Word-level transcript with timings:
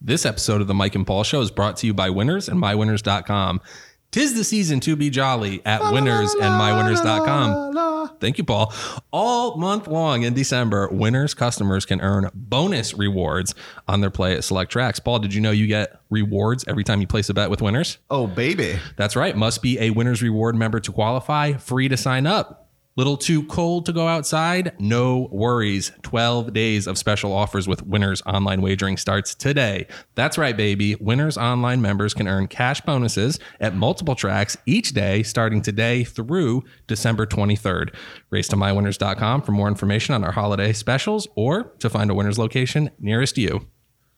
This 0.00 0.24
episode 0.24 0.60
of 0.60 0.68
the 0.68 0.74
Mike 0.74 0.94
and 0.94 1.06
Paul 1.06 1.24
Show 1.24 1.40
is 1.40 1.50
brought 1.50 1.76
to 1.78 1.86
you 1.86 1.92
by 1.92 2.08
Winners 2.10 2.48
and 2.48 2.60
MyWinners.com. 2.62 3.60
Tis 4.10 4.32
the 4.34 4.44
season 4.44 4.80
to 4.80 4.94
be 4.96 5.10
jolly 5.10 5.60
at 5.66 5.92
Winners 5.92 6.32
and 6.34 6.54
MyWinners.com. 6.54 8.16
Thank 8.20 8.38
you, 8.38 8.44
Paul. 8.44 8.72
All 9.12 9.56
month 9.56 9.86
long 9.86 10.22
in 10.22 10.34
December, 10.34 10.88
Winners 10.88 11.34
customers 11.34 11.84
can 11.84 12.00
earn 12.00 12.30
bonus 12.32 12.94
rewards 12.94 13.54
on 13.86 14.00
their 14.00 14.10
play 14.10 14.34
at 14.34 14.44
select 14.44 14.72
tracks. 14.72 14.98
Paul, 14.98 15.18
did 15.18 15.34
you 15.34 15.40
know 15.40 15.50
you 15.50 15.66
get 15.66 16.00
rewards 16.10 16.64
every 16.68 16.84
time 16.84 17.00
you 17.00 17.06
place 17.06 17.28
a 17.28 17.34
bet 17.34 17.50
with 17.50 17.60
Winners? 17.60 17.98
Oh, 18.08 18.26
baby. 18.26 18.78
That's 18.96 19.14
right. 19.16 19.36
Must 19.36 19.62
be 19.62 19.78
a 19.80 19.90
Winners 19.90 20.22
Reward 20.22 20.54
member 20.56 20.80
to 20.80 20.92
qualify. 20.92 21.54
Free 21.54 21.88
to 21.88 21.96
sign 21.96 22.26
up. 22.26 22.67
Little 22.98 23.16
too 23.16 23.44
cold 23.44 23.86
to 23.86 23.92
go 23.92 24.08
outside? 24.08 24.74
No 24.80 25.28
worries. 25.30 25.92
12 26.02 26.52
days 26.52 26.88
of 26.88 26.98
special 26.98 27.32
offers 27.32 27.68
with 27.68 27.86
Winners 27.86 28.22
Online 28.26 28.60
Wagering 28.60 28.96
starts 28.96 29.36
today. 29.36 29.86
That's 30.16 30.36
right, 30.36 30.56
baby. 30.56 30.96
Winners 30.96 31.38
Online 31.38 31.80
members 31.80 32.12
can 32.12 32.26
earn 32.26 32.48
cash 32.48 32.80
bonuses 32.80 33.38
at 33.60 33.76
multiple 33.76 34.16
tracks 34.16 34.56
each 34.66 34.94
day 34.94 35.22
starting 35.22 35.62
today 35.62 36.02
through 36.02 36.64
December 36.88 37.24
23rd. 37.24 37.94
Race 38.30 38.48
to 38.48 38.56
mywinners.com 38.56 39.42
for 39.42 39.52
more 39.52 39.68
information 39.68 40.16
on 40.16 40.24
our 40.24 40.32
holiday 40.32 40.72
specials 40.72 41.28
or 41.36 41.72
to 41.78 41.88
find 41.88 42.10
a 42.10 42.14
Winners 42.14 42.36
location 42.36 42.90
nearest 42.98 43.38
you. 43.38 43.68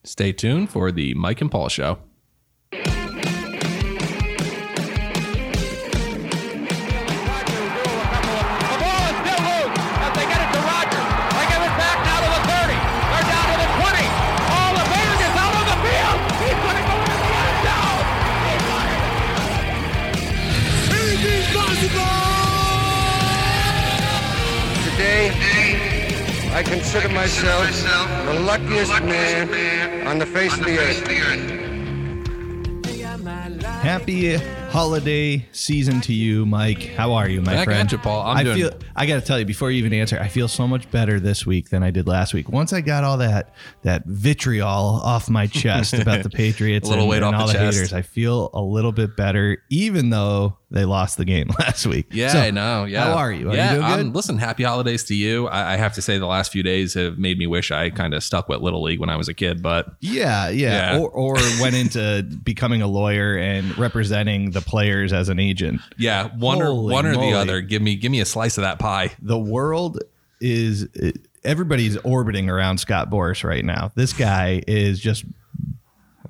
Stay 0.04 0.32
tuned 0.32 0.70
for 0.70 0.90
the 0.90 1.12
Mike 1.12 1.42
and 1.42 1.50
Paul 1.50 1.68
Show. 1.68 1.98
I 26.70 26.74
consider 26.74 27.08
myself 27.08 27.66
the 28.26 28.34
luckiest 28.44 28.92
man 29.02 30.06
on 30.06 30.20
the 30.20 30.26
face 30.26 30.56
of 30.56 30.64
the 30.64 30.78
earth. 30.78 31.04
Happy 33.82 34.36
holiday 34.70 35.44
season 35.52 36.00
to 36.02 36.12
you, 36.12 36.46
Mike. 36.46 36.82
How 36.94 37.12
are 37.14 37.28
you, 37.28 37.40
my 37.42 37.52
Back 37.54 37.64
friend? 37.64 37.86
at 37.86 37.92
you, 37.92 37.98
Paul. 37.98 38.24
I'm 38.26 38.36
I 38.36 38.42
doing- 38.44 38.56
feel. 38.58 38.70
I 38.94 39.06
got 39.06 39.16
to 39.16 39.20
tell 39.26 39.38
you 39.38 39.44
before 39.44 39.70
you 39.70 39.78
even 39.78 39.92
answer. 39.92 40.18
I 40.20 40.28
feel 40.28 40.46
so 40.46 40.68
much 40.68 40.90
better 40.90 41.18
this 41.18 41.44
week 41.44 41.70
than 41.70 41.82
I 41.82 41.90
did 41.90 42.06
last 42.06 42.34
week. 42.34 42.48
Once 42.48 42.72
I 42.72 42.80
got 42.80 43.02
all 43.02 43.18
that 43.18 43.54
that 43.82 44.04
vitriol 44.06 44.66
off 44.68 45.28
my 45.28 45.46
chest 45.48 45.94
about 45.94 46.22
the 46.22 46.30
Patriots, 46.30 46.86
A 46.86 46.90
little 46.90 47.04
and, 47.04 47.10
weight 47.10 47.16
and 47.22 47.34
off 47.34 47.40
all 47.42 47.46
the 47.48 47.54
the 47.54 47.58
haters, 47.58 47.92
I 47.92 48.02
feel 48.02 48.50
a 48.54 48.60
little 48.62 48.92
bit 48.92 49.16
better, 49.16 49.62
even 49.70 50.10
though 50.10 50.56
they 50.72 50.84
lost 50.84 51.16
the 51.16 51.24
game 51.24 51.48
last 51.58 51.84
week. 51.86 52.06
Yeah, 52.12 52.28
So, 52.28 52.38
I 52.38 52.50
know. 52.52 52.84
Yeah. 52.84 53.04
How 53.04 53.14
are 53.14 53.32
you? 53.32 53.50
Are 53.50 53.56
yeah, 53.56 53.74
you 53.74 53.82
um, 54.02 54.12
listen, 54.12 54.38
happy 54.38 54.62
holidays 54.62 55.02
to 55.04 55.14
you. 55.16 55.48
I, 55.48 55.72
I 55.72 55.76
have 55.76 55.94
to 55.94 56.02
say, 56.02 56.18
the 56.18 56.26
last 56.26 56.52
few 56.52 56.62
days 56.62 56.94
have 56.94 57.18
made 57.18 57.38
me 57.38 57.48
wish 57.48 57.72
I 57.72 57.90
kind 57.90 58.14
of 58.14 58.22
stuck 58.22 58.48
with 58.48 58.60
Little 58.60 58.80
League 58.82 59.00
when 59.00 59.10
I 59.10 59.16
was 59.16 59.28
a 59.28 59.34
kid. 59.34 59.62
But 59.62 59.86
Yeah, 60.00 60.48
yeah. 60.48 60.92
Yeah. 60.92 60.98
Or, 61.00 61.10
or 61.10 61.34
went 61.60 61.74
into 61.74 62.22
becoming 62.44 62.82
a 62.82 62.86
lawyer 62.86 63.36
and 63.36 63.76
representing 63.78 64.52
the 64.52 64.59
players 64.66 65.12
as 65.12 65.28
an 65.28 65.38
agent. 65.38 65.80
yeah, 65.98 66.28
one 66.36 66.60
or 66.60 66.66
Holy 66.66 66.92
one 66.92 67.06
or 67.06 67.16
the 67.16 67.32
other. 67.32 67.60
Give 67.60 67.82
me 67.82 67.96
give 67.96 68.12
me 68.12 68.20
a 68.20 68.24
slice 68.26 68.58
of 68.58 68.62
that 68.62 68.78
pie. 68.78 69.12
The 69.20 69.38
world 69.38 69.98
is 70.40 70.88
everybody's 71.44 71.96
orbiting 71.98 72.48
around 72.48 72.78
Scott 72.78 73.10
Boras 73.10 73.44
right 73.44 73.64
now. 73.64 73.92
This 73.94 74.12
guy 74.12 74.62
is 74.66 75.00
just 75.00 75.24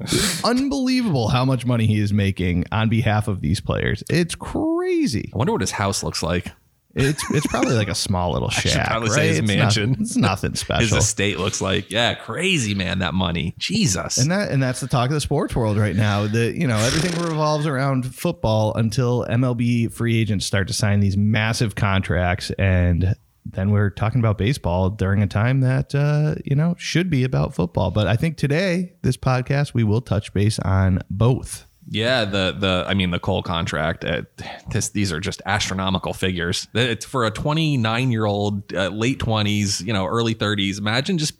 unbelievable 0.44 1.28
how 1.28 1.44
much 1.44 1.66
money 1.66 1.86
he 1.86 1.98
is 1.98 2.12
making 2.12 2.64
on 2.72 2.88
behalf 2.88 3.28
of 3.28 3.40
these 3.40 3.60
players. 3.60 4.02
It's 4.08 4.34
crazy. 4.34 5.30
I 5.34 5.36
wonder 5.36 5.52
what 5.52 5.60
his 5.60 5.72
house 5.72 6.02
looks 6.02 6.22
like. 6.22 6.52
It's 6.94 7.22
it's 7.30 7.46
probably 7.46 7.74
like 7.74 7.88
a 7.88 7.94
small 7.94 8.32
little 8.32 8.50
shack. 8.50 8.88
probably 8.88 9.10
right? 9.10 9.14
say 9.14 9.28
his 9.28 9.38
It's 9.40 9.48
mansion. 9.48 9.90
Not, 9.92 10.00
it's 10.00 10.16
nothing 10.16 10.54
special. 10.56 10.96
His 10.96 11.04
estate 11.04 11.38
looks 11.38 11.60
like. 11.60 11.90
Yeah, 11.90 12.14
crazy 12.14 12.74
man. 12.74 12.98
That 12.98 13.14
money, 13.14 13.54
Jesus. 13.58 14.18
And 14.18 14.30
that 14.30 14.50
and 14.50 14.62
that's 14.62 14.80
the 14.80 14.88
talk 14.88 15.08
of 15.08 15.14
the 15.14 15.20
sports 15.20 15.54
world 15.54 15.76
right 15.76 15.94
now. 15.94 16.26
That 16.26 16.54
you 16.56 16.66
know 16.66 16.78
everything 16.78 17.20
revolves 17.22 17.66
around 17.66 18.12
football 18.14 18.74
until 18.74 19.24
MLB 19.26 19.92
free 19.92 20.20
agents 20.20 20.46
start 20.46 20.66
to 20.68 20.74
sign 20.74 21.00
these 21.00 21.16
massive 21.16 21.74
contracts, 21.76 22.50
and 22.58 23.14
then 23.46 23.70
we're 23.70 23.90
talking 23.90 24.18
about 24.20 24.36
baseball 24.38 24.90
during 24.90 25.22
a 25.22 25.26
time 25.26 25.60
that 25.60 25.94
uh, 25.94 26.34
you 26.44 26.56
know 26.56 26.74
should 26.78 27.08
be 27.08 27.22
about 27.22 27.54
football. 27.54 27.90
But 27.92 28.08
I 28.08 28.16
think 28.16 28.36
today 28.36 28.94
this 29.02 29.16
podcast 29.16 29.74
we 29.74 29.84
will 29.84 30.00
touch 30.00 30.32
base 30.34 30.58
on 30.58 31.02
both. 31.08 31.66
Yeah, 31.92 32.24
the 32.24 32.54
the 32.56 32.84
I 32.86 32.94
mean 32.94 33.10
the 33.10 33.18
coal 33.18 33.42
contract. 33.42 34.04
Uh, 34.04 34.22
this 34.70 34.90
these 34.90 35.12
are 35.12 35.18
just 35.18 35.42
astronomical 35.44 36.14
figures. 36.14 36.68
It's 36.72 37.04
for 37.04 37.26
a 37.26 37.32
29 37.32 38.12
year 38.12 38.26
old, 38.26 38.72
uh, 38.72 38.88
late 38.88 39.18
20s, 39.18 39.84
you 39.84 39.92
know, 39.92 40.06
early 40.06 40.36
30s. 40.36 40.78
Imagine 40.78 41.18
just 41.18 41.34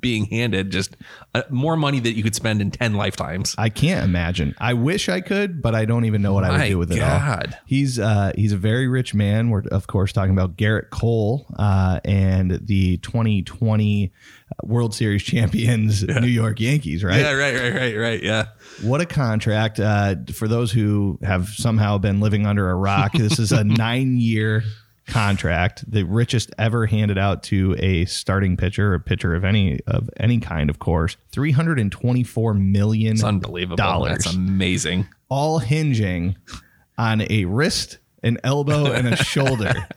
being 0.00 0.26
handed 0.26 0.70
just 0.70 0.96
uh, 1.34 1.42
more 1.50 1.76
money 1.76 2.00
that 2.00 2.12
you 2.12 2.22
could 2.22 2.34
spend 2.34 2.60
in 2.60 2.70
10 2.70 2.94
lifetimes. 2.94 3.54
I 3.58 3.68
can't 3.68 4.04
imagine. 4.04 4.54
I 4.58 4.74
wish 4.74 5.08
I 5.08 5.20
could, 5.20 5.62
but 5.62 5.74
I 5.74 5.84
don't 5.84 6.04
even 6.04 6.22
know 6.22 6.32
what 6.32 6.44
I 6.44 6.50
would 6.50 6.58
My 6.58 6.68
do 6.68 6.78
with 6.78 6.92
it 6.92 6.98
God. 6.98 7.54
all. 7.54 7.60
He's 7.66 7.98
uh, 7.98 8.32
he's 8.34 8.52
a 8.52 8.56
very 8.56 8.88
rich 8.88 9.14
man. 9.14 9.50
We're 9.50 9.62
of 9.70 9.86
course 9.86 10.12
talking 10.12 10.32
about 10.32 10.56
Gerrit 10.56 10.90
Cole 10.90 11.46
uh, 11.58 12.00
and 12.04 12.58
the 12.66 12.98
2020 12.98 14.12
World 14.62 14.94
Series 14.94 15.22
champions, 15.22 16.02
New 16.04 16.26
York 16.26 16.60
Yankees. 16.60 17.02
Right? 17.02 17.20
Yeah, 17.20 17.32
right, 17.32 17.54
right, 17.54 17.74
right, 17.74 17.96
right. 17.96 18.22
Yeah. 18.22 18.46
What 18.82 19.00
a 19.00 19.06
contract! 19.06 19.80
Uh, 19.80 20.16
for 20.32 20.48
those 20.48 20.70
who 20.72 21.18
have 21.22 21.48
somehow 21.48 21.98
been 21.98 22.20
living 22.20 22.46
under 22.46 22.70
a 22.70 22.74
rock, 22.74 23.12
this 23.12 23.38
is 23.38 23.52
a 23.52 23.64
nine-year 23.64 24.62
contract, 25.06 25.90
the 25.90 26.02
richest 26.04 26.50
ever 26.58 26.86
handed 26.86 27.18
out 27.18 27.42
to 27.44 27.76
a 27.78 28.04
starting 28.06 28.56
pitcher, 28.56 28.94
a 28.94 29.00
pitcher 29.00 29.34
of 29.34 29.44
any 29.44 29.80
of 29.86 30.10
any 30.18 30.38
kind, 30.38 30.68
of 30.70 30.78
course. 30.78 31.16
Three 31.32 31.52
hundred 31.52 31.78
and 31.78 31.90
twenty-four 31.92 32.54
million 32.54 33.12
It's 33.14 33.24
unbelievable. 33.24 33.76
dollars 33.76 34.24
That's 34.24 34.34
amazing. 34.34 35.06
all 35.28 35.58
hinging 35.58 36.36
on 36.98 37.22
a 37.30 37.44
wrist, 37.44 37.98
an 38.22 38.38
elbow, 38.44 38.92
and 38.92 39.08
a 39.08 39.16
shoulder. 39.16 39.72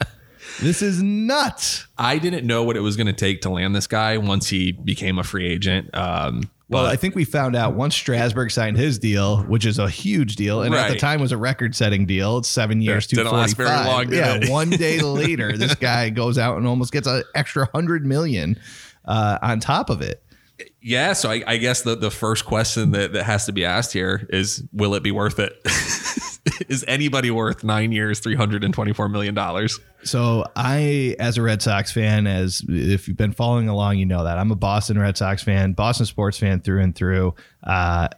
This 0.62 0.81
is 0.81 1.02
nuts. 1.02 1.88
I 1.98 2.18
didn't 2.18 2.46
know 2.46 2.64
what 2.64 2.75
it 2.75 2.81
was 2.81 2.98
going 2.98 3.08
to 3.08 3.14
take 3.14 3.42
to 3.42 3.50
land 3.50 3.74
this 3.74 3.88
guy 3.88 4.18
once 4.18 4.48
he 4.50 4.74
became 4.74 5.18
a 5.18 5.24
free 5.24 5.48
agent. 5.48 5.90
Um, 5.96 6.50
Well, 6.69 6.84
but 6.84 6.91
I 6.91 6.96
think 6.97 7.16
we 7.16 7.25
found 7.25 7.56
out 7.56 7.74
once 7.74 7.96
Strasburg 7.96 8.52
signed 8.52 8.78
his 8.78 9.00
deal, 9.00 9.38
which 9.44 9.66
is 9.66 9.80
a 9.80 9.90
huge 9.90 10.35
deal, 10.35 10.62
and 10.62 10.74
at 10.75 10.85
the 10.88 10.91
Right. 10.94 11.00
time 11.00 11.19
was 11.19 11.31
a 11.31 11.38
record-setting 11.38 12.06
deal. 12.06 12.38
It's 12.38 12.47
seven 12.47 12.80
years, 12.80 13.07
two 13.07 13.16
last 13.24 13.57
long, 13.59 14.13
yeah, 14.13 14.50
one 14.52 14.69
day 14.85 15.02
later, 15.02 15.57
this 15.57 15.74
guy 15.75 16.09
goes 16.12 16.38
out 16.38 16.57
and 16.57 16.68
almost 16.68 16.91
gets 16.94 17.07
an 17.07 17.24
extra 17.34 17.68
hundred 17.74 18.06
million 18.06 18.59
uh, 19.06 19.40
on 19.41 19.59
top 19.59 19.90
of 19.90 20.02
it. 20.03 20.24
yeah, 20.81 21.13
so 21.13 21.31
I, 21.31 21.41
I 21.47 21.57
guess 21.57 21.81
the, 21.81 21.96
the 21.96 22.12
first 22.12 22.46
question 22.46 22.91
that, 22.91 23.13
that 23.13 23.24
has 23.24 23.47
to 23.47 23.51
be 23.51 23.66
asked 23.66 23.91
here 23.94 24.28
is 24.30 24.63
will 24.72 24.94
it 24.94 25.01
be 25.01 25.12
worth 25.12 25.40
it? 25.40 25.53
is 26.68 26.84
anybody 26.88 27.31
worth 27.31 27.64
nine 27.64 27.92
years, 27.92 28.22
$324 28.22 29.12
million? 29.12 29.68
So 30.03 30.46
I, 30.56 31.16
as 31.20 31.38
a 31.38 31.42
Red 31.42 31.62
Sox 31.62 31.92
fan, 31.92 32.28
as 32.28 32.64
if 32.68 33.08
you've 33.08 33.18
been 33.18 33.34
following 33.34 33.70
along, 33.70 33.97
you 33.97 34.06
know 34.06 34.24
that 34.24 34.38
I'm 34.38 34.52
a 34.52 34.56
Boston 34.56 35.00
Red 35.00 35.18
Sox 35.18 35.44
fan, 35.44 35.74
Boston 35.74 36.06
sports 36.06 36.38
fan 36.38 36.62
through 36.62 36.81
and 36.81 36.96
through. 36.96 37.36
Uh, 37.64 38.09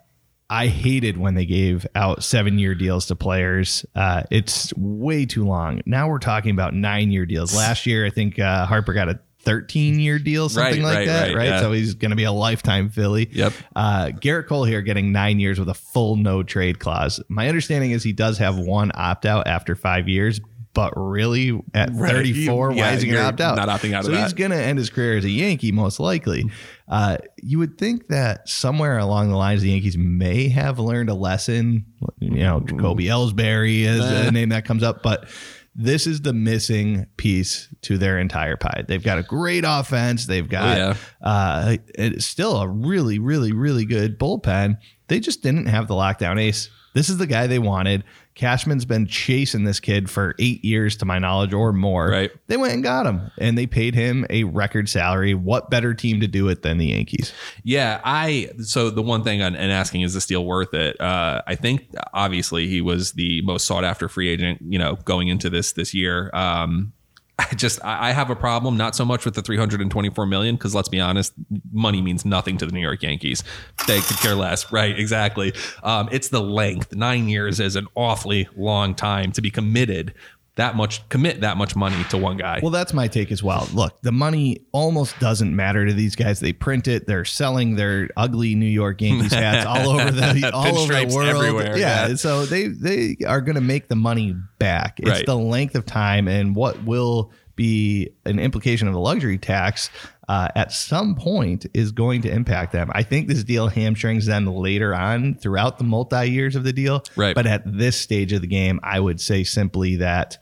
I 0.50 0.68
hated 0.68 1.18
when 1.18 1.34
they 1.34 1.46
gave 1.46 1.88
out 1.96 2.24
seven 2.24 2.60
year 2.60 2.76
deals 2.76 3.06
to 3.06 3.16
players. 3.16 3.86
Uh, 3.96 4.24
it's 4.30 4.74
way 4.76 5.26
too 5.26 5.46
long. 5.46 5.82
Now 5.86 6.10
we're 6.10 6.20
talking 6.20 6.52
about 6.52 6.74
nine 6.74 7.10
year 7.10 7.26
deals. 7.26 7.56
Last 7.56 7.86
year, 7.86 8.06
I 8.06 8.10
think 8.10 8.38
uh, 8.38 8.66
Harper 8.66 8.92
got 8.92 9.08
a 9.08 9.20
13 9.44 10.00
year 10.00 10.20
deal, 10.20 10.50
something 10.50 10.84
Right, 10.84 10.88
like 10.90 10.98
right, 11.00 11.08
that, 11.08 11.28
right, 11.30 11.36
right? 11.36 11.46
yeah. 11.50 11.60
So 11.62 11.72
he's 11.72 11.94
going 11.96 12.12
to 12.12 12.16
be 12.16 12.24
a 12.26 12.32
lifetime 12.32 12.90
Philly. 12.90 13.30
Yep. 13.32 13.54
Uh, 13.76 14.06
Gerrit 14.08 14.48
Cole 14.48 14.64
here 14.66 14.82
getting 14.82 15.12
nine 15.12 15.40
years 15.40 15.58
with 15.60 15.70
a 15.70 15.74
full 15.74 16.16
no 16.16 16.44
trade 16.44 16.80
clause. 16.80 17.20
My 17.30 17.48
understanding 17.50 17.92
is 17.92 18.04
he 18.04 18.14
does 18.14 18.38
have 18.38 18.58
one 18.58 18.92
opt 18.94 19.26
out 19.26 19.48
after 19.48 19.76
five 19.76 20.08
years, 20.08 20.40
but 20.74 20.94
really 20.96 21.60
at 21.74 21.90
Right. 21.94 22.12
34, 22.12 22.74
Yeah, 22.74 22.82
why 22.82 22.94
is 22.94 23.02
he 23.02 23.10
going 23.10 23.20
to 23.22 23.28
opt 23.28 23.42
out? 23.42 23.56
not 23.58 23.68
opting 23.68 23.94
out 23.94 24.06
of 24.06 24.14
so 24.14 24.22
he's 24.22 24.34
going 24.34 24.52
to 24.52 24.58
end 24.58 24.78
his 24.80 24.90
career 24.90 25.18
as 25.18 25.26
a 25.26 25.30
Yankee, 25.30 25.72
most 25.72 26.00
likely. 26.00 26.50
Uh, 26.88 27.18
you 27.42 27.58
would 27.58 27.78
think 27.78 28.08
that 28.10 28.48
somewhere 28.48 28.98
along 28.98 29.30
the 29.30 29.36
lines, 29.38 29.62
the 29.62 29.70
Yankees 29.70 29.98
may 29.98 30.50
have 30.50 30.78
learned 30.80 31.10
a 31.10 31.14
lesson. 31.14 31.86
You 32.20 32.30
know, 32.44 32.60
Jacoby 32.60 33.06
Ellsbury 33.06 33.82
is 33.82 34.00
a 34.06 34.30
name 34.32 34.50
that 34.50 34.66
comes 34.66 34.84
up, 34.84 35.02
but 35.02 35.28
this 35.74 36.06
is 36.06 36.22
the 36.22 36.34
missing 36.34 37.08
piece 37.18 37.70
to 37.84 37.98
their 37.98 38.20
entire 38.20 38.58
pie. 38.58 38.84
They've 38.88 39.04
got 39.04 39.20
a 39.20 39.24
great 39.24 39.64
offense. 39.66 40.26
They've 40.26 40.48
got 40.48 40.78
yeah. 40.78 40.96
uh, 41.22 41.78
it's 41.96 42.26
still 42.26 42.58
a 42.58 42.68
really, 42.68 43.20
really, 43.20 43.54
really 43.54 43.86
good 43.86 44.20
bullpen. 44.20 44.78
They 45.08 45.20
just 45.20 45.44
didn't 45.44 45.68
have 45.68 45.88
the 45.88 45.94
lockdown 45.94 46.40
ace 46.40 46.70
This 46.94 47.10
is 47.10 47.18
the 47.18 47.28
guy 47.28 47.48
they 47.48 47.60
wanted. 47.60 48.04
Cashman's 48.36 48.86
been 48.86 49.08
chasing 49.08 49.64
this 49.64 49.80
kid 49.80 50.10
for 50.10 50.36
eight 50.40 50.64
years, 50.64 50.96
to 50.98 51.06
my 51.06 51.20
knowledge, 51.20 51.54
or 51.54 51.74
more. 51.74 52.08
Right. 52.08 52.32
They 52.48 52.58
went 52.58 52.74
and 52.74 52.84
got 52.84 53.06
him, 53.06 53.32
and 53.38 53.58
they 53.58 53.68
paid 53.68 53.94
him 53.94 54.26
a 54.30 54.46
record 54.46 54.90
salary. 54.90 55.34
What 55.34 55.70
better 55.70 55.94
team 55.94 56.20
to 56.22 56.28
do 56.28 56.48
it 56.48 56.62
than 56.62 56.78
the 56.78 56.88
Yankees? 56.88 57.34
Yeah, 57.64 58.00
I 58.04 58.50
so 58.60 58.90
the 58.90 59.02
one 59.02 59.24
thing 59.24 59.42
on 59.42 59.56
and 59.56 59.72
asking 59.72 60.02
is 60.02 60.14
this 60.14 60.26
deal 60.26 60.46
worth 60.46 60.74
it? 60.74 61.00
Uh, 61.00 61.42
I 61.46 61.56
think 61.56 61.94
obviously 62.14 62.68
he 62.68 62.82
was 62.82 63.14
the 63.14 63.42
most 63.42 63.66
sought 63.66 63.84
after 63.84 64.08
free 64.08 64.30
agent, 64.30 64.62
you 64.68 64.80
know, 64.80 64.96
going 65.04 65.28
into 65.28 65.50
this 65.50 65.74
this 65.74 65.94
year. 65.94 66.30
Um, 66.34 66.94
I 67.40 67.56
just 67.56 67.84
I 67.84 68.12
have 68.12 68.30
a 68.30 68.36
problem 68.36 68.78
not 68.78 68.96
so 68.96 69.06
much 69.06 69.26
with 69.26 69.36
the 69.36 69.42
324 69.42 70.26
million 70.26 70.56
because 70.56 70.76
let's 70.76 70.90
be 70.90 71.00
honest, 71.00 71.34
money 71.72 72.02
means 72.02 72.26
nothing 72.26 72.58
to 72.58 72.66
the 72.66 72.72
New 72.72 72.82
York 72.82 73.02
Yankees. 73.04 73.44
They 73.88 74.00
could 74.02 74.18
care 74.18 74.36
less, 74.36 74.72
right? 74.72 74.98
Exactly. 74.98 75.54
Um, 75.84 76.10
it's 76.12 76.30
the 76.30 76.42
length. 76.42 76.94
Nine 76.94 77.30
years 77.30 77.60
is 77.60 77.76
an 77.76 77.88
awfully 77.96 78.48
long 78.56 78.96
time 78.96 79.32
to 79.34 79.42
be 79.42 79.50
committed 79.50 80.14
that 80.56 80.76
much 80.76 81.08
commit 81.08 81.42
that 81.42 81.56
much 81.58 81.76
money 81.78 82.04
to 82.10 82.18
one 82.18 82.36
guy. 82.38 82.60
Well, 82.62 82.72
that's 82.72 82.94
my 82.94 83.08
take 83.08 83.32
as 83.32 83.42
well. 83.42 83.68
Look, 83.74 84.02
the 84.02 84.12
money 84.12 84.66
almost 84.74 85.18
doesn't 85.20 85.56
matter 85.56 85.86
to 85.86 85.94
these 85.94 86.16
guys. 86.16 86.42
They 86.42 86.52
print 86.52 86.88
it. 86.90 87.08
They're 87.08 87.24
selling 87.26 87.76
their 87.76 88.10
ugly 88.18 88.56
New 88.56 88.66
York 88.66 89.02
Yankees 89.02 89.34
hats 89.34 89.66
all 89.66 89.90
over 89.92 90.12
the 90.12 90.52
all 90.54 90.78
over 90.78 90.94
the 90.94 91.16
world. 91.16 91.30
everywhere, 91.30 91.78
yeah, 91.78 92.10
yeah. 92.10 92.16
so 92.16 92.46
they 92.46 92.68
they 92.68 93.16
are 93.26 93.40
going 93.42 93.56
to 93.56 93.62
make 93.62 93.88
the 93.88 93.96
money 93.96 94.36
back. 94.60 95.00
It's 95.00 95.10
Right. 95.10 95.26
the 95.26 95.38
length 95.38 95.76
of 95.76 95.86
time 95.86 96.28
and 96.28 96.56
what 96.56 96.84
will 96.84 97.32
be 97.62 98.10
an 98.26 98.40
implication 98.40 98.88
of 98.88 98.96
the 98.96 99.00
luxury 99.00 99.38
tax 99.38 99.92
uh, 100.28 100.48
at 100.56 100.72
some 100.72 101.14
point 101.14 101.66
is 101.74 101.92
going 101.92 102.22
to 102.22 102.32
impact 102.32 102.72
them. 102.72 102.90
I 102.94 103.04
think 103.04 103.28
this 103.28 103.44
deal 103.44 103.68
hamstrings 103.68 104.26
them 104.26 104.48
later 104.48 104.96
on 104.96 105.36
throughout 105.36 105.78
the 105.78 105.84
multi 105.84 106.26
years 106.26 106.56
of 106.56 106.64
the 106.64 106.74
deal. 106.74 107.04
Right. 107.16 107.36
But 107.36 107.46
at 107.46 107.62
this 107.66 108.00
stage 108.00 108.34
of 108.34 108.42
the 108.42 108.48
game, 108.48 108.80
I 108.82 109.00
would 109.00 109.22
say 109.22 109.44
simply 109.44 109.98
that 109.98 110.38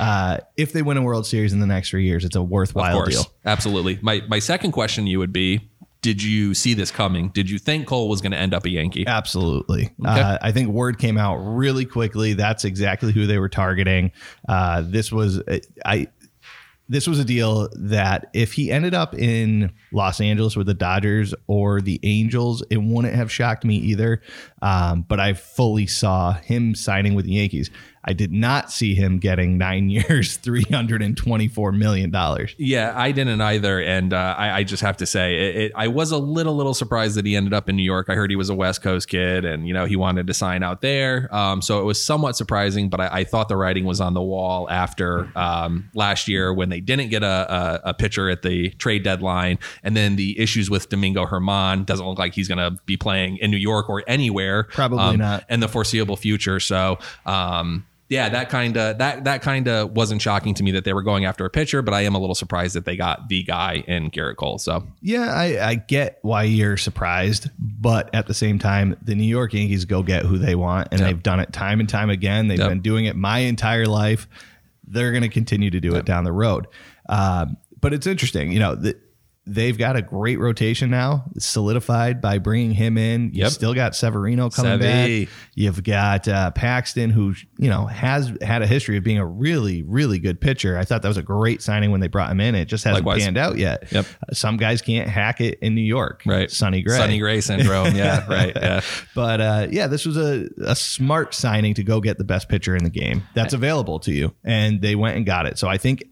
uh, 0.00 0.38
if 0.56 0.72
they 0.72 0.82
win 0.82 0.96
a 0.96 1.02
World 1.02 1.26
Series 1.26 1.52
in 1.52 1.60
the 1.60 1.66
next 1.66 1.90
three 1.90 2.06
years, 2.06 2.24
it's 2.24 2.34
a 2.34 2.40
of 2.40 2.48
worthwhile 2.48 2.96
course, 2.96 3.14
deal. 3.14 3.32
absolutely. 3.44 3.98
My 4.02 4.22
my 4.28 4.40
second 4.40 4.72
question 4.72 5.04
to 5.04 5.10
you 5.10 5.18
would 5.20 5.32
be. 5.32 5.70
Did 6.00 6.22
you 6.22 6.52
see 6.52 6.74
this 6.74 6.90
coming? 6.90 7.30
Did 7.30 7.48
you 7.48 7.58
think 7.58 7.86
Cole 7.86 8.10
was 8.10 8.20
going 8.20 8.32
to 8.32 8.38
end 8.38 8.52
up 8.52 8.66
a 8.66 8.70
Yankee? 8.70 9.06
Absolutely. 9.06 9.90
Uh, 10.04 10.36
I 10.42 10.52
think 10.52 10.68
word 10.68 10.98
came 10.98 11.16
out 11.16 11.36
really 11.36 11.86
quickly. 11.86 12.34
That's 12.34 12.66
exactly 12.66 13.10
who 13.10 13.26
they 13.26 13.38
were 13.38 13.48
targeting. 13.48 14.12
Uh, 14.46 14.82
this 14.84 15.10
was 15.10 15.42
I. 15.84 16.08
This 16.88 17.06
was 17.06 17.18
a 17.18 17.24
deal 17.24 17.68
that 17.76 18.28
if 18.34 18.52
he 18.52 18.70
ended 18.70 18.94
up 18.94 19.14
in 19.14 19.72
Los 19.92 20.20
Angeles 20.20 20.54
with 20.54 20.66
the 20.66 20.74
Dodgers 20.74 21.34
or 21.46 21.80
the 21.80 21.98
Angels, 22.02 22.62
it 22.68 22.76
wouldn't 22.76 23.14
have 23.14 23.32
shocked 23.32 23.64
me 23.64 23.76
either. 23.76 24.20
Um, 24.60 25.02
but 25.02 25.18
I 25.18 25.32
fully 25.32 25.86
saw 25.86 26.34
him 26.34 26.74
signing 26.74 27.14
with 27.14 27.24
the 27.24 27.32
Yankees. 27.32 27.70
I 28.04 28.12
did 28.12 28.32
not 28.32 28.70
see 28.70 28.94
him 28.94 29.18
getting 29.18 29.56
nine 29.56 29.88
years, 29.90 30.36
three 30.36 30.64
hundred 30.64 31.02
and 31.02 31.16
twenty-four 31.16 31.72
million 31.72 32.10
dollars. 32.10 32.54
Yeah, 32.58 32.92
I 32.94 33.12
didn't 33.12 33.40
either, 33.40 33.80
and 33.80 34.12
uh, 34.12 34.34
I, 34.36 34.58
I 34.58 34.64
just 34.64 34.82
have 34.82 34.98
to 34.98 35.06
say, 35.06 35.36
it, 35.36 35.56
it, 35.56 35.72
I 35.74 35.88
was 35.88 36.10
a 36.10 36.18
little, 36.18 36.54
little 36.54 36.74
surprised 36.74 37.16
that 37.16 37.24
he 37.24 37.34
ended 37.36 37.54
up 37.54 37.68
in 37.68 37.76
New 37.76 37.82
York. 37.82 38.08
I 38.10 38.14
heard 38.14 38.30
he 38.30 38.36
was 38.36 38.50
a 38.50 38.54
West 38.54 38.82
Coast 38.82 39.08
kid, 39.08 39.44
and 39.44 39.66
you 39.66 39.72
know 39.72 39.86
he 39.86 39.96
wanted 39.96 40.26
to 40.26 40.34
sign 40.34 40.62
out 40.62 40.80
there, 40.82 41.34
um, 41.34 41.62
so 41.62 41.80
it 41.80 41.84
was 41.84 42.04
somewhat 42.04 42.36
surprising. 42.36 42.88
But 42.88 43.00
I, 43.00 43.08
I 43.20 43.24
thought 43.24 43.48
the 43.48 43.56
writing 43.56 43.84
was 43.84 44.00
on 44.00 44.14
the 44.14 44.22
wall 44.22 44.68
after 44.70 45.30
um, 45.36 45.90
last 45.94 46.28
year 46.28 46.52
when 46.52 46.68
they 46.68 46.80
didn't 46.80 47.08
get 47.08 47.22
a, 47.22 47.26
a, 47.84 47.90
a 47.90 47.94
pitcher 47.94 48.28
at 48.28 48.42
the 48.42 48.70
trade 48.70 49.02
deadline, 49.02 49.58
and 49.82 49.96
then 49.96 50.16
the 50.16 50.38
issues 50.38 50.68
with 50.68 50.88
Domingo 50.88 51.26
German 51.26 51.84
doesn't 51.84 52.06
look 52.06 52.18
like 52.18 52.34
he's 52.34 52.48
going 52.48 52.58
to 52.58 52.78
be 52.84 52.96
playing 52.96 53.38
in 53.38 53.50
New 53.50 53.56
York 53.56 53.88
or 53.88 54.02
anywhere, 54.06 54.64
Probably 54.64 54.98
um, 54.98 55.16
not. 55.16 55.44
in 55.48 55.60
the 55.60 55.68
foreseeable 55.68 56.16
future. 56.16 56.60
So. 56.60 56.98
Um, 57.24 57.86
yeah, 58.08 58.28
that 58.28 58.50
kind 58.50 58.76
of 58.76 58.98
that 58.98 59.24
that 59.24 59.40
kind 59.42 59.66
of 59.66 59.92
wasn't 59.96 60.20
shocking 60.20 60.52
to 60.54 60.62
me 60.62 60.70
that 60.72 60.84
they 60.84 60.92
were 60.92 61.02
going 61.02 61.24
after 61.24 61.44
a 61.44 61.50
pitcher, 61.50 61.80
but 61.82 61.94
I 61.94 62.02
am 62.02 62.14
a 62.14 62.18
little 62.18 62.34
surprised 62.34 62.74
that 62.74 62.84
they 62.84 62.96
got 62.96 63.28
the 63.28 63.42
guy 63.42 63.82
in 63.86 64.10
Gerrit 64.10 64.36
Cole. 64.36 64.58
So 64.58 64.86
Yeah, 65.00 65.32
I, 65.32 65.68
I 65.70 65.74
get 65.76 66.18
why 66.22 66.42
you're 66.44 66.76
surprised, 66.76 67.48
but 67.58 68.14
at 68.14 68.26
the 68.26 68.34
same 68.34 68.58
time, 68.58 68.96
the 69.02 69.14
New 69.14 69.24
York 69.24 69.54
Yankees 69.54 69.84
go 69.86 70.02
get 70.02 70.24
who 70.24 70.36
they 70.38 70.54
want, 70.54 70.88
and 70.90 71.00
Yep. 71.00 71.08
they've 71.08 71.22
done 71.22 71.40
it 71.40 71.52
time 71.52 71.80
and 71.80 71.88
time 71.88 72.10
again. 72.10 72.48
They've 72.48 72.58
Yep. 72.58 72.68
been 72.68 72.80
doing 72.82 73.04
it 73.06 73.16
my 73.16 73.38
entire 73.38 73.86
life. 73.86 74.28
They're 74.86 75.10
going 75.12 75.22
to 75.22 75.28
continue 75.30 75.70
to 75.70 75.80
do 75.80 75.94
it 75.94 76.04
down 76.04 76.24
the 76.24 76.32
road. 76.32 76.66
Um, 77.08 77.56
but 77.80 77.92
it's 77.94 78.06
interesting, 78.06 78.52
you 78.52 78.58
know. 78.58 78.74
The, 78.74 78.96
They've 79.46 79.76
got 79.76 79.94
a 79.96 80.00
great 80.02 80.38
rotation 80.38 80.88
now, 80.90 81.24
solidified 81.38 82.20
by 82.22 82.38
bringing 82.38 82.70
him 82.72 82.96
in. 82.96 83.30
You 83.34 83.42
Yep. 83.44 83.50
still 83.52 83.74
got 83.74 83.94
Severino 83.94 84.48
coming 84.48 84.78
Sevy. 84.78 85.26
back. 85.26 85.34
You've 85.54 85.84
got 85.84 86.26
uh, 86.26 86.50
Paxton, 86.52 87.10
who 87.10 87.34
you 87.58 87.68
know 87.68 87.86
has 87.86 88.32
had 88.40 88.62
a 88.62 88.66
history 88.66 88.96
of 88.96 89.04
being 89.04 89.18
a 89.18 89.26
really, 89.26 89.82
really 89.82 90.18
good 90.18 90.40
pitcher. 90.40 90.78
I 90.78 90.84
thought 90.84 91.02
that 91.02 91.08
was 91.08 91.16
a 91.18 91.22
great 91.22 91.60
signing 91.62 91.90
when 91.90 92.00
they 92.00 92.08
brought 92.08 92.30
him 92.30 92.40
in. 92.40 92.54
It 92.54 92.64
just 92.66 92.84
hasn't 92.84 93.04
Likewise. 93.04 93.22
panned 93.24 93.36
out 93.38 93.58
yet. 93.58 93.92
Yep. 93.92 94.06
Uh, 94.06 94.34
Some 94.34 94.56
guys 94.56 94.80
can't 94.82 95.08
hack 95.08 95.40
it 95.40 95.58
in 95.60 95.74
New 95.74 95.82
York. 95.82 96.22
right, 96.26 96.50
Sonny 96.50 96.82
Gray. 96.82 96.96
Sonny 96.96 97.18
Gray 97.18 97.40
syndrome. 97.40 97.84
Yeah, 97.94 98.26
right. 98.28 98.52
Yeah, 98.56 98.80
But 99.14 99.40
uh, 99.40 99.66
yeah, 99.70 99.86
this 99.88 100.04
was 100.06 100.16
a, 100.16 100.48
a 100.64 100.74
smart 100.74 101.34
signing 101.34 101.74
to 101.74 101.84
go 101.84 102.00
get 102.00 102.16
the 102.18 102.24
best 102.24 102.48
pitcher 102.48 102.74
in 102.74 102.82
the 102.82 102.90
game 102.90 103.22
that's 103.34 103.52
available 103.52 104.00
to 104.00 104.12
you, 104.12 104.34
and 104.42 104.80
they 104.80 104.94
went 104.94 105.16
and 105.16 105.26
got 105.26 105.46
it. 105.46 105.58
So 105.58 105.68
I 105.68 105.76
think, 105.76 106.04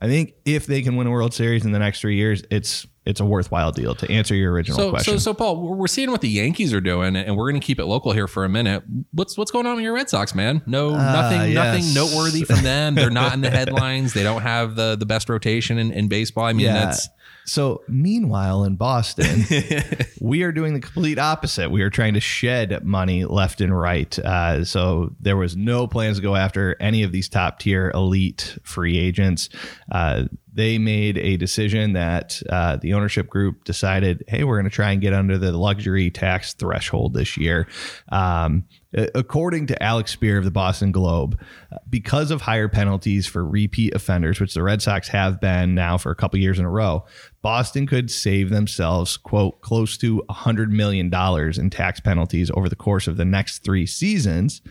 I 0.00 0.06
think 0.06 0.34
if 0.44 0.66
they 0.66 0.82
can 0.82 0.94
win 0.96 1.06
a 1.06 1.10
World 1.10 1.34
Series 1.34 1.64
in 1.64 1.72
the 1.72 1.78
next 1.78 2.00
three 2.00 2.16
years, 2.16 2.42
it's 2.50 2.86
it's 3.04 3.20
a 3.20 3.24
worthwhile 3.24 3.72
deal. 3.72 3.94
To 3.96 4.10
answer 4.12 4.34
your 4.34 4.52
original 4.52 4.76
So, 4.78 4.90
question, 4.90 5.14
so, 5.14 5.18
so, 5.18 5.34
Paul, 5.34 5.74
we're 5.76 5.86
seeing 5.86 6.10
what 6.10 6.20
the 6.20 6.28
Yankees 6.28 6.74
are 6.74 6.80
doing, 6.80 7.16
and 7.16 7.36
we're 7.36 7.50
going 7.50 7.60
to 7.60 7.66
keep 7.66 7.80
it 7.80 7.86
local 7.86 8.12
here 8.12 8.28
for 8.28 8.44
a 8.44 8.48
minute. 8.48 8.84
What's 9.12 9.36
what's 9.38 9.50
going 9.50 9.66
on 9.66 9.76
with 9.76 9.82
your 9.84 9.94
Red 9.94 10.08
Sox, 10.10 10.34
man? 10.34 10.62
No, 10.66 10.90
nothing, 10.90 11.40
Uh, 11.40 11.44
yes. 11.44 11.54
nothing 11.54 11.94
noteworthy 11.94 12.44
from 12.44 12.62
them. 12.62 12.94
They're 12.94 13.10
not 13.10 13.32
in 13.34 13.40
the 13.40 13.50
headlines. 13.60 14.12
They 14.12 14.22
don't 14.22 14.42
have 14.42 14.76
the 14.76 14.94
the 14.96 15.06
best 15.06 15.28
rotation 15.28 15.78
in, 15.78 15.90
in 15.90 16.08
baseball. 16.08 16.44
I 16.44 16.52
mean, 16.52 16.66
yeah. 16.66 16.74
that's 16.84 17.08
So 17.48 17.82
meanwhile, 17.88 18.64
in 18.64 18.76
Boston, 18.76 19.44
we 20.20 20.42
are 20.42 20.52
doing 20.52 20.74
the 20.74 20.80
complete 20.80 21.18
opposite. 21.18 21.70
We 21.70 21.82
are 21.82 21.88
trying 21.88 22.14
to 22.14 22.20
shed 22.20 22.84
money 22.84 23.24
left 23.24 23.62
and 23.62 23.76
right. 23.76 24.16
Uh, 24.18 24.64
so 24.64 25.14
there 25.18 25.36
was 25.36 25.56
no 25.56 25.86
plans 25.86 26.18
to 26.18 26.22
go 26.22 26.36
after 26.36 26.76
any 26.78 27.02
of 27.02 27.10
these 27.10 27.28
top 27.28 27.58
tier 27.58 27.90
elite 27.94 28.58
free 28.62 28.98
agents. 28.98 29.48
Uh, 29.90 30.24
they 30.52 30.76
made 30.76 31.16
a 31.18 31.36
decision 31.36 31.94
that 31.94 32.42
uh, 32.50 32.76
the 32.76 32.92
ownership 32.92 33.28
group 33.28 33.64
decided, 33.64 34.24
hey, 34.28 34.44
we're 34.44 34.56
going 34.56 34.68
to 34.68 34.74
try 34.74 34.90
and 34.90 35.00
get 35.00 35.14
under 35.14 35.38
the 35.38 35.52
luxury 35.52 36.10
tax 36.10 36.52
threshold 36.52 37.14
this 37.14 37.36
year. 37.36 37.66
Um, 38.10 38.64
according 38.94 39.66
to 39.66 39.82
Alex 39.82 40.14
Speier 40.16 40.38
of 40.38 40.44
the 40.44 40.50
Boston 40.50 40.92
Globe, 40.92 41.38
uh, 41.72 41.76
because 41.88 42.30
of 42.30 42.42
higher 42.42 42.68
penalties 42.68 43.26
for 43.26 43.44
repeat 43.44 43.94
offenders, 43.94 44.40
which 44.40 44.54
the 44.54 44.62
Red 44.62 44.80
Sox 44.80 45.08
have 45.08 45.40
been 45.40 45.74
now 45.74 45.98
for 45.98 46.10
a 46.10 46.14
couple 46.14 46.38
years 46.38 46.58
in 46.58 46.64
a 46.64 46.70
row, 46.70 47.04
Boston 47.42 47.86
could 47.86 48.10
save 48.10 48.50
themselves, 48.50 49.16
quote, 49.16 49.60
close 49.60 49.98
to 49.98 50.22
$100 50.30 50.70
million 50.70 51.12
in 51.58 51.70
tax 51.70 52.00
penalties 52.00 52.50
over 52.54 52.68
the 52.68 52.76
course 52.76 53.06
of 53.06 53.16
the 53.16 53.24
next 53.24 53.58
three 53.58 53.86
seasons. 53.86 54.62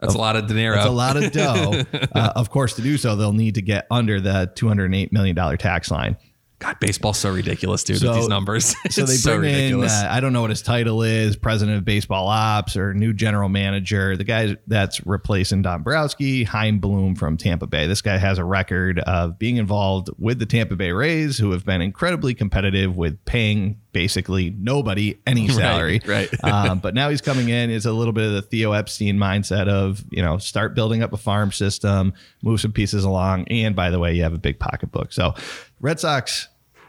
that's 0.00 0.14
a 0.14 0.18
lot 0.18 0.36
of 0.36 0.46
dinero. 0.46 0.76
That's 0.76 0.88
a 0.88 0.90
lot 0.90 1.16
of 1.16 1.32
dough. 1.32 1.84
uh, 2.14 2.32
of 2.34 2.50
course, 2.50 2.74
to 2.76 2.82
do 2.82 2.96
so, 2.96 3.14
they'll 3.16 3.32
need 3.32 3.56
to 3.56 3.62
get 3.62 3.86
under 3.90 4.20
the 4.20 4.50
$208 4.54 5.12
million 5.12 5.36
tax 5.58 5.90
line. 5.90 6.16
God, 6.58 6.76
baseball's 6.80 7.18
so 7.18 7.30
ridiculous, 7.30 7.84
dude. 7.84 7.98
So- 7.98 8.08
with 8.08 8.16
these 8.20 8.28
numbers, 8.28 8.64
So 8.90 9.02
It's 9.02 9.22
they 9.24 9.30
bring 9.36 9.50
in, 9.50 9.56
ridiculous. 9.56 9.92
uh, 9.92 10.08
I 10.10 10.20
don't 10.20 10.32
know 10.32 10.40
what 10.40 10.48
his 10.50 10.62
title 10.62 11.02
is, 11.02 11.36
president 11.36 11.76
of 11.76 11.84
baseball 11.84 12.28
ops 12.28 12.76
or 12.78 12.94
new 12.94 13.12
general 13.12 13.48
manager. 13.50 14.16
The 14.16 14.24
guy 14.24 14.56
that's 14.66 15.04
replacing 15.06 15.62
Don 15.62 15.76
Dombrowski, 15.76 16.44
Chaim 16.44 16.78
Bloom 16.78 17.14
from 17.14 17.36
Tampa 17.36 17.66
Bay. 17.66 17.86
This 17.86 18.00
guy 18.00 18.16
has 18.16 18.38
a 18.38 18.44
record 18.44 18.98
of 19.00 19.38
being 19.38 19.56
involved 19.58 20.08
with 20.18 20.38
the 20.38 20.46
Tampa 20.46 20.76
Bay 20.76 20.92
Rays, 20.92 21.36
who 21.36 21.50
have 21.50 21.64
been 21.66 21.82
incredibly 21.82 22.32
competitive 22.32 22.96
with 22.96 23.22
paying 23.26 23.78
basically 23.92 24.50
nobody 24.58 25.18
any 25.26 25.48
salary. 25.50 26.00
right. 26.06 26.30
um, 26.44 26.78
but 26.78 26.94
now 26.94 27.10
he's 27.10 27.20
coming 27.20 27.50
in 27.50 27.68
is 27.70 27.84
a 27.84 27.92
little 27.92 28.12
bit 28.14 28.24
of 28.24 28.32
the 28.32 28.42
Theo 28.42 28.72
Epstein 28.72 29.16
mindset 29.18 29.68
of 29.68 30.02
you 30.10 30.22
know 30.22 30.38
start 30.38 30.74
building 30.74 31.02
up 31.02 31.12
a 31.12 31.16
farm 31.18 31.52
system, 31.52 32.14
move 32.42 32.60
some 32.62 32.72
pieces 32.72 33.04
along, 33.04 33.46
and 33.48 33.76
by 33.76 33.90
the 33.90 33.98
way, 33.98 34.14
you 34.14 34.22
have 34.22 34.32
a 34.34 34.38
big 34.38 34.58
pocketbook. 34.58 35.12
So 35.12 35.34
Red 35.80 36.00
Sox. 36.00 36.48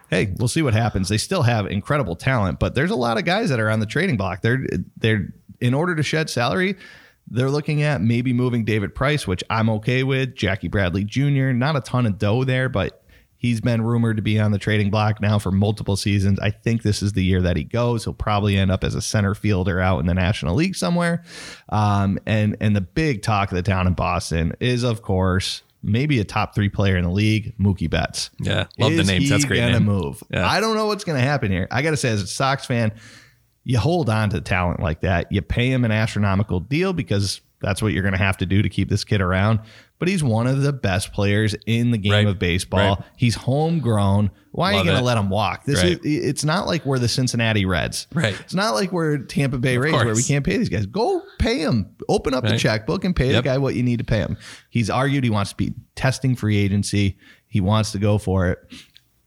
Hey, 0.10 0.34
we'll 0.38 0.48
see 0.48 0.62
what 0.62 0.74
happens. 0.74 1.10
They 1.10 1.18
still 1.18 1.44
have 1.44 1.66
incredible 1.68 2.16
talent, 2.16 2.60
but 2.60 2.76
there's 2.76 2.92
a 2.92 2.96
lot 2.96 3.18
of 3.18 3.26
guys 3.26 3.50
that 3.50 3.60
are 3.60 3.70
on 3.70 3.80
the 3.80 3.86
trading 3.86 4.16
block. 4.18 4.42
They're 4.42 4.66
they're 4.96 5.34
in 5.60 5.74
order 5.74 5.96
to 5.96 6.04
shed 6.04 6.30
salary, 6.30 6.78
they're 7.30 7.50
looking 7.50 7.82
at 7.84 8.02
maybe 8.02 8.32
moving 8.32 8.64
David 8.64 8.96
Price, 8.96 9.28
which 9.28 9.44
I'm 9.50 9.70
okay 9.70 10.04
with. 10.04 10.36
Jackie 10.36 10.70
Bradley 10.70 11.04
Jr. 11.04 11.52
Not 11.52 11.76
a 11.76 11.82
ton 11.82 12.06
of 12.06 12.18
dough 12.18 12.46
there, 12.46 12.70
but 12.70 13.04
he's 13.36 13.60
been 13.60 13.82
rumored 13.82 14.16
to 14.18 14.24
be 14.24 14.40
on 14.40 14.52
the 14.52 14.58
trading 14.58 14.90
block 14.90 15.20
now 15.20 15.38
for 15.38 15.52
multiple 15.52 15.98
seasons. 15.98 16.40
I 16.40 16.52
think 16.52 16.84
this 16.84 17.02
is 17.04 17.14
the 17.14 17.24
year 17.24 17.42
that 17.42 17.58
he 17.58 17.64
goes. 17.64 18.06
He'll 18.06 18.14
probably 18.14 18.58
end 18.58 18.72
up 18.72 18.84
as 18.84 18.96
a 18.96 19.02
center 19.02 19.36
fielder 19.36 19.82
out 19.82 20.00
in 20.00 20.06
the 20.06 20.14
National 20.14 20.56
League 20.56 20.76
somewhere. 20.76 21.24
Um, 21.70 22.18
and 22.26 22.56
and 22.62 22.76
the 22.76 22.82
big 22.82 23.24
talk 23.24 23.52
of 23.52 23.56
the 23.56 23.64
town 23.64 23.88
in 23.88 23.94
Boston 23.94 24.54
is, 24.62 24.84
of 24.84 25.02
course, 25.02 25.64
maybe 25.84 26.20
a 26.20 26.24
top 26.24 26.54
three 26.56 26.70
player 26.70 26.98
in 26.98 27.04
the 27.04 27.12
league, 27.12 27.54
Mookie 27.58 27.90
Betts. 27.90 28.30
Yeah, 28.40 28.66
love 28.80 28.92
the 28.94 29.00
Is 29.02 29.08
names. 29.08 29.24
he 29.26 29.30
That's 29.30 29.46
great 29.46 29.60
Gonna 29.60 29.74
name. 29.74 29.84
move. 29.86 30.24
Yeah. 30.30 30.48
I 30.48 30.60
don't 30.60 30.76
know 30.76 30.86
what's 30.88 31.04
going 31.04 31.18
to 31.20 31.26
happen 31.26 31.52
here. 31.52 31.68
I 31.72 31.82
got 31.82 31.92
to 31.92 31.98
say, 31.98 32.10
as 32.10 32.22
a 32.22 32.28
Sox 32.28 32.66
fan, 32.66 32.92
you 33.64 33.78
hold 33.80 34.10
on 34.10 34.30
to 34.32 34.42
talent 34.42 34.80
like 34.80 35.02
that. 35.02 35.32
You 35.32 35.42
pay 35.42 35.70
him 35.72 35.84
an 35.86 35.92
astronomical 35.92 36.60
deal 36.60 36.94
because 36.94 37.42
that's 37.62 37.82
what 37.82 37.92
you're 37.94 38.04
going 38.04 38.14
to 38.14 38.18
have 38.20 38.38
to 38.38 38.46
do 38.46 38.62
to 38.62 38.70
keep 38.70 38.90
this 38.90 39.04
kid 39.04 39.20
around. 39.22 39.60
But 40.00 40.08
he's 40.10 40.24
one 40.24 40.46
of 40.46 40.62
the 40.62 40.72
best 40.74 41.12
players 41.12 41.56
in 41.66 41.90
the 41.92 41.98
game 41.98 42.12
Right. 42.12 42.28
of 42.28 42.38
baseball. 42.38 42.96
Right. 42.98 43.04
He's 43.16 43.34
homegrown. 43.36 44.30
Why 44.52 44.74
are 44.74 44.78
you 44.80 44.84
going 44.84 44.98
to 44.98 45.04
let 45.04 45.18
him 45.18 45.30
walk? 45.30 45.66
This 45.66 45.82
Right. 45.82 46.00
is 46.04 46.26
it's 46.26 46.44
not 46.44 46.68
like 46.68 46.86
we're 46.86 47.00
the 47.00 47.08
Cincinnati 47.08 47.66
Reds. 47.66 48.06
Right. 48.14 48.40
It's 48.42 48.54
not 48.54 48.76
like 48.76 48.92
we're 48.92 49.18
Tampa 49.18 49.58
Bay 49.58 49.78
Rays 49.78 49.94
where 49.94 50.14
we 50.14 50.22
can't 50.24 50.46
pay 50.46 50.58
these 50.58 50.70
guys. 50.70 50.86
Go 50.86 51.24
pay 51.40 51.60
him. 51.60 51.96
Open 52.10 52.34
up 52.36 52.44
the 52.44 52.58
checkbook 52.58 53.06
and 53.06 53.16
pay 53.16 53.32
Yep. 53.32 53.44
the 53.44 53.50
guy 53.50 53.58
what 53.58 53.74
you 53.76 53.82
need 53.84 53.98
to 53.98 54.06
pay 54.06 54.20
him. 54.20 54.38
He's 54.70 54.90
argued 54.90 55.24
he 55.24 55.30
wants 55.32 55.52
to 55.52 55.58
be 55.58 55.74
testing 55.96 56.36
free 56.36 56.58
agency. 56.58 57.18
He 57.48 57.60
wants 57.60 57.92
to 57.94 57.98
go 58.00 58.18
for 58.20 58.50
it. 58.50 58.60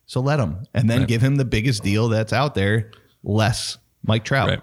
So 0.06 0.20
let 0.20 0.38
him. 0.40 0.64
And 0.74 0.88
then 0.90 1.04
give 1.04 1.20
him 1.20 1.36
the 1.36 1.44
biggest 1.44 1.82
deal 1.82 2.08
that's 2.08 2.32
out 2.32 2.54
there, 2.54 2.90
less 3.24 3.76
Mike 4.04 4.24
Trout. 4.24 4.62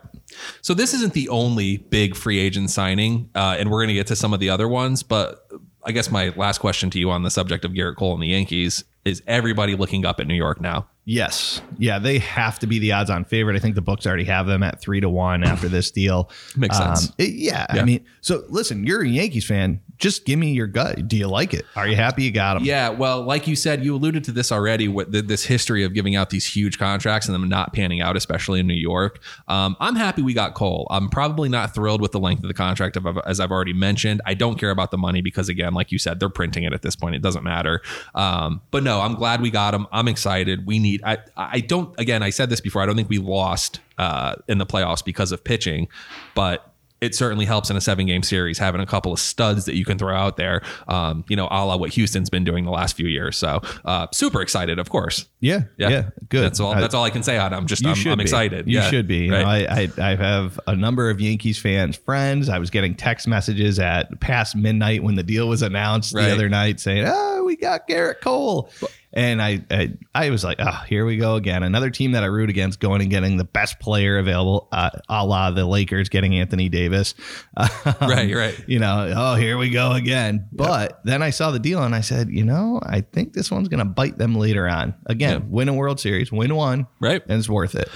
So 0.61 0.73
this 0.73 0.93
isn't 0.93 1.13
the 1.13 1.29
only 1.29 1.77
big 1.77 2.15
free 2.15 2.37
agent 2.39 2.69
signing, 2.69 3.29
uh, 3.33 3.55
and 3.57 3.69
we're 3.71 3.79
going 3.79 3.87
to 3.89 3.93
get 3.93 4.07
to 4.07 4.15
some 4.15 4.33
of 4.33 4.39
the 4.41 4.49
other 4.49 4.67
ones. 4.67 5.03
But 5.03 5.47
I 5.87 5.93
guess 5.93 6.11
my 6.11 6.33
last 6.35 6.57
question 6.57 6.89
to 6.89 6.99
you 6.99 7.09
on 7.11 7.23
the 7.23 7.31
subject 7.31 7.63
of 7.63 7.71
Gerrit 7.71 7.95
Cole 7.95 8.13
and 8.13 8.21
the 8.21 8.27
Yankees 8.27 8.83
is: 9.07 9.23
everybody 9.27 9.75
looking 9.75 10.05
up 10.05 10.19
at 10.19 10.27
New 10.27 10.35
York 10.35 10.61
now? 10.61 10.87
Yes. 11.09 11.61
Yeah, 11.77 11.99
they 11.99 12.19
have 12.19 12.59
to 12.59 12.67
be 12.67 12.79
the 12.79 12.91
odds 12.91 13.09
on 13.09 13.23
favorite. 13.23 13.55
I 13.55 13.59
think 13.59 13.75
the 13.75 13.81
books 13.81 14.05
already 14.05 14.25
have 14.25 14.45
them 14.45 14.61
at 14.61 14.81
three 14.81 14.99
to 14.99 15.07
one 15.09 15.41
after 15.45 15.69
this 15.69 15.89
deal. 15.89 16.29
Makes 16.57 16.77
sense. 16.77 17.13
it- 17.17 17.33
yeah, 17.33 17.65
I 17.69 17.83
mean, 17.83 18.03
so 18.19 18.43
listen, 18.49 18.85
you're 18.85 19.03
a 19.03 19.07
Yankees 19.07 19.45
fan. 19.45 19.79
Just 19.99 20.25
give 20.25 20.37
me 20.37 20.51
your 20.51 20.67
gut. 20.67 21.07
Do 21.07 21.15
you 21.17 21.27
like 21.27 21.53
it? 21.53 21.65
Are 21.77 21.87
you 21.87 21.95
happy 21.95 22.23
you 22.23 22.31
got 22.31 22.55
them? 22.55 22.65
Yeah, 22.65 22.89
well, 22.89 23.23
like 23.23 23.47
you 23.47 23.55
said, 23.55 23.83
you 23.85 23.95
alluded 23.95 24.25
to 24.25 24.31
this 24.33 24.51
already. 24.51 24.87
with 24.89 25.11
th- 25.13 25.25
this 25.25 25.45
history 25.45 25.83
of 25.85 25.93
giving 25.93 26.15
out 26.15 26.29
these 26.29 26.45
huge 26.45 26.77
contracts 26.77 27.27
and 27.27 27.33
them 27.33 27.47
not 27.49 27.71
panning 27.73 28.01
out, 28.01 28.15
especially 28.17 28.59
in 28.59 28.67
New 28.67 28.73
York. 28.75 29.23
Um, 29.47 29.75
I'm 29.79 29.95
happy 29.95 30.21
we 30.21 30.33
got 30.33 30.53
Cole. 30.55 30.87
I'm 30.91 31.09
probably 31.09 31.47
not 31.49 31.73
thrilled 31.73 32.01
with 32.01 32.11
the 32.11 32.19
length 32.19 32.43
of 32.43 32.47
the 32.49 32.53
contract, 32.53 32.95
of, 32.97 33.17
as 33.25 33.39
I've 33.39 33.49
already 33.51 33.73
mentioned. 33.73 34.21
I 34.25 34.33
don't 34.35 34.59
care 34.59 34.71
about 34.71 34.91
the 34.91 34.97
money 34.99 35.21
because, 35.21 35.47
again, 35.49 35.73
like 35.73 35.91
you 35.91 35.97
said, 35.99 36.19
they're 36.19 36.29
printing 36.29 36.63
it 36.65 36.73
at 36.73 36.81
this 36.83 36.95
point. 36.97 37.15
It 37.15 37.21
doesn't 37.23 37.43
matter. 37.43 37.81
Um, 38.13 38.61
but 38.71 38.83
no, 38.83 38.96
I'm 38.99 39.15
glad 39.15 39.41
we 39.41 39.49
got 39.49 39.73
him. 39.73 39.87
I'm 39.91 40.07
excited. 40.07 40.65
We 40.65 40.79
need. 40.79 41.01
I 41.03 41.17
I 41.35 41.59
don't. 41.59 41.97
Again, 41.99 42.23
I 42.23 42.29
said 42.29 42.49
this 42.49 42.61
before. 42.61 42.81
I 42.81 42.85
don't 42.85 42.95
think 42.95 43.09
we 43.09 43.17
lost 43.17 43.79
uh, 43.97 44.35
in 44.47 44.57
the 44.57 44.65
playoffs 44.65 45.03
because 45.03 45.31
of 45.31 45.43
pitching, 45.43 45.87
but 46.35 46.66
it 46.99 47.13
certainly 47.13 47.45
helps 47.45 47.69
in 47.69 47.77
a 47.77 47.81
seven 47.81 48.05
game 48.07 48.23
series 48.23 48.57
having 48.57 48.81
a 48.81 48.85
couple 48.85 49.13
of 49.13 49.19
studs 49.19 49.65
that 49.65 49.75
you 49.75 49.85
can 49.85 49.97
throw 49.97 50.15
out 50.15 50.35
there, 50.37 50.61
um, 50.87 51.23
you 51.29 51.35
know, 51.35 51.47
a 51.51 51.65
la 51.65 51.75
what 51.77 51.91
Houston's 51.91 52.29
been 52.29 52.43
doing 52.43 52.65
the 52.65 52.71
last 52.71 52.95
few 52.95 53.07
years. 53.07 53.37
So 53.37 53.61
uh, 53.85 54.07
super 54.13 54.41
excited, 54.41 54.79
of 54.79 54.89
course. 54.89 55.27
Yeah. 55.39 55.63
Yeah. 55.77 55.89
yeah 55.89 56.09
good. 56.29 56.43
That's 56.43 56.59
all. 56.59 56.73
I- 56.73 56.81
that's 56.81 56.93
all 56.95 57.03
I 57.03 57.09
can 57.11 57.21
say 57.23 57.37
on. 57.37 57.53
it. 57.53 57.55
I'm 57.55 57.67
just. 57.67 57.85
I'm, 57.85 57.95
I'm 58.11 58.19
excited. 58.19 58.67
You 58.67 58.79
Yeah. 58.79 58.89
should 58.89 59.07
be. 59.07 59.25
You 59.25 59.31
Right. 59.33 59.41
know, 59.67 59.73
I, 59.75 59.89
I 60.01 60.11
I 60.11 60.15
have 60.15 60.59
a 60.67 60.75
number 60.75 61.09
of 61.11 61.21
Yankees 61.21 61.59
fans 61.59 61.95
friends. 61.97 62.49
I 62.49 62.57
was 62.59 62.69
getting 62.71 62.95
text 62.95 63.27
messages 63.27 63.77
at 63.79 64.19
past 64.19 64.55
midnight 64.55 65.03
when 65.03 65.15
the 65.15 65.23
deal 65.23 65.47
was 65.47 65.61
announced 65.61 66.13
Right. 66.15 66.25
the 66.25 66.31
other 66.33 66.49
night 66.49 66.79
saying, 66.79 67.05
"Oh, 67.07 67.43
we 67.45 67.55
got 67.55 67.87
Gerrit 67.87 68.21
Cole." 68.21 68.69
And 69.17 69.41
I, 69.41 69.65
I 69.71 69.93
I 70.13 70.29
was 70.29 70.43
like, 70.43 70.57
oh, 70.59 70.83
here 70.87 71.05
we 71.05 71.17
go 71.17 71.35
again. 71.35 71.63
Another 71.63 71.89
team 71.89 72.11
that 72.11 72.23
I 72.23 72.27
root 72.27 72.51
against 72.51 72.79
going 72.79 73.01
and 73.01 73.09
getting 73.09 73.35
the 73.37 73.43
best 73.43 73.79
player 73.79 74.19
available, 74.19 74.67
uh, 74.71 74.91
a 75.09 75.25
la 75.25 75.49
the 75.51 75.65
Lakers 75.65 76.07
getting 76.07 76.35
Anthony 76.35 76.69
Davis. 76.69 77.15
Um, 77.57 77.67
Right, 78.01 78.33
right. 78.35 78.63
You 78.67 78.77
know, 78.79 79.11
oh, 79.15 79.35
here 79.35 79.57
we 79.57 79.71
go 79.71 79.93
again. 79.93 80.47
But 80.51 81.01
then 81.03 81.23
I 81.23 81.31
saw 81.31 81.49
the 81.51 81.57
deal 81.59 81.81
and 81.83 81.95
I 81.95 82.01
said, 82.01 82.29
you 82.29 82.43
know, 82.45 82.79
I 82.83 83.01
think 83.01 83.33
this 83.33 83.49
one's 83.49 83.67
going 83.69 83.79
to 83.79 83.85
bite 83.85 84.17
them 84.19 84.35
later 84.35 84.67
on. 84.67 84.93
Again, 85.07 85.41
Yeah. 85.41 85.47
win 85.49 85.69
a 85.69 85.73
World 85.73 85.99
Series, 85.99 86.31
win 86.31 86.53
one, 86.55 86.85
Right. 86.99 87.23
and 87.27 87.39
it's 87.39 87.49
worth 87.49 87.73
it. 87.75 87.89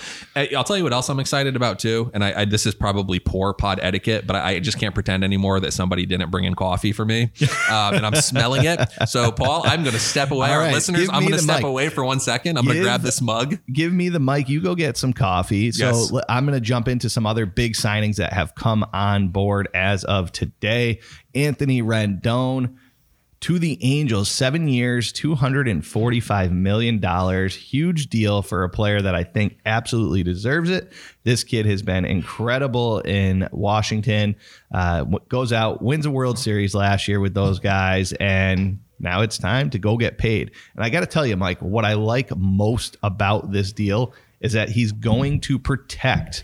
I'll 0.56 0.64
tell 0.64 0.76
you 0.78 0.84
what 0.84 0.94
else 0.94 1.08
I'm 1.10 1.20
excited 1.20 1.56
about 1.56 1.78
too, 1.78 2.10
and 2.16 2.24
I, 2.24 2.42
I 2.42 2.46
this 2.46 2.66
is 2.66 2.74
probably 2.74 3.20
poor 3.20 3.54
pod 3.54 3.80
etiquette, 3.82 4.26
but 4.26 4.36
I, 4.36 4.54
I 4.54 4.60
just 4.60 4.80
can't 4.80 4.96
pretend 4.96 5.24
anymore 5.24 5.60
that 5.60 5.72
somebody 5.74 6.08
didn't 6.08 6.32
bring 6.32 6.46
in 6.46 6.56
coffee 6.56 6.92
for 6.94 7.06
me, 7.06 7.24
um, 7.70 7.94
and 7.94 8.06
I'm 8.08 8.16
smelling 8.16 8.66
it. 8.66 8.80
So, 9.08 9.32
Paul, 9.32 9.62
I'm 9.66 9.84
going 9.84 9.94
to 9.94 10.00
step 10.00 10.32
away. 10.32 10.50
All 10.50 10.62
Our 10.62 10.72
listeners, 10.72 11.11
I'm 11.14 11.22
going 11.22 11.34
to 11.34 11.40
step 11.40 11.58
mic. 11.58 11.66
away 11.66 11.90
for 11.90 12.04
one 12.04 12.20
second. 12.20 12.58
I'm 12.58 12.66
going 12.66 12.78
to 12.78 12.84
grab 12.84 13.02
this 13.02 13.22
mug. 13.22 13.58
give 13.72 13.92
me 13.94 14.10
the 14.10 14.20
mic. 14.20 14.50
You 14.50 14.62
go 14.62 14.76
get 14.76 14.98
some 14.98 15.14
coffee. 15.14 15.72
So 15.72 15.86
Yes. 15.86 16.12
I'm 16.30 16.46
going 16.46 16.58
to 16.58 16.66
jump 16.66 16.88
into 16.88 17.10
some 17.10 17.26
other 17.26 17.46
big 17.46 17.74
signings 17.74 18.16
that 18.18 18.34
have 18.34 18.56
come 18.56 18.86
on 18.94 19.30
board 19.30 19.68
as 19.74 20.04
of 20.04 20.32
today. 20.32 21.00
Anthony 21.36 21.82
Rendon 21.82 22.76
to 23.42 23.58
the 23.58 23.80
Angels, 23.82 24.30
seven 24.30 24.68
years, 24.68 25.12
$245 25.14 26.52
million. 26.52 27.50
Huge 27.50 28.08
deal 28.08 28.42
for 28.44 28.64
a 28.64 28.70
player 28.70 29.02
that 29.02 29.16
I 29.16 29.24
think 29.24 29.58
absolutely 29.66 30.22
deserves 30.22 30.70
it. 30.70 30.94
This 31.24 31.44
kid 31.44 31.66
has 31.66 31.82
been 31.82 32.06
incredible 32.06 33.00
in 33.00 33.50
Washington. 33.52 34.36
Uh, 34.72 35.06
goes 35.28 35.52
out, 35.52 35.82
wins 35.82 36.06
a 36.06 36.12
World 36.12 36.38
Series 36.38 36.76
last 36.76 37.08
year 37.08 37.20
with 37.20 37.34
those 37.34 37.58
guys, 37.60 38.14
and 38.14 38.80
now 39.02 39.22
it's 39.22 39.38
time 39.38 39.70
to 39.72 39.80
go 39.80 39.98
get 39.98 40.18
paid. 40.18 40.52
And 40.76 40.84
I 40.84 40.90
got 40.90 41.02
to 41.02 41.06
tell 41.06 41.26
you, 41.26 41.36
Mike, 41.36 41.60
what 41.62 41.86
I 41.86 41.94
like 41.94 42.36
most 42.36 42.98
about 43.04 43.52
this 43.52 43.74
deal 43.74 44.14
is 44.40 44.54
that 44.54 44.70
he's 44.70 44.92
going 44.92 45.42
to 45.42 45.60
protect. 45.60 46.44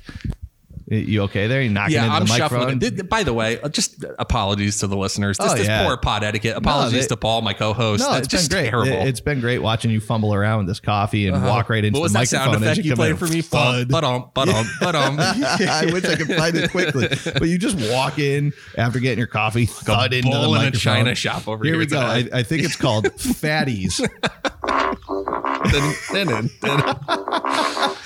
You 0.89 1.23
okay 1.23 1.47
there? 1.47 1.61
You 1.61 1.69
knocking 1.69 1.97
in 1.97 2.01
the 2.03 2.07
microphone. 2.07 2.29
Yeah, 2.29 2.37
into 2.37 2.45
I'm 2.45 2.49
the 2.49 2.55
shuffling. 2.59 2.79
Did- 2.79 3.09
By 3.09 3.23
the 3.23 3.33
way, 3.33 3.59
uh, 3.59 3.67
just 3.67 4.05
apologies 4.19 4.77
to 4.79 4.87
the 4.87 4.95
listeners. 4.95 5.37
This, 5.37 5.51
Oh, 5.51 5.55
this 5.55 5.67
yeah. 5.67 5.85
poor 5.85 5.97
pod 5.97 6.23
etiquette. 6.23 6.55
Apologies 6.55 7.01
they- 7.01 7.07
to 7.09 7.17
Paul, 7.17 7.41
my 7.41 7.51
co-host. 7.51 8.01
No, 8.03 8.11
That's 8.13 8.19
it's 8.19 8.27
just 8.29 8.49
been 8.49 8.59
great. 8.63 8.69
terrible. 8.69 8.93
Uh-huh. 8.93 9.01
It, 9.01 9.07
has 9.09 9.19
been 9.19 9.41
great 9.41 9.59
watching 9.59 9.91
you 9.91 9.99
fumble 9.99 10.33
around 10.33 10.59
with 10.59 10.67
this 10.67 10.79
coffee 10.79 11.27
and 11.27 11.43
walk 11.43 11.69
right 11.69 11.83
into 11.83 11.99
what 11.99 12.03
was 12.03 12.13
the 12.13 12.19
that 12.19 12.31
microphone. 12.31 12.53
sound 12.53 12.63
effect 12.63 12.85
you 12.85 12.91
come 12.91 12.95
played 12.97 13.19
for 13.19 13.27
me? 13.27 13.41
Thud. 13.41 13.89
But 13.89 14.03
um, 14.05 14.29
but 14.33 14.47
um, 14.47 14.65
but 14.79 14.95
um. 14.95 15.17
I 15.19 15.89
wish 15.91 16.05
I 16.05 16.15
could 16.15 16.33
find 16.33 16.55
it 16.55 16.71
quickly, 16.71 17.09
but 17.33 17.49
you 17.49 17.57
just 17.57 17.77
walk 17.91 18.17
in 18.17 18.53
after 18.77 18.99
getting 19.01 19.17
your 19.17 19.27
coffee, 19.27 19.65
thud 19.65 20.13
into 20.13 20.29
the 20.29 20.35
bull 20.35 20.55
in 20.55 20.61
a 20.61 20.63
microphone. 20.65 20.79
china 20.79 21.15
shop 21.15 21.49
over 21.49 21.65
here. 21.65 21.73
here 21.73 21.79
we 21.79 21.85
go. 21.85 21.99
I. 21.99 22.29
I 22.33 22.43
think 22.43 22.63
it's 22.63 22.77
called 22.77 23.05
Fatties. 23.17 23.99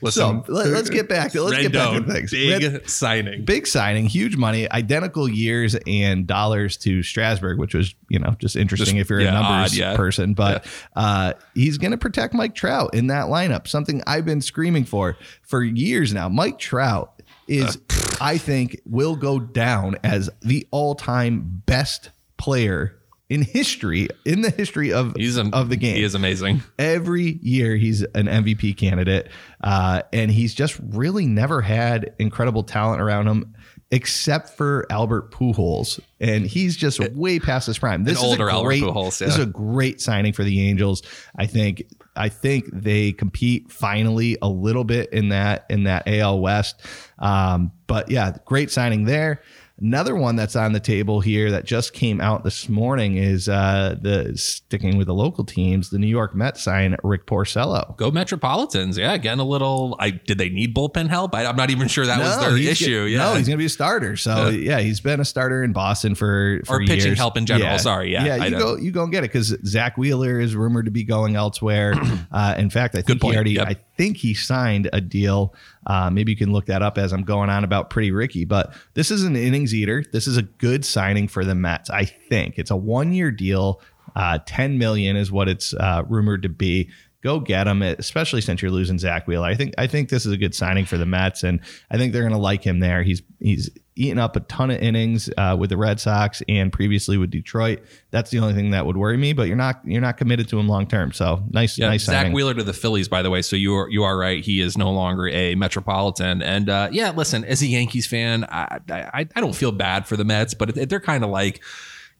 Listen, 0.00 0.44
so 0.46 0.52
let, 0.52 0.66
us 0.68 0.88
get 0.90 1.08
back 1.08 1.32
to 1.32 1.42
let's 1.42 1.60
get 1.60 1.72
back 1.72 1.92
to 1.94 2.00
Rendon, 2.00 2.12
things. 2.12 2.30
big 2.30 2.62
Red- 2.62 2.88
signing. 2.88 3.44
big 3.44 3.66
signing, 3.66 4.06
huge 4.06 4.36
money, 4.36 4.70
identical 4.70 5.28
years 5.28 5.74
and 5.88 6.24
dollars 6.24 6.76
to 6.78 7.02
Strasburg, 7.02 7.58
which 7.58 7.74
was 7.74 7.96
you 8.08 8.20
know 8.20 8.36
just 8.38 8.54
interesting 8.54 8.94
Just, 8.96 9.06
if 9.06 9.10
you're 9.10 9.20
yeah, 9.22 9.30
a 9.30 9.42
numbers 9.42 9.72
odd, 9.72 9.76
yeah. 9.76 9.96
person. 9.96 10.34
But 10.34 10.64
uh, 10.94 11.32
he's 11.54 11.78
going 11.78 11.90
to 11.90 11.98
protect 11.98 12.32
Mike 12.32 12.54
Trout 12.54 12.94
in 12.94 13.08
that 13.08 13.26
lineup. 13.26 13.66
Something 13.66 14.00
I've 14.06 14.24
been 14.24 14.40
screaming 14.40 14.84
for 14.84 15.16
for 15.42 15.64
years 15.64 16.14
now. 16.14 16.28
Mike 16.28 16.60
Trout 16.60 17.20
is, 17.48 17.76
Uh. 17.90 18.16
I 18.20 18.38
think, 18.38 18.80
will 18.84 19.16
go 19.16 19.40
down 19.40 19.96
as 20.04 20.30
the 20.42 20.64
all-time 20.70 21.62
best 21.66 22.10
player. 22.36 22.94
In 23.30 23.42
history, 23.42 24.08
in 24.24 24.40
the 24.40 24.48
history 24.50 24.90
of 24.90 25.14
He's 25.14 25.36
a, 25.36 25.50
of 25.52 25.68
the 25.68 25.76
game, 25.76 25.96
He 25.96 26.02
is 26.02 26.14
amazing. 26.14 26.62
every 26.78 27.38
year 27.42 27.76
he's 27.76 28.00
an 28.02 28.26
MVP 28.26 28.76
candidate, 28.78 29.28
uh, 29.62 30.00
and 30.14 30.30
he's 30.30 30.54
just 30.54 30.78
really 30.82 31.26
never 31.26 31.60
had 31.60 32.14
incredible 32.18 32.62
talent 32.62 33.02
around 33.02 33.26
him, 33.26 33.54
except 33.90 34.48
for 34.56 34.86
Albert 34.88 35.30
Pujols, 35.30 36.00
and 36.20 36.46
he's 36.46 36.74
just 36.74 37.00
way 37.12 37.38
past 37.38 37.66
his 37.66 37.78
prime. 37.78 38.04
This 38.04 38.16
is 38.16 38.24
older 38.24 38.48
a 38.48 38.52
Albert 38.52 38.68
great, 38.68 38.82
Pujols, 38.82 39.18
This 39.18 39.34
is 39.34 39.38
a 39.38 39.46
great 39.46 40.00
signing 40.00 40.32
for 40.32 40.42
the 40.44 40.66
Angels. 40.66 41.02
I 41.36 41.44
think. 41.44 41.82
I 42.16 42.28
think 42.30 42.64
they 42.72 43.12
compete 43.12 43.70
finally 43.70 44.36
a 44.42 44.48
little 44.48 44.82
bit 44.82 45.12
in 45.12 45.28
that 45.28 45.66
in 45.70 45.84
that 45.84 46.08
AL 46.08 46.40
West. 46.40 46.80
Um, 47.20 47.70
but 47.86 48.10
yeah, 48.10 48.38
great 48.44 48.72
signing 48.72 49.04
there. 49.04 49.40
Another 49.80 50.16
one 50.16 50.34
that's 50.34 50.56
on 50.56 50.72
the 50.72 50.80
table 50.80 51.20
here 51.20 51.52
that 51.52 51.64
just 51.64 51.92
came 51.92 52.20
out 52.20 52.42
this 52.42 52.68
morning 52.68 53.16
is 53.16 53.48
uh, 53.48 53.94
the 54.00 54.36
sticking 54.36 54.96
with 54.96 55.06
the 55.06 55.14
local 55.14 55.44
teams. 55.44 55.90
The 55.90 55.98
New 55.98 56.08
York 56.08 56.34
Mets 56.34 56.60
sign 56.62 56.96
Rick 57.04 57.26
Porcello. 57.26 57.96
Go 57.96 58.10
Metropolitans. 58.10 58.98
Yeah, 58.98 59.12
again, 59.12 59.38
a 59.38 59.44
little. 59.44 59.94
I 60.00 60.10
did 60.10 60.38
they 60.38 60.48
need 60.48 60.74
bullpen 60.74 61.08
help? 61.08 61.32
I, 61.32 61.46
I'm 61.46 61.54
not 61.54 61.70
even 61.70 61.86
sure 61.86 62.06
that 62.06 62.18
was 62.18 62.40
their 62.40 62.56
issue. 62.56 63.04
get- 63.04 63.12
yeah, 63.12 63.18
No, 63.18 63.34
he's 63.34 63.46
going 63.46 63.56
to 63.56 63.62
be 63.62 63.66
a 63.66 63.68
starter. 63.68 64.16
So 64.16 64.48
yeah. 64.48 64.80
he's 64.80 65.00
been 65.00 65.20
a 65.20 65.24
starter 65.24 65.62
in 65.62 65.72
Boston 65.72 66.16
for, 66.16 66.60
for 66.66 66.76
Or 66.76 66.84
pitching 66.84 67.14
help 67.14 67.36
in 67.36 67.46
general. 67.46 67.78
Sorry, 67.78 68.12
yeah, 68.12 68.24
yeah. 68.24 68.46
You 68.46 68.58
go, 68.58 68.76
you 68.76 68.90
go 68.90 69.04
and 69.04 69.12
get 69.12 69.22
it 69.22 69.30
because 69.32 69.56
Zack 69.64 69.96
Wheeler 69.96 70.40
is 70.40 70.56
rumored 70.56 70.86
to 70.86 70.90
be 70.90 71.04
going 71.04 71.36
elsewhere. 71.36 71.94
uh, 72.32 72.54
in 72.58 72.70
fact, 72.70 72.96
I 72.96 73.02
think 73.02 73.22
he 73.22 73.34
already. 73.34 73.52
Yep. 73.52 73.68
I 73.68 73.76
think 73.98 74.16
he 74.16 74.32
signed 74.32 74.88
a 74.92 75.00
deal. 75.00 75.54
Uh, 75.86 76.08
maybe 76.08 76.32
you 76.32 76.38
can 76.38 76.52
look 76.52 76.66
that 76.66 76.80
up 76.80 76.96
as 76.96 77.12
I'm 77.12 77.24
going 77.24 77.50
on 77.50 77.64
about 77.64 77.90
Pretty 77.90 78.12
Ricky. 78.12 78.46
But 78.46 78.72
this 78.94 79.10
is 79.10 79.24
an 79.24 79.36
innings 79.36 79.74
eater. 79.74 80.02
This 80.12 80.26
is 80.26 80.38
a 80.38 80.42
good 80.42 80.84
signing 80.84 81.28
for 81.28 81.44
the 81.44 81.54
Mets. 81.54 81.90
I 81.90 82.04
think 82.04 82.54
it's 82.58 82.70
a 82.70 82.76
one 82.76 83.12
year 83.12 83.30
deal. 83.30 83.82
Uh, 84.16 84.38
10 84.46 84.78
million 84.78 85.16
is 85.16 85.30
what 85.30 85.48
it's 85.48 85.74
uh, 85.74 86.02
rumored 86.08 86.42
to 86.42 86.48
be. 86.48 86.88
Go 87.20 87.40
get 87.40 87.66
him, 87.66 87.82
especially 87.82 88.40
since 88.40 88.62
you're 88.62 88.70
losing 88.70 88.96
Zack 88.96 89.26
Wheeler. 89.26 89.46
I 89.46 89.56
think 89.56 89.74
I 89.76 89.88
think 89.88 90.08
this 90.08 90.24
is 90.24 90.32
a 90.32 90.36
good 90.36 90.54
signing 90.54 90.84
for 90.84 90.96
the 90.96 91.06
Mets, 91.06 91.42
and 91.42 91.58
I 91.90 91.98
think 91.98 92.12
they're 92.12 92.22
going 92.22 92.32
to 92.32 92.38
like 92.38 92.62
him 92.62 92.78
there. 92.78 93.02
He's 93.02 93.22
he's 93.40 93.70
eaten 93.96 94.18
up 94.18 94.36
a 94.36 94.40
ton 94.40 94.70
of 94.70 94.78
innings 94.78 95.28
uh, 95.36 95.56
with 95.58 95.70
the 95.70 95.76
Red 95.76 95.98
Sox 95.98 96.40
and 96.48 96.72
previously 96.72 97.18
with 97.18 97.30
Detroit. 97.32 97.80
That's 98.12 98.30
the 98.30 98.38
only 98.38 98.54
thing 98.54 98.70
that 98.70 98.86
would 98.86 98.96
worry 98.96 99.16
me. 99.16 99.32
But 99.32 99.48
you're 99.48 99.56
not 99.56 99.80
you're 99.84 100.00
not 100.00 100.16
committed 100.16 100.48
to 100.50 100.60
him 100.60 100.68
long 100.68 100.86
term. 100.86 101.10
So 101.12 101.42
nice, 101.50 101.76
Yeah, 101.76 101.88
nice 101.88 102.04
Zack 102.04 102.14
signing. 102.14 102.32
Wheeler 102.34 102.54
to 102.54 102.62
the 102.62 102.72
Phillies, 102.72 103.08
by 103.08 103.22
the 103.22 103.30
way. 103.30 103.42
So 103.42 103.56
you 103.56 103.74
are 103.74 103.90
you 103.90 104.04
are 104.04 104.16
right. 104.16 104.44
He 104.44 104.60
is 104.60 104.78
no 104.78 104.92
longer 104.92 105.26
a 105.28 105.56
Metropolitan. 105.56 106.40
And 106.40 106.70
uh, 106.70 106.88
yeah, 106.92 107.10
listen, 107.10 107.44
as 107.44 107.62
a 107.62 107.66
Yankees 107.66 108.06
fan, 108.06 108.44
I 108.44 108.78
I, 108.88 109.26
I 109.34 109.40
don't 109.40 109.56
feel 109.56 109.72
bad 109.72 110.06
for 110.06 110.16
the 110.16 110.24
Mets, 110.24 110.54
but 110.54 110.72
they're 110.88 111.00
kind 111.00 111.24
of 111.24 111.30
like. 111.30 111.62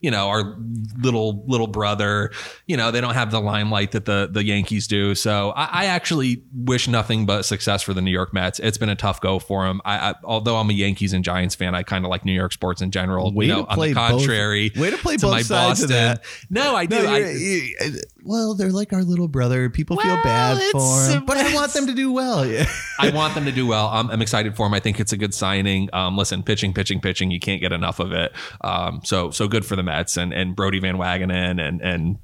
You 0.01 0.11
know, 0.11 0.29
our 0.29 0.57
little 1.01 1.45
little 1.47 1.67
brother. 1.67 2.31
You 2.67 2.77
know, 2.77 2.91
they 2.91 3.01
don't 3.01 3.15
have 3.15 3.31
the 3.31 3.41
limelight 3.41 3.93
that 3.93 4.05
the 4.05 4.29
the 4.31 4.45
Yankees 4.45 4.87
do. 4.87 5.15
So 5.15 5.51
I, 5.51 5.83
I 5.83 5.85
actually 5.87 6.43
wish 6.55 6.87
nothing 6.89 7.27
but 7.27 7.43
success 7.43 7.83
for 7.83 7.95
the 7.95 8.01
New 8.03 8.11
York 8.11 8.33
Mets. 8.33 8.59
It's 8.61 8.79
been 8.79 8.89
a 8.89 8.95
tough 8.97 9.21
go 9.21 9.39
for 9.39 9.67
them. 9.67 9.81
I, 9.85 10.11
I 10.11 10.15
although 10.25 10.57
I'm 10.57 10.71
a 10.71 10.73
Yankees 10.73 11.13
and 11.13 11.25
Giants 11.25 11.55
fan, 11.55 11.75
I 11.75 11.83
kind 11.83 12.05
of 12.05 12.11
like 12.11 12.25
New 12.25 12.33
York 12.33 12.53
sports 12.53 12.81
in 12.81 12.91
general. 12.91 13.33
Way 13.35 13.47
you 13.47 13.53
know, 13.53 13.65
to 13.65 13.75
play 13.75 13.89
on 13.89 13.95
the 13.95 14.01
both- 14.01 14.11
contrary, 14.11 14.73
way 14.77 14.91
to 14.91 14.97
play 14.99 15.17
to 15.17 15.23
both 15.27 15.33
my 15.33 15.43
sides 15.43 15.83
of 15.83 15.89
that. 15.89 16.25
No, 16.51 16.77
I 16.77 16.87
do. 16.87 17.03
No, 17.03 17.09
I, 17.13 17.19
you're- 17.19 18.01
well, 18.25 18.55
they're 18.55 18.71
like 18.73 18.93
our 18.93 19.03
little 19.03 19.29
brother. 19.29 19.71
People 19.71 19.97
feel 19.97 20.17
bad 20.23 20.59
for 20.73 21.07
them, 21.07 21.25
but 21.25 21.39
I 21.39 21.55
want 21.55 21.73
them 21.73 21.87
to 21.87 21.95
do 21.95 22.13
well. 22.13 22.45
Yeah. 22.47 22.67
I 22.99 23.11
want 23.11 23.35
them 23.35 23.45
to 23.47 23.53
do 23.53 23.67
well. 23.67 23.87
I'm, 23.89 24.11
I'm 24.11 24.21
excited 24.21 24.55
for 24.57 24.67
them. 24.67 24.75
I 24.75 24.81
think 24.81 25.01
it's 25.01 25.13
a 25.13 25.17
good 25.17 25.33
signing. 25.33 25.89
Um, 25.93 26.17
listen, 26.17 26.43
pitching, 26.43 26.75
pitching, 26.75 27.01
pitching. 27.01 27.31
You 27.31 27.41
can't 27.41 27.61
get 27.61 27.73
enough 27.73 28.01
of 28.01 28.13
it. 28.13 28.33
Um, 28.61 29.01
so 29.05 29.31
so 29.31 29.49
good 29.49 29.65
for 29.65 29.77
the 29.77 29.83
Mets 29.89 30.17
and 30.17 30.33
and 30.33 30.55
Brodie 30.55 30.81
Van 30.81 30.97
Wagenen 30.97 31.61
and 31.61 31.81
and. 31.81 32.19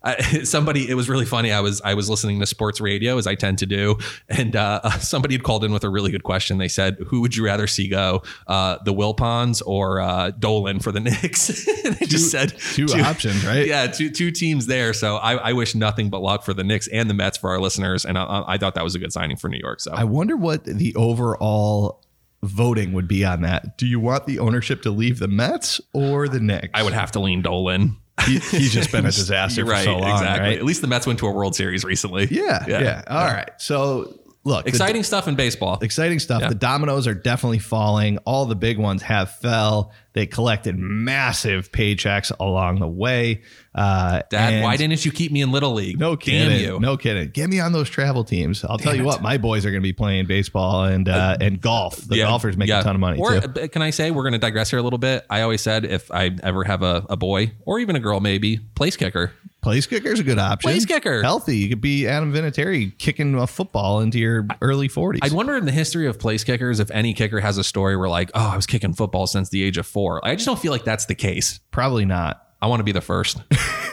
I, 0.00 0.14
somebody, 0.44 0.88
it 0.88 0.94
was 0.94 1.08
really 1.08 1.24
funny. 1.24 1.50
I 1.50 1.60
was 1.60 1.80
I 1.80 1.94
was 1.94 2.08
listening 2.08 2.38
to 2.38 2.46
sports 2.46 2.80
radio 2.80 3.18
as 3.18 3.26
I 3.26 3.34
tend 3.34 3.58
to 3.58 3.66
do, 3.66 3.98
and 4.28 4.54
uh, 4.54 4.88
somebody 5.00 5.34
had 5.34 5.42
called 5.42 5.64
in 5.64 5.72
with 5.72 5.82
a 5.82 5.90
really 5.90 6.12
good 6.12 6.22
question. 6.22 6.58
They 6.58 6.68
said, 6.68 6.98
"Who 7.08 7.20
would 7.20 7.34
you 7.34 7.44
rather 7.44 7.66
see 7.66 7.88
go, 7.88 8.22
uh, 8.46 8.78
the 8.84 8.94
Wilpons 8.94 9.60
or 9.66 10.00
uh, 10.00 10.30
Dolan 10.30 10.78
for 10.78 10.92
the 10.92 11.00
Knicks?" 11.08 11.66
they 11.82 12.06
just 12.06 12.30
said 12.30 12.56
two 12.58 12.86
options, 12.86 13.44
right? 13.44 13.66
Yeah, 13.66 13.88
two 13.88 14.10
two 14.10 14.30
teams 14.30 14.66
there. 14.66 14.92
So 14.92 15.16
I, 15.16 15.34
I 15.34 15.52
wish 15.52 15.74
nothing 15.74 16.10
but 16.10 16.20
luck 16.20 16.44
for 16.44 16.54
the 16.54 16.62
Knicks 16.62 16.86
and 16.88 17.10
the 17.10 17.14
Mets 17.14 17.36
for 17.36 17.50
our 17.50 17.58
listeners, 17.58 18.04
and 18.04 18.16
I, 18.16 18.44
I 18.46 18.56
thought 18.56 18.76
that 18.76 18.84
was 18.84 18.94
a 18.94 19.00
good 19.00 19.12
signing 19.12 19.36
for 19.36 19.48
New 19.48 19.60
York. 19.60 19.80
So 19.80 19.92
I 19.92 20.04
wonder 20.04 20.36
what 20.36 20.62
the 20.64 20.94
overall 20.94 21.97
voting 22.42 22.92
would 22.92 23.08
be 23.08 23.24
on 23.24 23.42
that. 23.42 23.76
Do 23.78 23.86
you 23.86 24.00
want 24.00 24.26
the 24.26 24.38
ownership 24.38 24.82
to 24.82 24.90
leave 24.90 25.18
the 25.18 25.28
Mets 25.28 25.80
or 25.92 26.28
the 26.28 26.40
Knicks? 26.40 26.70
I 26.74 26.82
would 26.82 26.92
have 26.92 27.12
to 27.12 27.20
lean 27.20 27.42
Dolan. 27.42 27.96
He, 28.26 28.38
he's 28.38 28.72
just 28.72 28.90
been 28.90 29.06
a 29.06 29.08
disaster 29.12 29.64
for 29.64 29.72
right, 29.72 29.84
so 29.84 29.96
long, 29.96 30.10
exactly. 30.10 30.48
right? 30.48 30.58
At 30.58 30.64
least 30.64 30.80
the 30.80 30.88
Mets 30.88 31.06
went 31.06 31.18
to 31.20 31.26
a 31.26 31.30
World 31.30 31.54
Series 31.54 31.84
recently. 31.84 32.26
Yeah, 32.30 32.64
yeah. 32.66 33.02
All 33.06 33.26
right. 33.26 33.50
So 33.58 34.18
look, 34.48 34.64
the- 34.64 34.70
Exciting 34.70 35.02
stuff 35.02 35.28
in 35.28 35.34
baseball. 35.36 35.78
exciting 35.82 36.18
stuff. 36.18 36.42
Yeah. 36.42 36.48
The 36.48 36.54
dominoes 36.56 37.06
are 37.06 37.14
definitely 37.14 37.58
falling. 37.60 38.18
All 38.18 38.46
the 38.46 38.56
big 38.56 38.78
ones 38.78 39.02
have 39.02 39.30
fell. 39.36 39.92
They 40.14 40.26
collected 40.26 40.76
massive 40.76 41.70
paychecks 41.70 42.32
along 42.40 42.80
the 42.80 42.88
way. 42.88 43.42
Uh, 43.74 44.22
Dad, 44.30 44.64
why 44.64 44.76
didn't 44.76 45.04
you 45.04 45.12
keep 45.12 45.30
me 45.30 45.42
in 45.42 45.52
Little 45.52 45.72
League? 45.74 45.98
No 46.00 46.16
Damn 46.16 46.48
kidding. 46.48 46.60
you. 46.60 46.80
No 46.80 46.96
kidding. 46.96 47.30
Get 47.30 47.48
me 47.48 47.60
on 47.60 47.70
those 47.72 47.88
travel 47.88 48.24
teams. 48.24 48.64
I'll 48.64 48.78
tell 48.78 48.94
you 48.96 49.02
it. 49.02 49.06
what, 49.06 49.22
my 49.22 49.38
boys 49.38 49.64
are 49.64 49.70
going 49.70 49.80
to 49.82 49.86
be 49.86 49.92
playing 49.92 50.26
baseball 50.26 50.84
and 50.84 51.08
uh, 51.08 51.36
and 51.40 51.60
golf. 51.60 51.96
The 51.96 52.16
Yeah, 52.16 52.24
golfers 52.26 52.56
make 52.56 52.68
yeah. 52.68 52.80
a 52.80 52.82
ton 52.82 52.96
of 52.96 53.00
money 53.00 53.20
Or 53.20 53.40
too. 53.40 53.60
uh, 53.62 53.68
can 53.68 53.82
I 53.82 53.90
say 53.90 54.10
we're 54.10 54.24
going 54.24 54.32
to 54.32 54.38
digress 54.38 54.70
here 54.70 54.80
a 54.80 54.82
little 54.82 54.98
bit? 54.98 55.24
I 55.30 55.42
always 55.42 55.60
said 55.60 55.84
if 55.84 56.10
I 56.10 56.36
ever 56.42 56.64
have 56.64 56.82
a, 56.82 57.06
a 57.08 57.16
boy 57.16 57.52
or 57.64 57.78
even 57.78 57.94
a 57.94 58.00
girl, 58.00 58.18
maybe 58.18 58.56
place 58.74 58.96
kicker. 58.96 59.32
Place 59.68 59.86
kicker's 59.86 60.18
a 60.18 60.22
good 60.22 60.38
option. 60.38 60.70
Place 60.70 60.86
kicker. 60.86 61.22
Healthy. 61.22 61.58
You 61.58 61.68
could 61.68 61.82
be 61.82 62.06
Adam 62.06 62.32
Vinatieri 62.32 62.96
kicking 62.96 63.34
a 63.34 63.46
football 63.46 64.00
into 64.00 64.18
your 64.18 64.46
early 64.62 64.88
40s. 64.88 65.18
I'd 65.20 65.32
wonder 65.32 65.56
in 65.58 65.66
the 65.66 65.72
history 65.72 66.06
of 66.06 66.18
place 66.18 66.42
kickers 66.42 66.80
if 66.80 66.90
any 66.90 67.12
kicker 67.12 67.38
has 67.38 67.58
a 67.58 67.64
story 67.64 67.94
where 67.94 68.08
like, 68.08 68.30
oh, 68.32 68.48
I 68.48 68.56
was 68.56 68.64
kicking 68.64 68.94
football 68.94 69.26
since 69.26 69.50
the 69.50 69.62
age 69.62 69.76
of 69.76 69.86
four. 69.86 70.26
I 70.26 70.36
just 70.36 70.46
don't 70.46 70.58
feel 70.58 70.72
like 70.72 70.84
that's 70.84 71.04
the 71.04 71.14
case. 71.14 71.60
Probably 71.70 72.06
not. 72.06 72.47
I 72.60 72.66
want 72.66 72.80
to 72.80 72.84
be 72.84 72.90
the 72.92 73.00
first. 73.00 73.40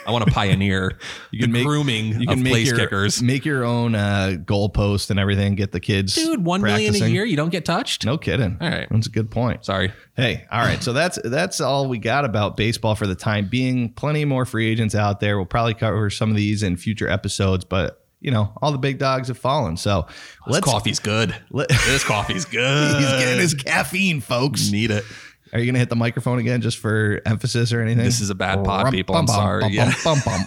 I 0.07 0.11
want 0.11 0.25
to 0.25 0.31
pioneer 0.31 0.97
you 1.31 1.41
can 1.41 1.51
the 1.51 1.59
make- 1.59 1.67
grooming 1.67 2.19
You 2.19 2.27
can 2.27 2.41
make 2.41 2.51
place 2.53 2.67
your, 2.67 2.77
kickers. 2.77 3.21
make 3.21 3.45
your 3.45 3.63
own 3.63 3.93
uh, 3.95 4.37
goalpost 4.43 5.11
and 5.11 5.19
everything. 5.19 5.53
Get 5.55 5.71
the 5.71 5.79
kids. 5.79 6.15
Dude, 6.15 6.43
one 6.43 6.61
million 6.61 6.91
practicing. 6.91 7.11
a 7.11 7.13
year, 7.13 7.25
you 7.25 7.35
don't 7.37 7.49
get 7.51 7.63
touched. 7.65 8.05
No 8.05 8.17
kidding. 8.17 8.57
All 8.59 8.67
right. 8.69 8.87
That's 8.89 9.05
a 9.07 9.11
good 9.11 9.29
point. 9.29 9.65
Sorry. 9.65 9.93
Hey, 10.15 10.45
all 10.51 10.61
right. 10.61 10.81
So 10.81 10.93
that's 10.93 11.19
that's 11.23 11.61
all 11.61 11.87
we 11.87 11.99
got 11.99 12.25
about 12.25 12.57
baseball 12.57 12.95
for 12.95 13.05
the 13.07 13.15
time 13.15 13.47
being. 13.49 13.93
Plenty 13.93 14.25
more 14.25 14.45
free 14.45 14.67
agents 14.67 14.95
out 14.95 15.19
there. 15.19 15.37
We'll 15.37 15.45
probably 15.45 15.75
cover 15.75 16.09
some 16.09 16.29
of 16.31 16.35
these 16.35 16.63
in 16.63 16.75
future 16.77 17.07
episodes, 17.07 17.65
but 17.65 18.01
you 18.21 18.31
know, 18.31 18.51
all 18.63 18.71
the 18.71 18.79
big 18.79 18.97
dogs 18.97 19.27
have 19.27 19.37
fallen. 19.37 19.77
So 19.77 20.07
This 20.07 20.53
let's 20.53 20.65
coffee's 20.65 20.99
good. 20.99 21.35
Let- 21.51 21.69
this 21.69 22.03
coffee's 22.03 22.45
good. 22.45 22.95
He's 22.99 23.09
getting 23.23 23.39
his 23.39 23.53
caffeine, 23.53 24.21
folks. 24.21 24.71
need 24.71 24.89
it. 24.89 25.03
Are 25.55 25.59
you 25.59 25.65
going 25.65 25.75
to 25.75 25.79
hit 25.79 25.89
the 25.89 25.95
microphone 25.95 26.39
again 26.39 26.59
just 26.59 26.77
for 26.79 27.21
emphasis 27.25 27.71
or 27.71 27.79
anything? 27.79 28.03
This 28.03 28.19
is 28.19 28.29
a 28.29 28.35
bad 28.35 28.65
pod, 28.65 28.91
people. 28.91 29.15
I'm 29.15 29.25
bum, 29.25 29.35
sorry. 29.35 29.61
bum, 29.61 29.71
Yeah. 29.71 30.43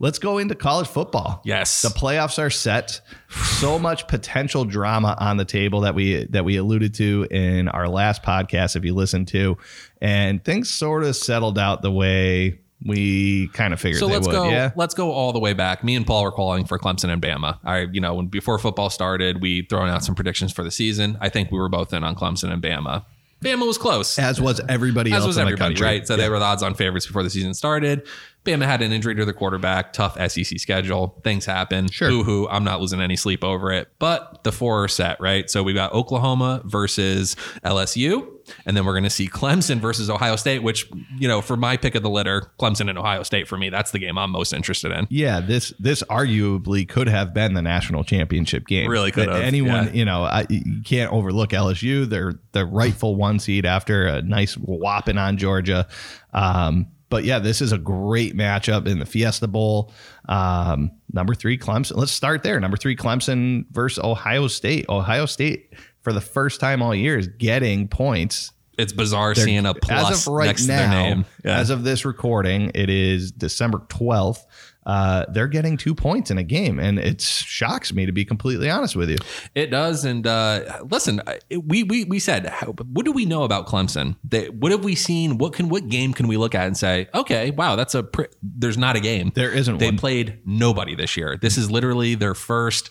Let's 0.00 0.18
go 0.18 0.38
into 0.38 0.54
college 0.54 0.86
football. 0.86 1.42
Yes. 1.44 1.82
The 1.82 1.88
playoffs 1.88 2.38
are 2.38 2.48
set. 2.50 3.00
So 3.28 3.78
much 3.78 4.08
potential 4.08 4.64
drama 4.64 5.14
on 5.18 5.36
the 5.36 5.44
table 5.44 5.80
that 5.80 5.94
we 5.94 6.24
that 6.30 6.44
we 6.46 6.56
alluded 6.56 6.94
to 6.94 7.26
in 7.30 7.68
our 7.68 7.86
last 7.88 8.22
podcast 8.22 8.76
if 8.76 8.84
you 8.84 8.94
listened 8.94 9.28
to 9.28 9.58
and 10.00 10.42
things 10.42 10.70
sort 10.70 11.02
of 11.04 11.16
settled 11.16 11.58
out 11.58 11.82
the 11.82 11.90
way 11.90 12.60
we 12.86 13.48
kind 13.48 13.74
of 13.74 13.80
figured 13.80 13.98
So 13.98 14.06
let's 14.06 14.28
would. 14.28 14.32
go. 14.32 14.48
Yeah. 14.48 14.70
Let's 14.76 14.94
go 14.94 15.10
all 15.10 15.32
the 15.32 15.40
way 15.40 15.52
back. 15.52 15.82
Me 15.82 15.96
and 15.96 16.06
Paul 16.06 16.22
were 16.22 16.30
calling 16.32 16.64
for 16.64 16.78
Clemson 16.78 17.10
and 17.10 17.20
Bama. 17.20 17.58
I, 17.64 17.80
you 17.92 18.00
know, 18.00 18.14
when 18.14 18.28
before 18.28 18.56
football 18.58 18.88
started, 18.88 19.42
we 19.42 19.62
thrown 19.68 19.88
out 19.88 20.04
some 20.04 20.14
predictions 20.14 20.52
for 20.52 20.62
the 20.62 20.70
season. 20.70 21.18
I 21.20 21.28
think 21.28 21.50
we 21.50 21.58
were 21.58 21.68
both 21.68 21.92
in 21.92 22.04
on 22.04 22.14
Clemson 22.14 22.52
and 22.52 22.62
Bama. 22.62 23.04
Bama 23.42 23.66
was 23.66 23.78
close. 23.78 24.18
As 24.18 24.40
was 24.40 24.60
everybody 24.68 25.12
as 25.12 25.18
else 25.18 25.26
was 25.28 25.36
in 25.36 25.42
everybody, 25.42 25.74
the 25.74 25.80
country. 25.80 25.86
right? 25.98 26.06
So 26.06 26.16
they 26.16 26.28
were 26.28 26.38
the 26.38 26.44
odds 26.44 26.62
on 26.62 26.74
favorites 26.74 27.06
before 27.06 27.22
the 27.22 27.30
season 27.30 27.54
started. 27.54 28.06
Bama 28.48 28.64
had 28.64 28.82
an 28.82 28.92
injury 28.92 29.14
to 29.14 29.24
their 29.24 29.34
quarterback, 29.34 29.92
tough 29.92 30.16
SEC 30.30 30.58
schedule. 30.58 31.20
Things 31.22 31.44
happen. 31.44 31.88
Sure. 31.88 32.08
Boo 32.08 32.24
hoo. 32.24 32.48
I'm 32.48 32.64
not 32.64 32.80
losing 32.80 33.00
any 33.00 33.16
sleep 33.16 33.44
over 33.44 33.70
it. 33.70 33.88
But 33.98 34.42
the 34.44 34.52
four 34.52 34.84
are 34.84 34.88
set, 34.88 35.20
right? 35.20 35.50
So 35.50 35.62
we've 35.62 35.74
got 35.74 35.92
Oklahoma 35.92 36.62
versus 36.64 37.36
LSU. 37.64 38.26
And 38.64 38.74
then 38.74 38.86
we're 38.86 38.94
going 38.94 39.04
to 39.04 39.10
see 39.10 39.28
Clemson 39.28 39.78
versus 39.78 40.08
Ohio 40.08 40.36
State, 40.36 40.62
which, 40.62 40.90
you 41.18 41.28
know, 41.28 41.42
for 41.42 41.54
my 41.54 41.76
pick 41.76 41.94
of 41.94 42.02
the 42.02 42.08
litter, 42.08 42.50
Clemson 42.58 42.88
and 42.88 42.98
Ohio 42.98 43.22
State 43.22 43.46
for 43.46 43.58
me, 43.58 43.68
that's 43.68 43.90
the 43.90 43.98
game 43.98 44.16
I'm 44.16 44.30
most 44.30 44.54
interested 44.54 44.90
in. 44.90 45.06
Yeah, 45.10 45.40
this 45.40 45.74
this 45.78 46.02
arguably 46.04 46.88
could 46.88 47.08
have 47.08 47.34
been 47.34 47.52
the 47.52 47.60
national 47.60 48.04
championship 48.04 48.66
game. 48.66 48.90
Really 48.90 49.10
could 49.10 49.28
have, 49.28 49.42
Anyone, 49.42 49.88
yeah. 49.88 49.92
you 49.92 50.04
know, 50.06 50.22
I, 50.22 50.46
you 50.48 50.80
can't 50.82 51.12
overlook 51.12 51.50
LSU. 51.50 52.08
They're 52.08 52.40
the 52.52 52.64
rightful 52.64 53.16
one 53.16 53.38
seed 53.38 53.66
after 53.66 54.06
a 54.06 54.22
nice 54.22 54.54
whopping 54.54 55.18
on 55.18 55.36
Georgia. 55.36 55.86
Um, 56.32 56.86
but 57.10 57.24
yeah, 57.24 57.38
this 57.38 57.60
is 57.60 57.72
a 57.72 57.78
great 57.78 58.36
matchup 58.36 58.86
in 58.86 58.98
the 58.98 59.06
Fiesta 59.06 59.48
Bowl. 59.48 59.92
Um, 60.28 60.90
number 61.12 61.34
three, 61.34 61.58
Clemson. 61.58 61.96
Let's 61.96 62.12
start 62.12 62.42
there. 62.42 62.60
Number 62.60 62.76
three, 62.76 62.96
Clemson 62.96 63.64
versus 63.70 64.02
Ohio 64.02 64.46
State. 64.46 64.86
Ohio 64.88 65.26
State 65.26 65.72
for 66.02 66.12
the 66.12 66.20
first 66.20 66.60
time 66.60 66.82
all 66.82 66.94
year 66.94 67.18
is 67.18 67.28
getting 67.28 67.88
points 67.88 68.52
It's 68.78 68.92
bizarre 68.92 69.34
seeing 69.34 69.66
a 69.66 69.74
plus 69.74 70.10
as 70.10 70.26
of 70.26 70.32
right 70.32 70.46
next 70.46 70.66
now, 70.66 70.84
to 70.84 70.90
their 70.90 71.14
name. 71.14 71.24
Yeah. 71.44 71.58
as 71.58 71.70
of 71.70 71.84
this 71.84 72.04
recording, 72.04 72.70
it 72.74 72.90
is 72.90 73.32
December 73.32 73.78
12th. 73.88 74.44
Uh, 74.88 75.26
they're 75.30 75.46
getting 75.48 75.76
two 75.76 75.94
points 75.94 76.30
in 76.30 76.38
a 76.38 76.42
game, 76.42 76.80
and 76.80 76.98
it 76.98 77.20
shocks 77.20 77.92
me 77.92 78.06
to 78.06 78.12
be 78.12 78.24
completely 78.24 78.70
honest 78.70 78.96
with 78.96 79.10
you. 79.10 79.18
It 79.54 79.66
does, 79.66 80.06
and 80.06 80.26
uh, 80.26 80.80
listen, 80.90 81.20
we 81.50 81.82
we 81.82 82.04
we 82.04 82.18
said, 82.18 82.46
how, 82.46 82.68
what 82.68 83.04
do 83.04 83.12
we 83.12 83.26
know 83.26 83.42
about 83.42 83.66
Clemson? 83.66 84.16
They, 84.24 84.48
what 84.48 84.72
have 84.72 84.82
we 84.82 84.94
seen? 84.94 85.36
What 85.36 85.52
can 85.52 85.68
what 85.68 85.88
game 85.90 86.14
can 86.14 86.26
we 86.26 86.38
look 86.38 86.54
at 86.54 86.66
and 86.66 86.74
say, 86.74 87.06
okay, 87.14 87.50
wow, 87.50 87.76
that's 87.76 87.94
a 87.94 88.02
pre- 88.02 88.28
there's 88.42 88.78
not 88.78 88.96
a 88.96 89.00
game. 89.00 89.30
There 89.34 89.52
isn't 89.52 89.76
They 89.76 89.88
one. 89.88 89.98
played 89.98 90.40
nobody 90.46 90.94
this 90.94 91.18
year. 91.18 91.36
This 91.36 91.58
is 91.58 91.70
literally 91.70 92.14
their 92.14 92.34
first 92.34 92.88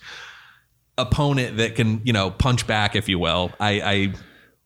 opponent 0.99 1.57
that 1.57 1.75
can 1.75 2.01
you 2.03 2.13
know 2.13 2.29
punch 2.29 2.67
back, 2.67 2.95
if 2.95 3.09
you 3.09 3.17
will. 3.17 3.51
I, 3.59 3.81
I 3.81 4.13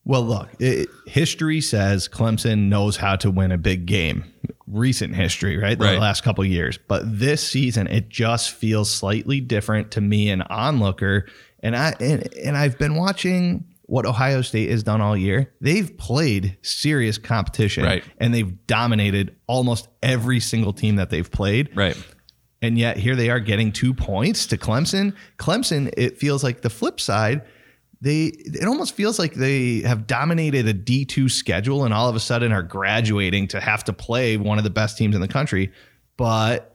Well, 0.03 0.23
look, 0.23 0.49
it, 0.59 0.89
history 1.05 1.61
says 1.61 2.07
Clemson 2.07 2.69
knows 2.69 2.97
how 2.97 3.15
to 3.17 3.29
win 3.29 3.51
a 3.51 3.57
big 3.57 3.85
game. 3.85 4.23
Recent 4.67 5.15
history, 5.15 5.57
right? 5.57 5.77
The 5.77 5.85
Right. 5.85 5.99
last 5.99 6.23
couple 6.23 6.43
of 6.43 6.49
years. 6.49 6.79
But 6.87 7.03
this 7.19 7.47
season, 7.47 7.87
it 7.87 8.09
just 8.09 8.51
feels 8.51 8.89
slightly 8.89 9.39
different 9.41 9.91
to 9.91 10.01
me, 10.01 10.29
an 10.29 10.41
onlooker. 10.43 11.27
And 11.61 11.75
I 11.75 11.93
and, 11.99 12.33
and 12.35 12.57
I've 12.57 12.79
been 12.79 12.95
watching 12.95 13.65
what 13.83 14.05
Ohio 14.05 14.41
State 14.41 14.69
has 14.71 14.81
done 14.83 15.01
all 15.01 15.15
year. 15.17 15.53
They've 15.59 15.95
played 15.97 16.57
serious 16.61 17.17
competition, 17.17 17.83
Right. 17.83 18.03
And 18.19 18.33
they've 18.33 18.65
dominated 18.65 19.35
almost 19.47 19.89
every 20.01 20.39
single 20.39 20.71
team 20.73 20.95
that 20.95 21.09
they've 21.09 21.29
played. 21.29 21.69
right. 21.75 21.97
And 22.63 22.77
yet 22.77 22.95
here 22.97 23.15
they 23.15 23.29
are 23.29 23.39
getting 23.39 23.71
two 23.71 23.93
points 23.93 24.45
to 24.47 24.57
Clemson. 24.57 25.13
Clemson, 25.37 25.91
it 25.97 26.17
feels 26.19 26.43
like 26.43 26.61
the 26.61 26.69
flip 26.69 26.99
side. 26.99 27.41
They 28.01 28.25
it 28.25 28.65
almost 28.65 28.95
feels 28.95 29.19
like 29.19 29.35
they 29.35 29.81
have 29.81 30.07
dominated 30.07 30.67
a 30.67 30.73
D2 30.73 31.29
schedule 31.29 31.85
and 31.85 31.93
all 31.93 32.09
of 32.09 32.15
a 32.15 32.19
sudden 32.19 32.51
are 32.51 32.63
graduating 32.63 33.47
to 33.49 33.59
have 33.61 33.83
to 33.85 33.93
play 33.93 34.37
one 34.37 34.57
of 34.57 34.63
the 34.63 34.69
best 34.71 34.97
teams 34.97 35.13
in 35.15 35.21
the 35.21 35.27
country. 35.27 35.71
But 36.17 36.67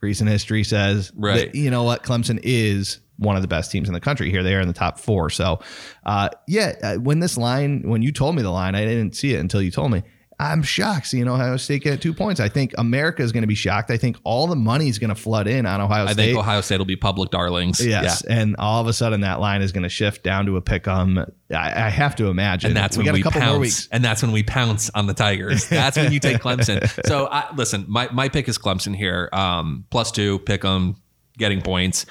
Recent 0.00 0.28
history 0.28 0.64
says, 0.64 1.12
Right. 1.14 1.52
that, 1.52 1.54
you 1.54 1.70
know 1.70 1.84
what, 1.84 2.02
Clemson 2.02 2.40
is 2.42 2.98
one 3.18 3.36
of 3.36 3.42
the 3.42 3.48
best 3.48 3.70
teams 3.70 3.88
in 3.88 3.94
the 3.94 4.00
country. 4.00 4.30
Here 4.30 4.42
they 4.42 4.52
are 4.54 4.60
in 4.60 4.66
the 4.66 4.74
top 4.74 4.98
four. 4.98 5.30
So, 5.30 5.60
uh, 6.04 6.28
yeah, 6.48 6.74
uh, 6.82 6.94
when 6.96 7.20
this 7.20 7.38
line, 7.38 7.82
when 7.88 8.02
you 8.02 8.10
told 8.10 8.34
me 8.34 8.42
the 8.42 8.50
line, 8.50 8.74
I 8.74 8.84
didn't 8.84 9.14
see 9.14 9.32
it 9.34 9.38
until 9.38 9.62
you 9.62 9.70
told 9.70 9.92
me. 9.92 10.02
I'm 10.42 10.64
shocked 10.64 11.06
seeing 11.06 11.28
Ohio 11.28 11.56
State 11.56 11.84
get 11.84 12.02
two 12.02 12.12
points. 12.12 12.40
I 12.40 12.48
think 12.48 12.74
America 12.76 13.22
is 13.22 13.30
going 13.30 13.44
to 13.44 13.46
be 13.46 13.54
shocked. 13.54 13.92
I 13.92 13.96
think 13.96 14.16
all 14.24 14.48
the 14.48 14.56
money 14.56 14.88
is 14.88 14.98
going 14.98 15.10
to 15.10 15.14
flood 15.14 15.46
in 15.46 15.66
on 15.66 15.80
Ohio 15.80 16.06
State. 16.06 16.20
I 16.20 16.26
think 16.26 16.38
Ohio 16.38 16.60
State 16.62 16.78
will 16.78 16.84
be 16.84 16.96
public 16.96 17.30
darlings. 17.30 17.84
Yes, 17.84 18.22
and 18.24 18.56
all 18.58 18.80
of 18.80 18.88
a 18.88 18.92
sudden 18.92 19.20
that 19.20 19.38
line 19.38 19.62
is 19.62 19.70
going 19.70 19.84
to 19.84 19.88
shift 19.88 20.24
down 20.24 20.46
to 20.46 20.56
a 20.56 20.60
pick 20.60 20.88
'em. 20.88 21.18
I, 21.18 21.86
I 21.86 21.88
have 21.90 22.16
to 22.16 22.26
imagine. 22.26 22.70
And 22.70 22.76
that's 22.76 22.96
we 22.96 23.02
when 23.02 23.06
got 23.06 23.14
we 23.14 23.20
a 23.20 23.22
couple 23.22 23.40
pounce. 23.40 23.52
more 23.52 23.60
weeks. 23.60 23.88
And 23.92 24.04
that's 24.04 24.20
when 24.20 24.32
we 24.32 24.42
pounce 24.42 24.90
on 24.90 25.06
the 25.06 25.14
Tigers. 25.14 25.68
That's 25.68 25.96
when 25.96 26.12
you 26.12 26.18
take 26.18 26.38
Clemson. 26.42 26.88
So 27.06 27.28
I, 27.30 27.54
listen, 27.54 27.84
my, 27.86 28.08
my 28.12 28.28
pick 28.28 28.48
is 28.48 28.58
Clemson 28.58 28.96
here. 28.96 29.28
Um, 29.32 29.84
plus 29.90 30.10
two, 30.10 30.40
pick 30.40 30.62
them, 30.62 30.96
getting 31.38 31.62
points. 31.62 32.04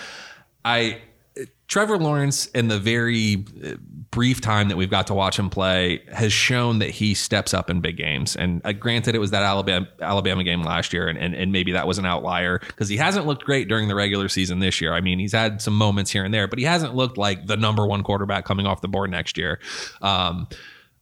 I 0.63 1.01
Trevor 1.71 1.97
Lawrence 1.97 2.47
in 2.47 2.67
the 2.67 2.77
very 2.77 3.45
uh, 3.65 3.75
brief 4.11 4.41
time 4.41 4.67
that 4.67 4.75
we've 4.75 4.89
got 4.89 5.07
to 5.07 5.13
watch 5.13 5.39
him 5.39 5.49
play 5.49 6.03
has 6.11 6.33
shown 6.33 6.79
that 6.79 6.89
he 6.89 7.13
steps 7.13 7.53
up 7.53 7.69
in 7.69 7.79
big 7.79 7.95
games. 7.95 8.35
And 8.35 8.61
uh, 8.65 8.73
granted, 8.73 9.15
it 9.15 9.19
was 9.19 9.31
that 9.31 9.41
Alabama 9.41 9.87
Alabama 10.01 10.43
game 10.43 10.63
last 10.63 10.91
year, 10.91 11.07
and 11.07 11.17
and, 11.17 11.33
and 11.33 11.53
maybe 11.53 11.71
that 11.71 11.87
was 11.87 11.97
an 11.97 12.05
outlier 12.05 12.59
because 12.59 12.89
he 12.89 12.97
hasn't 12.97 13.25
looked 13.25 13.45
great 13.45 13.69
during 13.69 13.87
the 13.87 13.95
regular 13.95 14.27
season 14.27 14.59
this 14.59 14.81
year. 14.81 14.93
I 14.93 14.99
mean, 14.99 15.17
he's 15.17 15.31
had 15.31 15.61
some 15.61 15.73
moments 15.73 16.11
here 16.11 16.25
and 16.25 16.33
there, 16.33 16.45
but 16.45 16.59
he 16.59 16.65
hasn't 16.65 16.93
looked 16.93 17.17
like 17.17 17.47
the 17.47 17.55
number 17.55 17.87
one 17.87 18.03
quarterback 18.03 18.43
coming 18.43 18.65
off 18.65 18.81
the 18.81 18.89
board 18.89 19.09
next 19.09 19.37
year. 19.37 19.57
Um, 20.01 20.49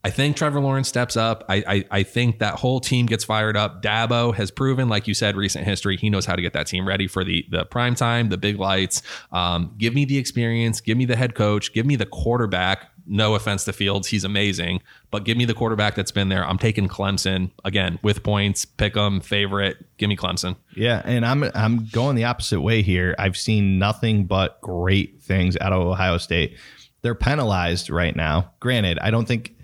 I 0.02 0.10
think 0.12 0.38
Trevor 0.38 0.62
Lawrence 0.62 0.88
steps 0.88 1.18
up. 1.18 1.44
I, 1.50 1.64
I 1.68 1.86
I 1.92 2.04
think 2.04 2.40
that 2.40 2.56
whole 2.56 2.80
team 2.80 3.06
gets 3.06 3.26
fired 3.26 3.58
up. 3.58 3.82
Dabo 3.82 4.34
has 4.34 4.50
proven, 4.50 4.88
like 4.88 5.08
you 5.08 5.14
said, 5.14 5.36
recent 5.36 5.66
history, 5.66 5.98
he 5.98 6.10
knows 6.10 6.26
how 6.26 6.36
to 6.36 6.42
get 6.42 6.54
that 6.54 6.68
team 6.68 6.88
ready 6.88 7.08
for 7.08 7.24
the 7.26 7.46
the 7.50 7.66
prime 7.66 7.96
time, 7.96 8.30
the 8.30 8.38
big 8.38 8.58
lights. 8.60 9.02
Um, 9.32 9.76
give 9.78 9.94
me 9.94 10.06
the 10.06 10.18
experience, 10.18 10.80
give 10.80 10.98
me 10.98 11.04
the 11.04 11.18
head 11.18 11.36
coach, 11.36 11.74
give 11.74 11.86
me 11.86 11.98
the 11.98 12.06
quarterback. 12.06 12.92
No 13.12 13.34
offense 13.34 13.66
to 13.66 13.74
Fields, 13.74 14.08
he's 14.08 14.24
amazing, 14.24 14.82
but 15.10 15.26
give 15.26 15.36
me 15.36 15.44
the 15.44 15.56
quarterback 15.56 15.96
that's 15.96 16.12
been 16.12 16.30
there. 16.30 16.46
I'm 16.46 16.60
taking 16.60 16.88
Clemson 16.88 17.50
again 17.66 17.98
with 18.04 18.22
points. 18.22 18.66
Pick 18.66 18.94
them 18.94 19.20
favorite. 19.20 19.84
Give 19.98 20.08
me 20.10 20.16
Clemson. 20.16 20.56
Yeah, 20.76 21.02
and 21.04 21.26
I'm 21.26 21.44
I'm 21.56 21.88
going 21.88 22.16
the 22.16 22.26
opposite 22.26 22.62
way 22.62 22.84
here. 22.84 23.16
I've 23.18 23.36
seen 23.36 23.80
nothing 23.80 24.26
but 24.26 24.62
great 24.62 25.22
things 25.22 25.58
out 25.60 25.74
of 25.74 25.82
Ohio 25.82 26.20
State. 26.20 26.58
They're 27.02 27.16
penalized 27.16 27.90
right 27.90 28.16
now. 28.16 28.52
Granted, 28.60 29.00
I 29.00 29.10
don't 29.10 29.28
think 29.28 29.56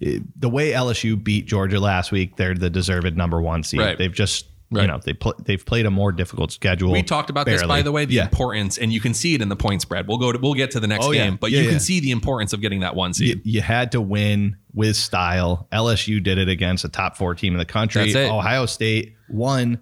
the 0.00 0.48
way 0.48 0.72
LSU 0.72 1.22
beat 1.22 1.46
Georgia 1.46 1.80
last 1.80 2.12
week, 2.12 2.36
they're 2.36 2.54
the 2.54 2.70
deserved 2.70 3.16
number 3.16 3.40
one 3.40 3.62
seed. 3.62 3.80
Right. 3.80 3.98
They've 3.98 4.12
just 4.12 4.46
Right. 4.70 4.82
you 4.82 4.88
know 4.88 5.00
they 5.02 5.14
pl- 5.14 5.34
they've 5.42 5.64
played 5.64 5.86
a 5.86 5.90
more 5.90 6.12
difficult 6.12 6.52
schedule. 6.52 6.92
We 6.92 7.02
talked 7.02 7.30
about 7.30 7.46
this, 7.46 7.62
by 7.62 7.80
the 7.80 7.90
way, 7.90 8.04
the 8.04 8.12
yeah. 8.16 8.24
importance, 8.24 8.76
and 8.76 8.92
you 8.92 9.00
can 9.00 9.14
see 9.14 9.34
it 9.34 9.40
in 9.40 9.48
the 9.48 9.56
point 9.56 9.80
spread. 9.80 10.06
We'll 10.06 10.18
go 10.18 10.30
to 10.30 10.38
we'll 10.38 10.52
get 10.52 10.72
to 10.72 10.80
the 10.80 10.86
next 10.86 11.06
Oh, 11.06 11.10
yeah. 11.12 11.24
game, 11.24 11.38
but 11.40 11.50
Yeah, 11.50 11.60
you 11.60 11.64
yeah. 11.64 11.70
can 11.70 11.80
see 11.80 12.00
the 12.00 12.10
importance 12.10 12.52
of 12.52 12.60
getting 12.60 12.80
that 12.80 12.94
one 12.94 13.14
seed. 13.14 13.40
you, 13.44 13.52
you 13.54 13.60
had 13.62 13.92
to 13.92 14.00
win 14.02 14.56
with 14.74 14.94
style. 14.96 15.66
LSU 15.72 16.22
did 16.22 16.36
it 16.36 16.50
against 16.50 16.84
a 16.84 16.90
top 16.90 17.16
four 17.16 17.34
team 17.34 17.54
in 17.54 17.58
the 17.58 17.64
country. 17.64 18.12
That's 18.12 18.26
it. 18.26 18.30
Ohio 18.30 18.66
State 18.66 19.14
won 19.30 19.80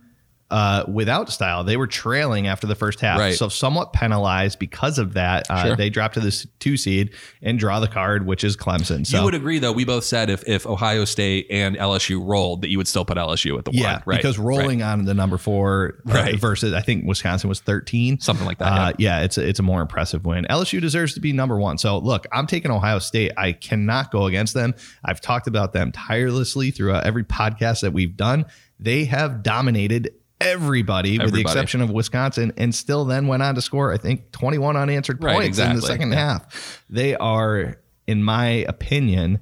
uh, 0.50 0.84
without 0.86 1.28
style. 1.30 1.64
They 1.64 1.76
were 1.76 1.88
trailing 1.88 2.46
after 2.46 2.68
the 2.68 2.76
first 2.76 3.00
half, 3.00 3.18
Right. 3.18 3.34
so 3.34 3.48
somewhat 3.48 3.92
penalized 3.92 4.58
because 4.60 4.98
of 4.98 5.14
that. 5.14 5.50
Uh, 5.50 5.64
Sure. 5.66 5.76
They 5.76 5.90
dropped 5.90 6.14
to 6.14 6.20
this 6.20 6.46
two 6.60 6.76
seed 6.76 7.10
and 7.42 7.58
draw 7.58 7.80
the 7.80 7.88
card, 7.88 8.26
which 8.26 8.44
is 8.44 8.56
Clemson. 8.56 9.04
So 9.04 9.18
you 9.18 9.24
would 9.24 9.34
agree, 9.34 9.58
though. 9.58 9.72
We 9.72 9.84
both 9.84 10.04
said 10.04 10.30
if, 10.30 10.46
if 10.46 10.64
Ohio 10.66 11.04
State 11.04 11.48
and 11.50 11.76
LSU 11.76 12.24
rolled, 12.24 12.62
that 12.62 12.68
you 12.68 12.78
would 12.78 12.86
still 12.86 13.04
put 13.04 13.16
LSU 13.18 13.58
at 13.58 13.64
the 13.64 13.72
yeah, 13.72 13.94
one, 13.94 14.02
right? 14.06 14.16
because 14.18 14.38
rolling 14.38 14.82
on 14.82 15.04
the 15.04 15.14
number 15.14 15.36
four 15.38 16.00
uh, 16.08 16.12
Right. 16.12 16.38
versus 16.40 16.72
I 16.72 16.80
think 16.80 17.04
Wisconsin 17.06 17.48
was 17.48 17.58
thirteen, 17.60 18.20
Something 18.20 18.46
like 18.46 18.58
that, 18.58 18.72
Uh, 18.72 18.92
yeah. 18.98 19.22
it's 19.22 19.38
a, 19.38 19.48
it's 19.48 19.58
a 19.58 19.64
more 19.64 19.80
impressive 19.82 20.24
win. 20.24 20.46
LSU 20.48 20.80
deserves 20.80 21.14
to 21.14 21.20
be 21.20 21.32
number 21.32 21.58
one. 21.58 21.78
So 21.78 21.98
look, 21.98 22.26
I'm 22.32 22.46
taking 22.46 22.70
Ohio 22.70 23.00
State. 23.00 23.32
I 23.36 23.50
cannot 23.52 24.12
go 24.12 24.26
against 24.26 24.54
them. 24.54 24.74
I've 25.04 25.20
talked 25.20 25.48
about 25.48 25.72
them 25.72 25.90
tirelessly 25.90 26.70
throughout 26.70 27.04
every 27.04 27.24
podcast 27.24 27.80
that 27.80 27.92
we've 27.92 28.16
done. 28.16 28.44
They 28.78 29.06
have 29.06 29.42
dominated 29.42 30.10
everybody, 30.40 31.18
with 31.18 31.32
the 31.32 31.40
exception 31.40 31.80
of 31.80 31.90
Wisconsin, 31.90 32.52
and 32.56 32.74
still 32.74 33.04
then 33.04 33.26
went 33.26 33.42
on 33.42 33.54
to 33.54 33.62
score 33.62 33.92
I 33.92 33.96
think 33.96 34.32
21 34.32 34.76
unanswered 34.76 35.22
Right, 35.22 35.34
points 35.34 35.58
in 35.58 35.74
the 35.74 35.82
second 35.82 36.12
Yeah. 36.12 36.18
half. 36.18 36.84
They 36.90 37.14
are, 37.16 37.76
in 38.06 38.22
my 38.22 38.46
opinion 38.68 39.40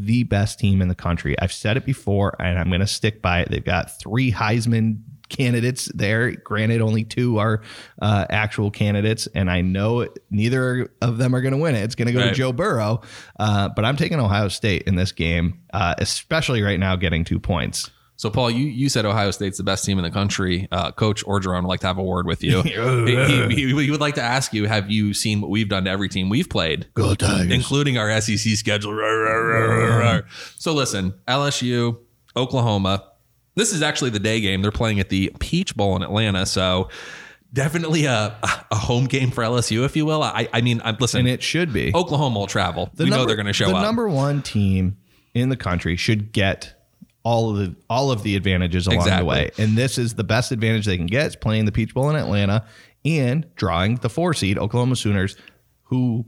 the 0.00 0.22
best 0.22 0.60
team 0.60 0.80
in 0.80 0.86
the 0.86 0.94
country. 0.94 1.34
I've 1.40 1.52
said 1.52 1.76
it 1.76 1.84
before 1.84 2.36
and 2.40 2.56
I'm 2.56 2.68
going 2.68 2.80
to 2.80 2.86
stick 2.86 3.20
by 3.20 3.40
it. 3.40 3.50
They've 3.50 3.64
got 3.64 3.98
three 3.98 4.30
Heisman 4.30 5.00
candidates 5.28 5.90
there. 5.92 6.30
Granted, 6.30 6.80
only 6.80 7.02
two 7.02 7.38
are 7.38 7.62
uh, 8.00 8.24
actual 8.30 8.70
candidates, 8.70 9.26
and 9.34 9.50
I 9.50 9.60
know 9.60 10.06
neither 10.30 10.92
of 11.02 11.18
them 11.18 11.34
are 11.34 11.40
going 11.40 11.52
to 11.52 11.58
win 11.58 11.74
it. 11.74 11.80
It's 11.82 11.96
going 11.96 12.06
to 12.06 12.12
go 12.12 12.22
to 12.22 12.32
Joe 12.32 12.52
Burrow, 12.52 13.00
uh, 13.40 13.70
but 13.74 13.84
I'm 13.84 13.96
taking 13.96 14.20
Ohio 14.20 14.46
State 14.48 14.82
in 14.82 14.94
this 14.94 15.10
game, 15.10 15.60
uh, 15.74 15.96
especially 15.98 16.62
right 16.62 16.78
now, 16.78 16.94
getting 16.94 17.24
two 17.24 17.40
points. 17.40 17.90
So, 18.18 18.30
Paul, 18.30 18.50
you, 18.50 18.66
you 18.66 18.88
said 18.88 19.06
Ohio 19.06 19.30
State's 19.30 19.58
the 19.58 19.62
best 19.62 19.84
team 19.84 19.96
in 19.96 20.02
the 20.02 20.10
country. 20.10 20.66
Uh, 20.72 20.90
Coach 20.90 21.24
Orgeron 21.24 21.62
would 21.62 21.68
like 21.68 21.78
to 21.80 21.86
have 21.86 21.98
a 21.98 22.02
word 22.02 22.26
with 22.26 22.42
you. 22.42 22.62
he, 22.62 23.54
he- 23.54 23.84
he 23.84 23.90
would 23.92 24.00
like 24.00 24.16
to 24.16 24.22
ask 24.22 24.52
you 24.52 24.66
Have 24.66 24.90
you 24.90 25.14
seen 25.14 25.40
what 25.40 25.50
we've 25.50 25.68
done 25.68 25.84
to 25.84 25.90
every 25.90 26.08
team 26.08 26.28
we've 26.28 26.48
played, 26.48 26.88
Go 26.94 27.14
Tigers. 27.14 27.52
including 27.52 27.96
our 27.96 28.20
SEC 28.20 28.36
schedule? 28.56 28.92
So, 30.58 30.72
listen 30.74 31.14
LSU, 31.28 31.98
Oklahoma. 32.36 33.04
This 33.54 33.72
is 33.72 33.82
actually 33.82 34.10
the 34.10 34.18
day 34.20 34.40
game. 34.40 34.62
They're 34.62 34.70
playing 34.70 35.00
at 35.00 35.08
the 35.08 35.32
Peach 35.40 35.76
Bowl 35.76 35.94
in 35.96 36.02
Atlanta. 36.02 36.44
So, 36.46 36.88
definitely 37.52 38.04
a, 38.06 38.36
a 38.70 38.76
home 38.76 39.06
game 39.06 39.30
for 39.30 39.42
LSU, 39.44 39.84
if 39.84 39.96
you 39.96 40.04
will. 40.06 40.22
I, 40.22 40.48
I 40.52 40.60
mean, 40.60 40.80
I'm, 40.84 40.96
listen, 40.98 41.20
And 41.20 41.28
it 41.28 41.42
should 41.42 41.72
be. 41.72 41.92
Oklahoma 41.94 42.38
will 42.40 42.46
travel. 42.46 42.90
we 42.98 43.10
know 43.10 43.24
they're 43.26 43.36
going 43.36 43.46
to 43.46 43.52
show 43.52 43.66
the 43.68 43.74
up. 43.74 43.80
The 43.80 43.86
number 43.86 44.08
one 44.08 44.42
team 44.42 44.96
in 45.34 45.48
the 45.50 45.56
country 45.56 45.96
should 45.96 46.32
get 46.32 46.74
all 47.28 47.50
of 47.50 47.58
the 47.58 47.76
all 47.90 48.10
of 48.10 48.22
the 48.22 48.36
advantages 48.36 48.86
along 48.86 49.00
Exactly. 49.00 49.20
the 49.20 49.26
way, 49.26 49.50
and 49.58 49.76
this 49.76 49.98
is 49.98 50.14
the 50.14 50.24
best 50.24 50.50
advantage 50.50 50.86
they 50.86 50.96
can 50.96 51.04
get. 51.04 51.26
It's 51.26 51.36
playing 51.36 51.66
the 51.66 51.72
Peach 51.72 51.92
Bowl 51.92 52.08
in 52.08 52.16
Atlanta 52.16 52.64
and 53.04 53.46
drawing 53.54 53.96
the 53.96 54.08
four 54.08 54.32
seed 54.32 54.56
Oklahoma 54.56 54.96
Sooners, 54.96 55.36
who 55.82 56.24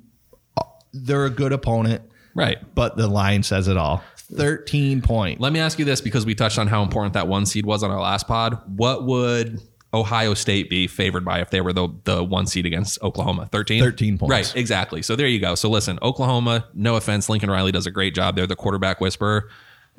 uh, 0.59 0.63
they're 0.93 1.25
a 1.25 1.31
good 1.31 1.55
opponent, 1.55 2.03
right. 2.35 2.59
but 2.75 2.99
the 2.99 3.09
line 3.09 3.43
says 3.43 3.67
it 3.67 3.79
all. 3.79 4.05
Thirteen 4.17 5.01
points. 5.01 5.41
Let 5.41 5.55
me 5.55 5.61
ask 5.61 5.79
you 5.79 5.87
this 5.87 6.03
because 6.03 6.27
we 6.27 6.35
touched 6.35 6.59
on 6.59 6.67
how 6.67 6.83
important 6.83 7.15
that 7.15 7.27
one 7.27 7.47
seed 7.47 7.65
was 7.65 7.83
on 7.83 7.91
our 7.91 8.01
last 8.01 8.29
pod. 8.29 8.59
What 8.77 9.05
would 9.07 9.59
Ohio 9.95 10.35
State 10.35 10.69
be 10.69 10.87
favored 10.87 11.25
by 11.25 11.41
if 11.41 11.49
they 11.49 11.63
were 11.63 11.73
the, 11.73 11.89
the 12.05 12.23
one 12.23 12.47
seed 12.47 12.67
against 12.67 13.03
Oklahoma? 13.03 13.49
13? 13.51 13.83
13 13.83 14.19
points. 14.19 14.31
Right, 14.31 14.55
exactly. 14.55 15.01
So 15.01 15.17
there 15.17 15.27
you 15.27 15.41
go. 15.41 15.55
So 15.55 15.71
listen, 15.71 15.99
Oklahoma, 16.03 16.69
no 16.75 16.97
offense, 16.97 17.31
Lincoln 17.31 17.51
Riley 17.51 17.73
does 17.73 17.87
a 17.87 17.91
great 17.91 18.15
job. 18.15 18.37
They're 18.37 18.47
the 18.47 18.55
quarterback 18.55 19.01
whisperer. 19.01 19.49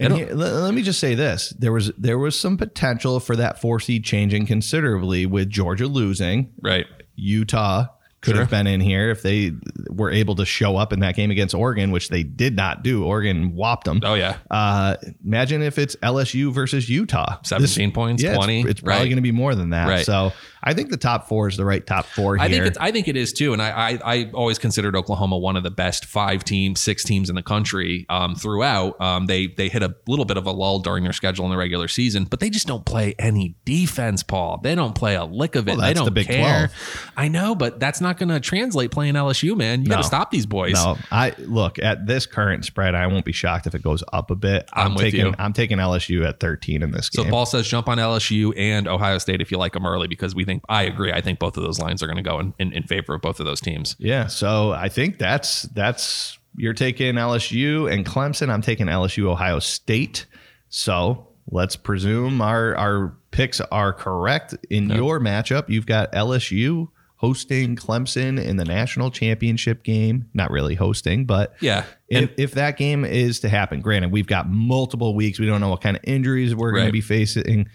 And 0.02 0.14
here, 0.16 0.30
let, 0.34 0.54
let 0.54 0.74
me 0.74 0.82
just 0.82 1.00
say 1.00 1.16
this: 1.16 1.50
there 1.58 1.72
was 1.72 1.92
there 1.98 2.18
was 2.18 2.40
some 2.40 2.58
potential 2.58 3.20
for 3.20 3.36
that 3.36 3.62
four 3.62 3.80
seed 3.80 4.04
changing 4.04 4.46
considerably 4.46 5.26
with 5.26 5.50
Georgia 5.50 5.88
losing. 5.88 6.54
Right. 6.62 6.88
Utah 7.16 7.88
could 8.22 8.32
Sure. 8.36 8.42
have 8.42 8.50
been 8.52 8.68
in 8.68 8.80
here 8.82 9.10
if 9.10 9.22
they 9.24 9.52
were 9.90 10.12
able 10.12 10.36
to 10.36 10.46
show 10.46 10.78
up 10.78 10.94
in 10.94 11.00
that 11.00 11.16
game 11.16 11.32
against 11.32 11.56
Oregon, 11.56 11.92
which 11.92 12.10
they 12.10 12.22
did 12.24 12.56
not 12.56 12.84
do. 12.84 13.04
Oregon 13.04 13.56
whopped 13.56 13.86
them. 13.86 14.00
Oh, 14.04 14.14
yeah. 14.14 14.38
Uh, 14.52 14.96
imagine 15.26 15.62
if 15.64 15.78
it's 15.80 15.96
LSU 15.98 16.52
versus 16.54 16.88
Utah. 16.90 17.38
17 17.44 17.92
points, 17.92 18.22
yeah, 18.22 18.30
it's- 18.32 18.46
20, 18.46 18.62
It's, 18.62 18.80
probably 18.82 19.00
right. 19.02 19.06
going 19.06 19.16
to 19.16 19.22
be 19.22 19.32
more 19.32 19.56
than 19.56 19.72
that. 19.72 19.88
Right. 19.90 20.06
So 20.06 20.32
I 20.64 20.74
think 20.76 20.90
the 20.92 20.98
top 20.98 21.28
four 21.28 21.48
is 21.48 21.58
the 21.58 21.66
right 21.66 21.86
top 21.86 22.06
four 22.06 22.36
here. 22.38 22.46
I 22.46 22.50
think 22.50 22.66
it's, 22.66 22.78
I 22.78 22.92
think 22.92 23.08
it 23.08 23.16
is 23.18 23.34
too, 23.34 23.54
and 23.54 23.62
I, 23.62 23.70
I 23.94 24.00
I 24.16 24.32
always 24.32 24.60
considered 24.60 24.96
Oklahoma 24.96 25.40
one 25.40 25.56
of 25.56 25.64
the 25.64 25.72
best 25.72 26.06
five 26.06 26.44
teams, 26.44 26.80
six 26.80 27.04
teams 27.04 27.30
in 27.30 27.36
the 27.36 27.42
country 27.42 28.06
um, 28.10 28.36
throughout. 28.36 29.02
Um, 29.02 29.26
they 29.26 29.48
they 29.48 29.70
hit 29.70 29.82
a 29.82 29.96
little 30.08 30.26
bit 30.26 30.38
of 30.38 30.46
a 30.46 30.52
lull 30.52 30.78
during 30.78 31.04
their 31.04 31.14
schedule 31.14 31.46
in 31.46 31.52
the 31.52 31.58
regular 31.58 31.88
season, 31.88 32.26
but 32.26 32.40
they 32.40 32.52
just 32.52 32.68
don't 32.68 32.86
play 32.86 33.16
any 33.18 33.56
defense, 33.66 34.22
Paul. 34.22 34.60
They 34.62 34.76
don't 34.76 34.94
play 34.94 35.16
a 35.16 35.26
lick 35.26 35.56
of 35.56 35.68
it. 35.68 35.78
Well, 35.78 35.88
they 35.88 35.96
don't 35.96 36.06
the 36.06 36.12
Big 36.12 36.28
care. 36.28 36.68
12. 36.68 37.12
I 37.18 37.28
know, 37.28 37.56
but 37.56 37.80
that's 37.80 38.00
not 38.02 38.11
going 38.18 38.30
to 38.30 38.40
translate 38.40 38.92
playing 38.92 39.16
LSU, 39.16 39.56
man. 39.56 39.82
You 39.84 39.90
got 39.90 39.98
to 39.98 40.04
stop 40.04 40.32
these 40.32 40.46
boys. 40.46 40.74
No, 40.74 40.98
I 41.12 41.34
look 41.38 41.80
at 41.80 42.06
this 42.06 42.26
current 42.26 42.66
spread. 42.66 42.96
I 42.96 43.08
won't 43.08 43.26
be 43.26 43.32
shocked 43.32 43.68
if 43.68 43.76
it 43.76 43.82
goes 43.82 44.04
up 44.12 44.32
a 44.32 44.36
bit. 44.36 44.70
I'm 44.74 44.94
with 44.94 45.04
taking 45.04 45.26
you. 45.28 45.34
I'm 45.38 45.54
taking 45.54 45.78
LSU 45.78 46.28
at 46.28 46.40
13 46.40 46.84
in 46.84 46.92
this 46.92 47.10
game. 47.10 47.26
So. 47.26 47.30
Paul 47.30 47.46
says 47.46 47.68
jump 47.68 47.88
on 47.88 47.98
LSU 47.98 48.54
and 48.58 48.88
Ohio 48.88 49.18
State 49.18 49.42
if 49.42 49.52
you 49.52 49.58
like 49.58 49.74
them 49.74 49.86
early 49.86 50.08
because 50.08 50.36
we 50.36 50.46
think 50.46 50.64
I 50.70 50.84
agree. 50.84 51.12
I 51.12 51.22
think 51.22 51.40
both 51.40 51.58
of 51.58 51.64
those 51.64 51.80
lines 51.80 52.02
are 52.02 52.08
going 52.08 52.18
to 52.18 52.24
go 52.24 52.40
in, 52.40 52.54
in, 52.60 52.74
in 52.74 52.84
favor 52.84 53.14
of 53.14 53.22
both 53.22 53.40
of 53.40 53.46
those 53.46 53.62
teams. 53.62 53.96
Yeah, 54.00 54.28
so 54.28 54.72
I 54.72 54.90
think 54.90 55.18
that's 55.18 55.64
that's 55.64 56.38
you're 56.56 56.74
taking 56.74 57.16
LSU 57.16 57.92
and 57.92 58.06
Clemson. 58.06 58.50
I'm 58.50 58.62
taking 58.62 58.88
LSU 58.88 59.26
Ohio 59.26 59.60
State. 59.60 60.26
So 60.70 61.28
let's 61.50 61.76
presume 61.76 62.42
our 62.42 62.76
our 62.76 63.16
picks 63.32 63.62
are 63.62 63.94
correct. 63.94 64.56
In 64.70 64.90
your 64.90 65.20
matchup, 65.20 65.70
you've 65.70 65.86
got 65.86 66.12
LSU 66.14 66.90
hosting 67.22 67.76
Clemson 67.76 68.44
in 68.44 68.58
the 68.58 68.66
national 68.66 69.12
championship 69.12 69.84
game. 69.84 70.26
Not 70.34 70.50
really 70.50 70.74
hosting, 70.74 71.26
but 71.26 71.54
Yeah. 71.62 71.86
if, 72.10 72.32
if 72.40 72.52
that 72.54 72.78
game 72.78 73.06
is 73.06 73.42
to 73.42 73.50
happen, 73.50 73.80
granted, 73.80 74.12
we've 74.12 74.26
got 74.26 74.50
multiple 74.50 75.14
weeks. 75.14 75.40
We 75.40 75.46
don't 75.46 75.62
know 75.62 75.70
what 75.70 75.82
kind 75.82 75.96
of 75.96 76.02
injuries 76.04 76.56
we're 76.56 76.72
going 76.72 76.88
to 76.88 76.92
be 76.92 77.00
facing. 77.02 77.70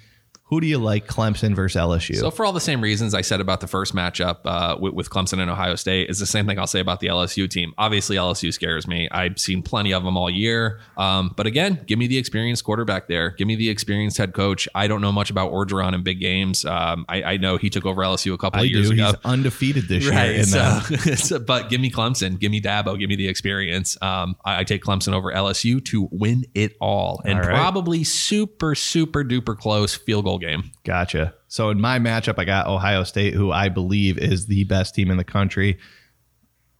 Who 0.49 0.61
do 0.61 0.67
you 0.69 0.79
like, 0.79 1.09
Clemson 1.09 1.57
versus 1.57 1.81
LSU? 1.81 2.15
So 2.17 2.31
for 2.31 2.47
all 2.47 2.53
the 2.53 2.61
same 2.61 2.81
reasons 2.81 3.15
I 3.15 3.21
said 3.23 3.41
about 3.41 3.61
the 3.61 3.67
first 3.67 3.97
matchup 3.97 4.39
uh, 4.45 4.77
with, 4.79 4.95
with 4.95 5.11
Clemson 5.11 5.41
and 5.41 5.51
Ohio 5.51 5.75
State, 5.75 6.09
is 6.09 6.21
the 6.21 6.27
same 6.27 6.47
thing 6.47 6.57
I'll 6.57 6.69
say 6.69 6.79
about 6.79 7.01
the 7.01 7.09
LSU 7.09 7.51
team. 7.51 7.75
Obviously, 7.79 8.15
LSU 8.15 8.53
scares 8.53 8.87
me. 8.87 9.09
I've 9.11 9.41
seen 9.41 9.61
plenty 9.61 9.93
of 9.93 10.05
them 10.05 10.17
all 10.17 10.31
year. 10.31 10.79
Um, 10.97 11.33
but 11.37 11.49
again, 11.49 11.83
give 11.89 11.99
me 11.99 12.07
the 12.07 12.17
experienced 12.17 12.63
quarterback 12.63 13.09
there. 13.09 13.31
Give 13.31 13.49
me 13.49 13.57
the 13.57 13.69
experienced 13.69 14.19
head 14.19 14.35
coach. 14.35 14.69
I 14.73 14.87
don't 14.87 15.01
know 15.01 15.11
much 15.11 15.31
about 15.31 15.51
Orgeron 15.51 15.95
in 15.95 16.05
big 16.05 16.21
games. 16.21 16.65
Um, 16.65 17.05
I, 17.09 17.23
I 17.25 17.37
know 17.39 17.57
he 17.57 17.69
took 17.69 17.85
over 17.85 18.03
LSU 18.03 18.33
a 18.33 18.39
couple 18.39 18.61
I 18.61 18.65
of 18.67 18.71
years 18.71 18.87
do. 18.89 18.95
ago. 18.95 19.07
He's 19.07 19.15
undefeated 19.25 19.89
this 19.89 20.05
year. 20.05 20.13
Right. 20.13 20.45
So, 20.45 20.61
so- 21.17 21.39
but 21.41 21.71
give 21.71 21.81
me 21.81 21.91
Clemson, 21.91 22.39
give 22.39 22.53
me 22.53 22.61
Dabo, 22.61 22.97
give 22.97 23.09
me 23.09 23.17
the 23.17 23.27
experience. 23.27 24.01
Um, 24.01 24.37
I, 24.45 24.61
I 24.61 24.65
take 24.65 24.85
Clemson 24.85 25.13
over 25.13 25.33
LSU 25.33 25.85
to 25.87 26.09
win 26.13 26.45
it 26.55 26.77
all, 26.81 27.21
and 27.25 27.35
All 27.41 27.45
right. 27.47 27.51
probably 27.51 28.05
super, 28.05 28.77
super 28.77 29.25
duper 29.25 29.59
close 29.59 29.97
field 29.97 30.25
goal 30.25 30.36
game. 30.39 30.71
Gotcha. 30.85 31.35
So 31.49 31.71
in 31.71 31.81
my 31.81 31.99
matchup, 31.99 32.35
I 32.39 32.45
got 32.45 32.67
Ohio 32.67 33.05
State, 33.05 33.35
who 33.35 33.51
I 33.53 33.69
believe 33.69 34.19
is 34.19 34.47
the 34.47 34.65
best 34.65 34.95
team 34.95 35.11
in 35.11 35.17
the 35.17 35.25
country. 35.25 35.79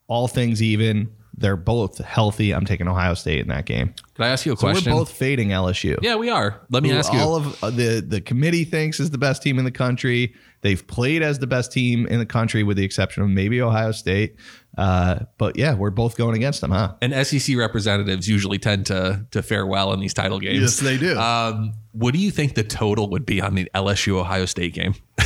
All 0.09 0.29
things 0.29 0.63
even, 0.63 1.09
they're 1.37 1.57
both 1.57 1.99
healthy. 1.99 2.53
I'm 2.53 2.65
taking 2.65 2.87
Ohio 2.89 3.15
State 3.15 3.41
in 3.41 3.49
that 3.49 3.67
game. 3.67 3.93
Can 4.15 4.25
I 4.25 4.29
ask 4.29 4.47
you 4.47 4.53
a 4.53 4.57
So 4.57 4.61
question? 4.69 4.93
we're 4.93 5.01
both 5.01 5.11
fading 5.11 5.49
LSU. 5.49 5.99
yeah, 6.01 6.15
we 6.17 6.31
are. 6.31 6.61
Let 6.71 6.83
me 6.83 6.91
who 6.91 6.97
ask 6.97 7.13
you. 7.13 7.19
all 7.19 7.35
of 7.37 7.63
uh, 7.63 7.71
the 7.71 8.05
the 8.07 8.21
committee 8.21 8.65
thinks 8.65 9.01
is 9.01 9.11
the 9.11 9.19
best 9.19 9.43
team 9.43 9.59
in 9.59 9.65
the 9.65 9.71
country. 9.73 10.35
They've 10.63 10.85
played 10.87 11.23
as 11.23 11.39
the 11.41 11.47
best 11.47 11.73
team 11.73 12.07
in 12.07 12.19
the 12.21 12.27
country, 12.27 12.63
with 12.63 12.77
the 12.77 12.85
exception 12.85 13.23
of 13.23 13.29
maybe 13.29 13.61
Ohio 13.61 13.93
State. 13.93 14.37
Uh, 14.77 15.21
but 15.39 15.57
yeah, 15.57 15.75
we're 15.75 15.91
both 15.91 16.17
going 16.19 16.37
against 16.37 16.61
them, 16.61 16.71
huh? 16.71 16.95
and 17.01 17.27
SEC 17.27 17.57
representatives 17.57 18.29
usually 18.29 18.59
tend 18.59 18.85
to 18.87 19.25
to 19.31 19.43
fare 19.43 19.67
well 19.67 19.93
in 19.95 20.01
these 20.01 20.13
title 20.13 20.39
games. 20.39 20.61
Yes, 20.61 20.81
they 20.81 20.99
do. 20.99 21.19
Um, 21.19 21.73
what 21.93 22.13
do 22.13 22.19
you 22.21 22.31
think 22.31 22.55
the 22.55 22.63
total 22.65 23.09
would 23.11 23.25
be 23.25 23.41
on 23.41 23.55
the 23.55 23.71
LSU 23.75 24.17
Ohio 24.19 24.45
State 24.45 24.75
game? 24.75 24.95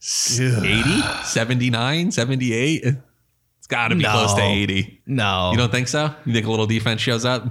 80, 0.00 1.02
79, 1.24 2.10
78? 2.10 2.84
It's 2.84 3.66
got 3.68 3.88
to 3.88 3.94
be 3.94 4.02
No. 4.02 4.10
close 4.10 4.34
to 4.34 4.42
80. 4.42 5.00
No, 5.06 5.50
You 5.52 5.58
don't 5.58 5.70
think 5.70 5.88
so? 5.88 6.14
You 6.26 6.32
think 6.32 6.46
a 6.46 6.50
little 6.50 6.66
defense 6.66 7.00
shows 7.00 7.24
up? 7.24 7.44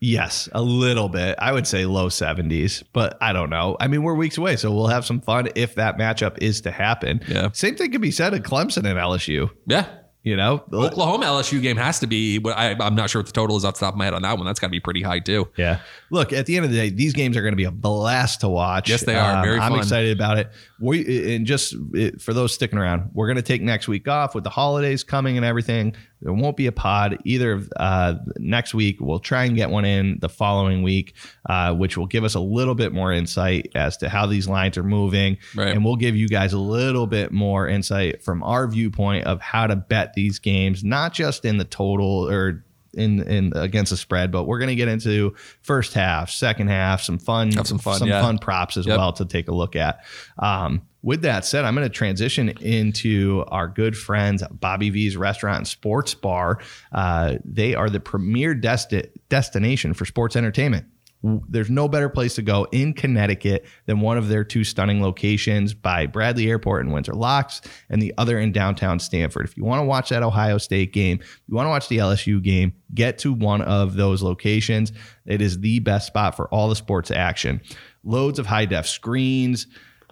Yes, 0.00 0.48
a 0.52 0.62
little 0.62 1.08
bit. 1.08 1.34
I 1.40 1.52
would 1.52 1.66
say 1.66 1.84
low 1.84 2.08
70s, 2.08 2.84
but 2.92 3.18
I 3.20 3.32
don't 3.32 3.50
know. 3.50 3.76
I 3.80 3.88
mean, 3.88 4.02
we're 4.04 4.14
weeks 4.14 4.38
away, 4.38 4.54
so 4.56 4.72
we'll 4.72 4.86
have 4.86 5.04
some 5.04 5.20
fun 5.20 5.48
if 5.56 5.74
that 5.74 5.98
matchup 5.98 6.38
is 6.40 6.60
to 6.62 6.70
happen. 6.70 7.20
Yeah. 7.26 7.50
Same 7.52 7.74
thing 7.74 7.90
could 7.90 8.00
be 8.00 8.12
said 8.12 8.32
of 8.32 8.42
Clemson 8.42 8.78
and 8.88 8.96
LSU. 8.98 9.50
Yeah. 9.66 9.86
You 10.24 10.36
know, 10.36 10.62
the 10.68 10.78
Oklahoma 10.78 11.24
LSU 11.26 11.62
game 11.62 11.76
has 11.78 12.00
to 12.00 12.06
be. 12.06 12.38
but 12.38 12.50
I, 12.56 12.76
I'm 12.80 12.94
not 12.94 13.08
sure 13.08 13.20
what 13.20 13.26
the 13.26 13.32
total 13.32 13.56
is 13.56 13.64
off 13.64 13.74
the 13.74 13.80
top 13.80 13.94
of 13.94 13.98
my 13.98 14.04
head 14.04 14.14
on 14.14 14.22
that 14.22 14.36
one. 14.36 14.44
That's 14.46 14.60
got 14.60 14.66
to 14.66 14.70
be 14.72 14.80
pretty 14.80 15.00
high 15.00 15.20
too. 15.20 15.48
Yeah. 15.56 15.78
Look, 16.10 16.32
at 16.34 16.44
the 16.44 16.56
end 16.56 16.66
of 16.66 16.70
the 16.72 16.76
day, 16.76 16.90
these 16.90 17.14
games 17.14 17.34
are 17.36 17.40
going 17.40 17.52
to 17.52 17.56
be 17.56 17.64
a 17.64 17.70
blast 17.70 18.40
to 18.40 18.48
watch. 18.48 18.90
Um, 18.90 18.92
Yes, 18.92 19.04
they 19.04 19.14
are. 19.14 19.42
Very 19.42 19.58
I'm 19.58 19.70
fun. 19.70 19.78
excited 19.78 20.12
about 20.14 20.36
it. 20.38 20.50
We 20.80 21.34
and 21.34 21.46
just 21.46 21.74
for 22.20 22.34
those 22.34 22.52
sticking 22.52 22.78
around, 22.78 23.10
we're 23.14 23.26
going 23.28 23.36
to 23.36 23.42
take 23.42 23.62
next 23.62 23.88
week 23.88 24.06
off 24.06 24.34
with 24.34 24.44
the 24.44 24.50
holidays 24.50 25.02
coming 25.02 25.36
and 25.38 25.46
everything. 25.46 25.94
There 26.20 26.32
won't 26.32 26.56
be 26.56 26.66
a 26.66 26.72
pod 26.72 27.18
either 27.24 27.62
uh, 27.76 28.14
next 28.38 28.74
week. 28.74 28.96
We'll 29.00 29.20
try 29.20 29.44
and 29.44 29.54
get 29.54 29.70
one 29.70 29.84
in 29.84 30.18
the 30.20 30.28
following 30.28 30.82
week, 30.82 31.14
uh, 31.48 31.74
which 31.74 31.96
will 31.96 32.06
give 32.06 32.24
us 32.24 32.34
a 32.34 32.40
little 32.40 32.74
bit 32.74 32.92
more 32.92 33.12
insight 33.12 33.70
as 33.74 33.96
to 33.98 34.08
how 34.08 34.26
these 34.26 34.48
lines 34.48 34.76
are 34.76 34.82
moving, 34.82 35.38
Right. 35.54 35.68
and 35.68 35.84
we'll 35.84 35.96
give 35.96 36.16
you 36.16 36.28
guys 36.28 36.52
a 36.52 36.58
little 36.58 37.06
bit 37.06 37.30
more 37.30 37.68
insight 37.68 38.22
from 38.22 38.42
our 38.42 38.66
viewpoint 38.66 39.26
of 39.26 39.40
how 39.40 39.66
to 39.68 39.76
bet 39.76 40.14
these 40.14 40.38
games, 40.40 40.82
not 40.82 41.12
just 41.14 41.44
in 41.44 41.58
the 41.58 41.64
total 41.64 42.28
or 42.28 42.64
in 42.94 43.22
in 43.22 43.52
against 43.54 43.90
the 43.90 43.96
spread, 43.96 44.30
but 44.32 44.44
we're 44.44 44.58
going 44.58 44.68
to 44.70 44.74
get 44.74 44.88
into 44.88 45.34
first 45.62 45.94
half, 45.94 46.30
second 46.30 46.68
half, 46.68 47.02
some 47.02 47.18
fun, 47.18 47.52
Have 47.52 47.66
some 47.66 47.78
fun, 47.78 47.98
some 47.98 48.08
yeah. 48.08 48.22
fun 48.22 48.38
props 48.38 48.76
as 48.76 48.86
Yep. 48.86 48.98
well 48.98 49.12
to 49.14 49.24
take 49.24 49.48
a 49.48 49.54
look 49.54 49.76
at. 49.76 50.04
Um, 50.38 50.82
with 51.02 51.22
that 51.22 51.44
said, 51.44 51.64
I'm 51.64 51.74
going 51.76 51.86
to 51.86 51.94
transition 51.94 52.48
into 52.60 53.44
our 53.48 53.68
good 53.68 53.96
friends 53.96 54.42
Bobby 54.50 54.90
V's 54.90 55.16
Restaurant 55.16 55.58
and 55.58 55.68
Sports 55.68 56.14
Bar. 56.14 56.58
Uh, 56.92 57.36
they 57.44 57.74
are 57.74 57.88
the 57.88 58.00
premier 58.00 58.54
desti- 58.54 59.08
destination 59.28 59.94
for 59.94 60.04
sports 60.04 60.34
entertainment. 60.34 60.86
There's 61.22 61.70
no 61.70 61.88
better 61.88 62.08
place 62.08 62.36
to 62.36 62.42
go 62.42 62.68
in 62.70 62.94
Connecticut 62.94 63.66
than 63.86 64.00
one 64.00 64.18
of 64.18 64.28
their 64.28 64.44
two 64.44 64.62
stunning 64.62 65.02
locations 65.02 65.74
by 65.74 66.06
Bradley 66.06 66.48
Airport 66.48 66.84
and 66.84 66.94
Windsor 66.94 67.14
Locks, 67.14 67.60
and 67.90 68.00
the 68.00 68.14
other 68.18 68.38
in 68.38 68.52
downtown 68.52 69.00
Stamford. 69.00 69.44
If 69.44 69.56
you 69.56 69.64
want 69.64 69.80
to 69.80 69.84
watch 69.84 70.10
that 70.10 70.22
Ohio 70.22 70.58
State 70.58 70.92
game, 70.92 71.18
you 71.48 71.54
want 71.56 71.66
to 71.66 71.70
watch 71.70 71.88
the 71.88 71.98
LSU 71.98 72.40
game, 72.42 72.72
get 72.94 73.18
to 73.18 73.32
one 73.32 73.62
of 73.62 73.94
those 73.94 74.22
locations. 74.22 74.92
It 75.26 75.42
is 75.42 75.58
the 75.58 75.80
best 75.80 76.06
spot 76.06 76.36
for 76.36 76.48
all 76.48 76.68
the 76.68 76.76
sports 76.76 77.10
action. 77.10 77.60
Loads 78.04 78.38
of 78.38 78.46
high 78.46 78.66
def 78.66 78.86
screens, 78.86 79.66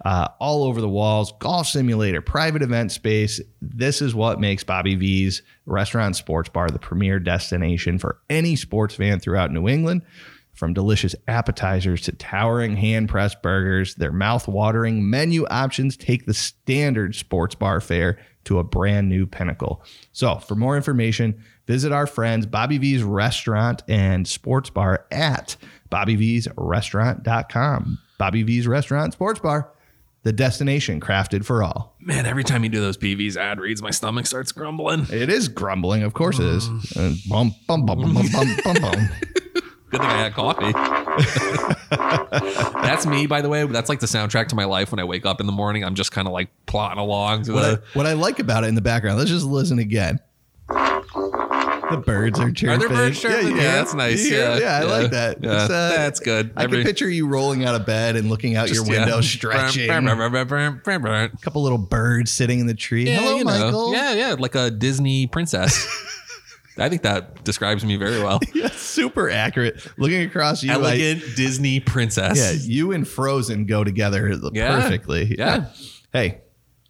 uh, 0.05 0.27
all 0.39 0.63
over 0.63 0.81
the 0.81 0.89
walls, 0.89 1.33
golf 1.39 1.67
simulator, 1.67 2.21
private 2.21 2.61
event 2.61 2.91
space. 2.91 3.41
This 3.61 4.01
is 4.01 4.13
what 4.13 4.39
makes 4.39 4.63
Bobby 4.63 4.95
V's 4.95 5.41
Restaurant 5.65 6.15
Sports 6.15 6.49
Bar 6.49 6.69
the 6.69 6.79
premier 6.79 7.19
destination 7.19 7.97
for 7.97 8.19
any 8.29 8.55
sports 8.55 8.95
fan 8.95 9.19
throughout 9.19 9.51
New 9.51 9.67
England. 9.67 10.03
From 10.57 10.73
delicious 10.73 11.15
appetizers 11.27 12.01
to 12.01 12.11
towering 12.13 12.75
hand 12.77 13.09
pressed 13.09 13.43
burgers, 13.43 13.93
their 13.93 14.11
mouth 14.11 14.47
watering 14.47 15.07
menu 15.07 15.45
options 15.51 15.95
take 15.95 16.25
the 16.25 16.33
standard 16.33 17.13
sports 17.13 17.53
bar 17.53 17.79
fare 17.79 18.17
to 18.45 18.57
a 18.57 18.63
brand 18.63 19.07
new 19.07 19.27
pinnacle. 19.27 19.83
So, 20.13 20.37
for 20.37 20.55
more 20.55 20.75
information, 20.75 21.43
visit 21.67 21.91
our 21.91 22.07
friends 22.07 22.47
Bobby 22.47 22.79
V's 22.79 23.03
Restaurant 23.03 23.83
and 23.87 24.27
Sports 24.27 24.71
Bar 24.71 25.05
at 25.11 25.57
BobbyV'sRestaurant.com. 25.91 27.99
Bobby 28.17 28.41
V's 28.41 28.67
Restaurant 28.67 29.13
Sports 29.13 29.39
Bar, 29.39 29.69
the 30.23 30.33
destination 30.33 30.99
crafted 30.99 31.45
for 31.45 31.61
all. 31.61 31.95
Man, 31.99 32.25
every 32.25 32.43
time 32.43 32.63
you 32.63 32.71
do 32.71 32.81
those 32.81 32.97
PV's 32.97 33.37
ad 33.37 33.59
reads, 33.59 33.83
my 33.83 33.91
stomach 33.91 34.25
starts 34.25 34.51
grumbling. 34.51 35.05
It 35.11 35.29
is 35.29 35.49
grumbling. 35.49 36.01
Of 36.01 36.15
course 36.15 36.39
it 36.39 36.47
is. 36.47 36.67
Uh, 36.97 37.13
bum, 37.29 37.53
bum, 37.67 37.85
bum, 37.85 38.11
bum, 38.11 38.25
bum, 38.31 38.57
bum, 38.63 38.75
bum. 38.81 39.09
Good 39.89 40.01
thing 40.01 40.09
I 40.09 40.17
had 40.17 40.33
coffee. 40.33 40.73
That's 42.85 43.05
me, 43.05 43.25
by 43.27 43.41
the 43.41 43.49
way. 43.49 43.65
That's 43.65 43.89
like 43.89 43.99
the 44.01 44.05
soundtrack 44.07 44.47
to 44.49 44.55
my 44.55 44.65
life 44.65 44.91
when 44.91 44.99
I 44.99 45.03
wake 45.05 45.25
up 45.25 45.39
in 45.39 45.45
the 45.45 45.51
morning. 45.53 45.83
I'm 45.83 45.95
just 45.95 46.11
kind 46.11 46.27
of 46.27 46.33
like 46.33 46.49
plodding 46.65 46.99
along 46.99 47.43
to 47.43 47.53
What 47.53 47.63
I, 47.65 47.77
what 47.93 48.05
I 48.05 48.13
like 48.13 48.39
about 48.39 48.63
it 48.63 48.67
in 48.67 48.75
the 48.75 48.81
background, 48.81 49.17
let's 49.17 49.29
just 49.29 49.45
listen 49.45 49.79
again. 49.79 50.19
The 51.89 52.03
birds 52.05 52.37
are 52.37 52.51
chirping. 52.51 52.69
Are 52.75 52.77
there 52.79 52.89
birds 52.89 53.21
chirping? 53.21 53.47
you 53.47 53.55
Yeah, 53.55 53.61
hear 53.61 53.71
that's 53.71 53.93
nice. 53.93 54.25
Hear 54.25 54.41
it? 54.41 54.61
Yeah, 54.61 54.77
I 54.77 54.81
yeah. 54.81 54.85
like 54.91 55.11
that. 55.11 55.41
Yeah, 55.41 55.51
uh, 55.51 55.67
that's 55.69 56.19
good. 56.19 56.51
I 56.57 56.65
Every- 56.65 56.79
can 56.79 56.85
picture 56.85 57.09
you 57.09 57.27
rolling 57.27 57.63
out 57.63 57.75
of 57.75 57.85
bed 57.85 58.17
and 58.17 58.27
looking 58.29 58.57
out 58.57 58.69
your 58.69 58.83
window, 58.83 59.15
yeah. 59.15 59.21
stretching. 59.21 59.89
A 59.89 61.29
couple 61.41 61.63
little 61.63 61.77
birds 61.77 62.29
sitting 62.29 62.59
in 62.59 62.67
the 62.67 62.73
tree. 62.73 63.05
Hello, 63.05 63.37
you 63.37 63.45
know. 63.45 63.51
Michael. 63.65 63.93
Yeah, 63.93 64.13
yeah, 64.15 64.35
like 64.37 64.55
a 64.55 64.69
Disney 64.69 65.27
princess. 65.27 65.87
I 66.79 66.89
think 66.89 67.01
that 67.03 67.43
describes 67.43 67.83
me 67.85 67.95
very 67.97 68.21
well. 68.21 68.39
Yeah, 68.53 68.69
super 68.69 69.29
accurate. 69.29 69.85
Looking 69.97 70.21
across 70.23 70.63
you, 70.63 70.71
Elegant 70.71 71.21
Disney 71.35 71.79
princess. 71.79 72.37
yeah, 72.37 72.51
you 72.73 72.91
and 72.91 73.07
Frozen 73.07 73.65
go 73.65 73.83
together 73.83 74.31
Yeah. 74.53 74.81
perfectly. 74.81 75.35
Yeah. 75.37 75.65
Hey, 76.13 76.41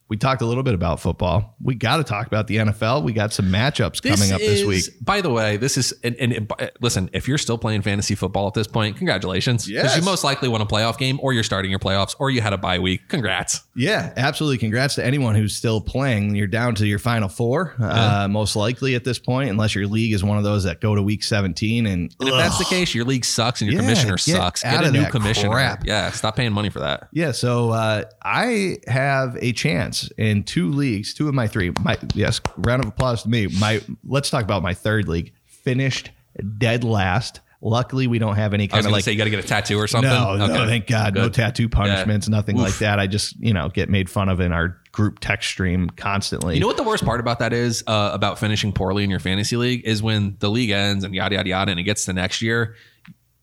we 0.10 0.18
talked 0.18 0.42
a 0.42 0.46
little 0.46 0.64
bit 0.64 0.74
about 0.74 1.00
football. 1.00 1.56
We 1.62 1.76
got 1.76 1.98
to 1.98 2.04
talk 2.04 2.28
about 2.28 2.48
the 2.48 2.58
NFL. 2.58 3.04
We 3.04 3.12
got 3.14 3.34
some 3.34 3.48
matchups 3.48 4.02
coming 4.02 4.32
up 4.32 4.40
this 4.40 4.64
week. 4.64 4.86
By 5.04 5.22
the 5.22 5.30
way, 5.30 5.58
this 5.58 5.78
is 5.78 5.94
and, 6.04 6.16
and, 6.16 6.32
and, 6.34 6.52
uh, 6.60 6.68
listen. 6.80 7.10
If 7.14 7.28
you're 7.28 7.38
still 7.38 7.58
playing 7.58 7.82
fantasy 7.82 8.16
football 8.16 8.48
at 8.48 8.54
this 8.54 8.68
point, 8.68 8.96
congratulations. 8.98 9.66
Because 9.68 9.84
Yes. 9.84 9.98
you 9.98 10.04
most 10.04 10.24
likely 10.24 10.48
won 10.50 10.62
a 10.62 10.66
playoff 10.66 10.98
game, 10.98 11.20
or 11.22 11.34
you're 11.34 11.44
starting 11.44 11.70
your 11.72 11.80
playoffs, 11.80 12.16
or 12.20 12.30
you 12.30 12.40
had 12.42 12.54
a 12.54 12.58
bye 12.58 12.80
week. 12.80 13.10
Congrats. 13.10 13.62
Yeah, 13.76 14.14
absolutely. 14.16 14.58
Congrats 14.60 14.96
to 14.96 15.06
anyone 15.06 15.36
who's 15.36 15.56
still 15.56 15.82
playing. 15.82 16.36
You're 16.36 16.48
down 16.48 16.76
to 16.76 16.88
your 16.88 17.00
final 17.00 17.28
four, 17.30 17.76
uh, 17.80 18.28
most 18.30 18.56
likely 18.56 18.96
at 18.96 19.04
this 19.04 19.20
point, 19.20 19.50
unless 19.50 19.76
your 19.76 19.88
league 19.88 20.14
is 20.14 20.24
one 20.24 20.38
of 20.38 20.44
those 20.44 20.64
that 20.64 20.80
go 20.82 20.96
to 20.96 21.02
week 21.04 21.24
17. 21.24 21.86
And, 21.86 22.16
And 22.20 22.30
if 22.30 22.36
that's 22.36 22.58
the 22.58 22.66
case, 22.66 22.96
your 22.96 23.06
league 23.06 23.26
sucks 23.26 23.62
and 23.62 23.70
your 23.72 23.82
Yeah, 23.82 23.88
commissioner 23.88 24.18
sucks. 24.18 24.64
Get 24.64 24.84
a 24.86 24.92
new 24.92 25.06
commissioner. 25.08 25.50
crap. 25.52 25.86
Yeah, 25.86 26.12
stop 26.12 26.36
paying 26.38 26.54
money 26.54 26.70
for 26.70 26.80
that. 26.80 27.10
yeah, 27.12 27.32
so 27.34 27.72
uh, 27.72 28.04
I 28.24 28.78
have 28.88 29.38
a 29.42 29.52
chance 29.54 29.97
in 30.18 30.44
two 30.44 30.70
leagues, 30.70 31.14
two 31.14 31.28
of 31.28 31.34
my 31.34 31.48
three. 31.48 31.72
My 31.82 31.98
yes, 32.14 32.42
round 32.58 32.84
of 32.84 32.90
applause 32.90 33.24
to 33.24 33.30
me. 33.30 33.48
My 33.48 33.82
let's 34.06 34.30
talk 34.30 34.44
about 34.44 34.62
my 34.62 34.74
third 34.74 35.08
league. 35.08 35.34
Finished 35.46 36.12
dead 36.58 36.84
last. 36.84 37.42
Luckily, 37.60 38.06
we 38.06 38.20
don't 38.20 38.36
have 38.36 38.54
any 38.54 38.68
kind 38.68 38.86
of 38.86 38.92
like 38.92 39.04
say 39.04 39.12
you 39.12 39.18
got 39.18 39.24
to 39.24 39.32
get 39.32 39.44
a 39.44 39.48
tattoo 39.48 39.80
or 39.80 39.88
something. 39.88 40.12
No, 40.12 40.36
no, 40.38 40.68
thank 40.68 40.86
God. 40.86 41.16
No 41.16 41.28
tattoo 41.28 41.68
punishments, 41.68 42.30
nothing 42.30 42.56
like 42.56 42.78
that. 42.78 43.00
I 43.00 43.08
just, 43.08 43.36
you 43.40 43.52
know, 43.52 43.70
get 43.70 43.90
made 43.90 44.12
fun 44.12 44.30
of 44.30 44.40
in 44.40 44.52
our 44.52 44.80
group 44.92 45.18
text 45.20 45.50
stream 45.50 45.90
constantly. 45.90 46.54
You 46.54 46.62
know 46.62 46.68
what 46.68 46.78
the 46.78 46.84
worst 46.84 47.04
part 47.04 47.20
about 47.20 47.40
that 47.40 47.54
is 47.54 47.84
uh, 47.88 48.12
about 48.14 48.38
finishing 48.38 48.74
poorly 48.74 49.04
in 49.04 49.10
your 49.10 49.20
fantasy 49.20 49.58
league 49.58 49.86
is 49.86 50.04
when 50.04 50.38
the 50.40 50.50
league 50.50 50.70
ends 50.70 51.04
and 51.04 51.16
yada 51.16 51.36
yada 51.36 51.50
yada, 51.50 51.72
and 51.72 51.80
it 51.80 51.84
gets 51.84 52.06
to 52.06 52.14
next 52.14 52.44
year. 52.44 52.76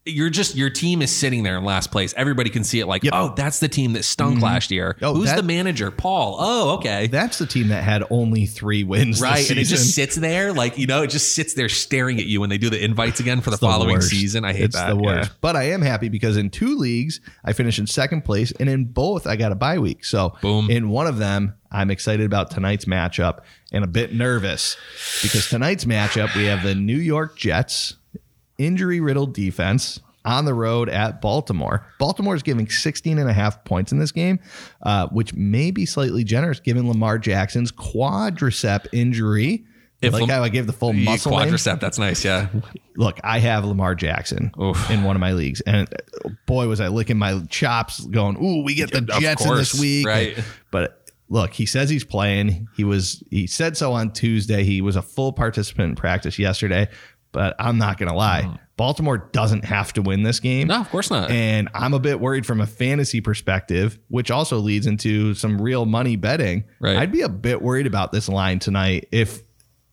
You're 0.06 0.28
just 0.28 0.54
your 0.54 0.68
team 0.68 1.00
is 1.00 1.10
sitting 1.10 1.42
there 1.44 1.56
in 1.56 1.64
last 1.64 1.90
place. 1.90 2.12
Everybody 2.16 2.50
can 2.50 2.62
see 2.62 2.80
it 2.80 2.86
like, 2.86 3.04
Yep. 3.04 3.12
oh, 3.16 3.32
that's 3.34 3.60
the 3.60 3.68
team 3.68 3.94
that 3.94 4.02
stunk 4.04 4.34
mm-hmm. 4.36 4.44
last 4.44 4.70
year. 4.70 4.96
Oh, 5.00 5.14
Who's 5.14 5.30
that- 5.30 5.36
the 5.36 5.42
manager? 5.42 5.90
Paul. 5.90 6.36
Oh, 6.38 6.74
okay. 6.74 7.06
That's 7.06 7.38
the 7.38 7.46
team 7.46 7.68
that 7.68 7.82
had 7.82 8.04
only 8.10 8.44
three 8.44 8.84
wins. 8.84 9.20
right. 9.22 9.48
And 9.48 9.58
it 9.58 9.64
just 9.64 9.94
sits 9.94 10.14
there, 10.16 10.52
like, 10.52 10.76
you 10.76 10.86
know, 10.86 11.02
it 11.02 11.10
just 11.10 11.34
sits 11.34 11.54
there 11.54 11.70
staring 11.70 12.18
at 12.18 12.26
you 12.26 12.40
when 12.40 12.50
they 12.50 12.58
do 12.58 12.68
the 12.68 12.82
invites 12.84 13.20
again 13.20 13.40
for 13.40 13.50
the 13.50 13.56
the 13.56 13.66
following 13.66 13.94
worst. 13.94 14.10
season. 14.10 14.44
I 14.44 14.52
hate 14.52 14.58
that. 14.58 14.64
it's 14.64 14.76
that. 14.76 14.88
the 14.90 14.96
worst. 14.96 15.30
Yeah. 15.30 15.36
But 15.40 15.56
I 15.56 15.70
am 15.70 15.80
happy 15.80 16.10
because 16.10 16.36
in 16.36 16.50
two 16.50 16.76
leagues, 16.76 17.20
I 17.44 17.54
finished 17.54 17.78
in 17.78 17.86
second 17.86 18.24
place, 18.26 18.52
and 18.60 18.68
in 18.68 18.84
both, 18.84 19.26
I 19.26 19.36
got 19.36 19.52
a 19.52 19.54
bye 19.54 19.78
week. 19.78 20.04
So, 20.04 20.34
Boom. 20.42 20.70
in 20.70 20.90
one 20.90 21.06
of 21.06 21.16
them, 21.18 21.54
I'm 21.70 21.90
excited 21.90 22.26
about 22.26 22.50
tonight's 22.50 22.84
matchup 22.84 23.40
and 23.72 23.82
a 23.82 23.88
bit 23.88 24.14
nervous 24.14 24.76
because 25.22 25.48
tonight's 25.48 25.84
matchup, 25.86 26.34
we 26.36 26.44
have 26.44 26.62
the 26.62 26.74
New 26.74 26.96
York 26.96 27.36
Jets, 27.36 27.96
injury 28.58 29.00
riddled 29.00 29.34
defense. 29.34 30.00
On 30.26 30.46
the 30.46 30.54
road 30.54 30.88
at 30.88 31.20
Baltimore. 31.20 31.84
Baltimore 31.98 32.34
is 32.34 32.42
giving 32.42 32.66
16 32.66 33.18
and 33.18 33.28
a 33.28 33.32
half 33.34 33.62
points 33.64 33.92
in 33.92 33.98
this 33.98 34.10
game, 34.10 34.40
uh, 34.80 35.06
which 35.08 35.34
may 35.34 35.70
be 35.70 35.84
slightly 35.84 36.24
generous 36.24 36.60
given 36.60 36.88
Lamar 36.88 37.18
Jackson's 37.18 37.70
quadricep 37.70 38.86
injury. 38.90 39.66
If 40.00 40.14
like 40.14 40.22
Lam- 40.22 40.30
how 40.30 40.42
I 40.42 40.48
gave 40.48 40.66
the 40.66 40.72
full 40.72 40.94
muscle 40.94 41.32
name. 41.32 41.50
That's 41.80 41.98
nice. 41.98 42.24
Yeah. 42.24 42.48
look, 42.96 43.20
I 43.22 43.38
have 43.38 43.64
Lamar 43.64 43.94
Jackson 43.94 44.50
Oof. 44.60 44.90
in 44.90 45.02
one 45.02 45.14
of 45.16 45.20
my 45.20 45.32
leagues, 45.32 45.60
and 45.62 45.88
boy, 46.46 46.68
was 46.68 46.80
I 46.80 46.88
licking 46.88 47.18
my 47.18 47.40
chops, 47.50 48.00
going, 48.06 48.36
"Ooh, 48.42 48.64
we 48.64 48.74
get 48.74 48.92
the 48.92 48.98
Of 48.98 49.20
Jets 49.20 49.44
in 49.44 49.54
this 49.54 49.78
week." 49.78 50.06
right. 50.06 50.38
But 50.70 51.04
look, 51.28 51.52
he 51.52 51.66
says 51.66 51.88
he's 51.90 52.04
playing. 52.04 52.68
He 52.76 52.84
was. 52.84 53.22
He 53.30 53.46
said 53.46 53.76
so 53.76 53.92
on 53.92 54.12
Tuesday. 54.12 54.64
He 54.64 54.80
was 54.80 54.96
a 54.96 55.02
full 55.02 55.32
participant 55.32 55.90
in 55.90 55.96
practice 55.96 56.38
yesterday. 56.38 56.88
But 57.34 57.56
I'm 57.58 57.76
not 57.78 57.98
going 57.98 58.08
to 58.08 58.14
lie, 58.14 58.58
Baltimore 58.76 59.18
doesn't 59.32 59.64
have 59.64 59.92
to 59.94 60.02
win 60.02 60.22
this 60.22 60.40
game. 60.40 60.68
Mm. 60.68 60.70
No, 60.70 60.80
of 60.80 60.88
course 60.88 61.10
not. 61.10 61.30
And 61.30 61.68
I'm 61.74 61.92
a 61.92 61.98
bit 61.98 62.20
worried 62.20 62.46
from 62.46 62.60
a 62.60 62.66
fantasy 62.66 63.20
perspective, 63.20 63.98
which 64.08 64.30
also 64.30 64.58
leads 64.58 64.86
into 64.86 65.34
some 65.34 65.60
real 65.60 65.84
money 65.84 66.14
betting. 66.14 66.64
Right. 66.80 66.96
I'd 66.96 67.12
be 67.12 67.22
a 67.22 67.28
bit 67.28 67.60
worried 67.60 67.88
about 67.88 68.12
this 68.12 68.28
line 68.28 68.60
tonight 68.60 69.08
if, 69.10 69.42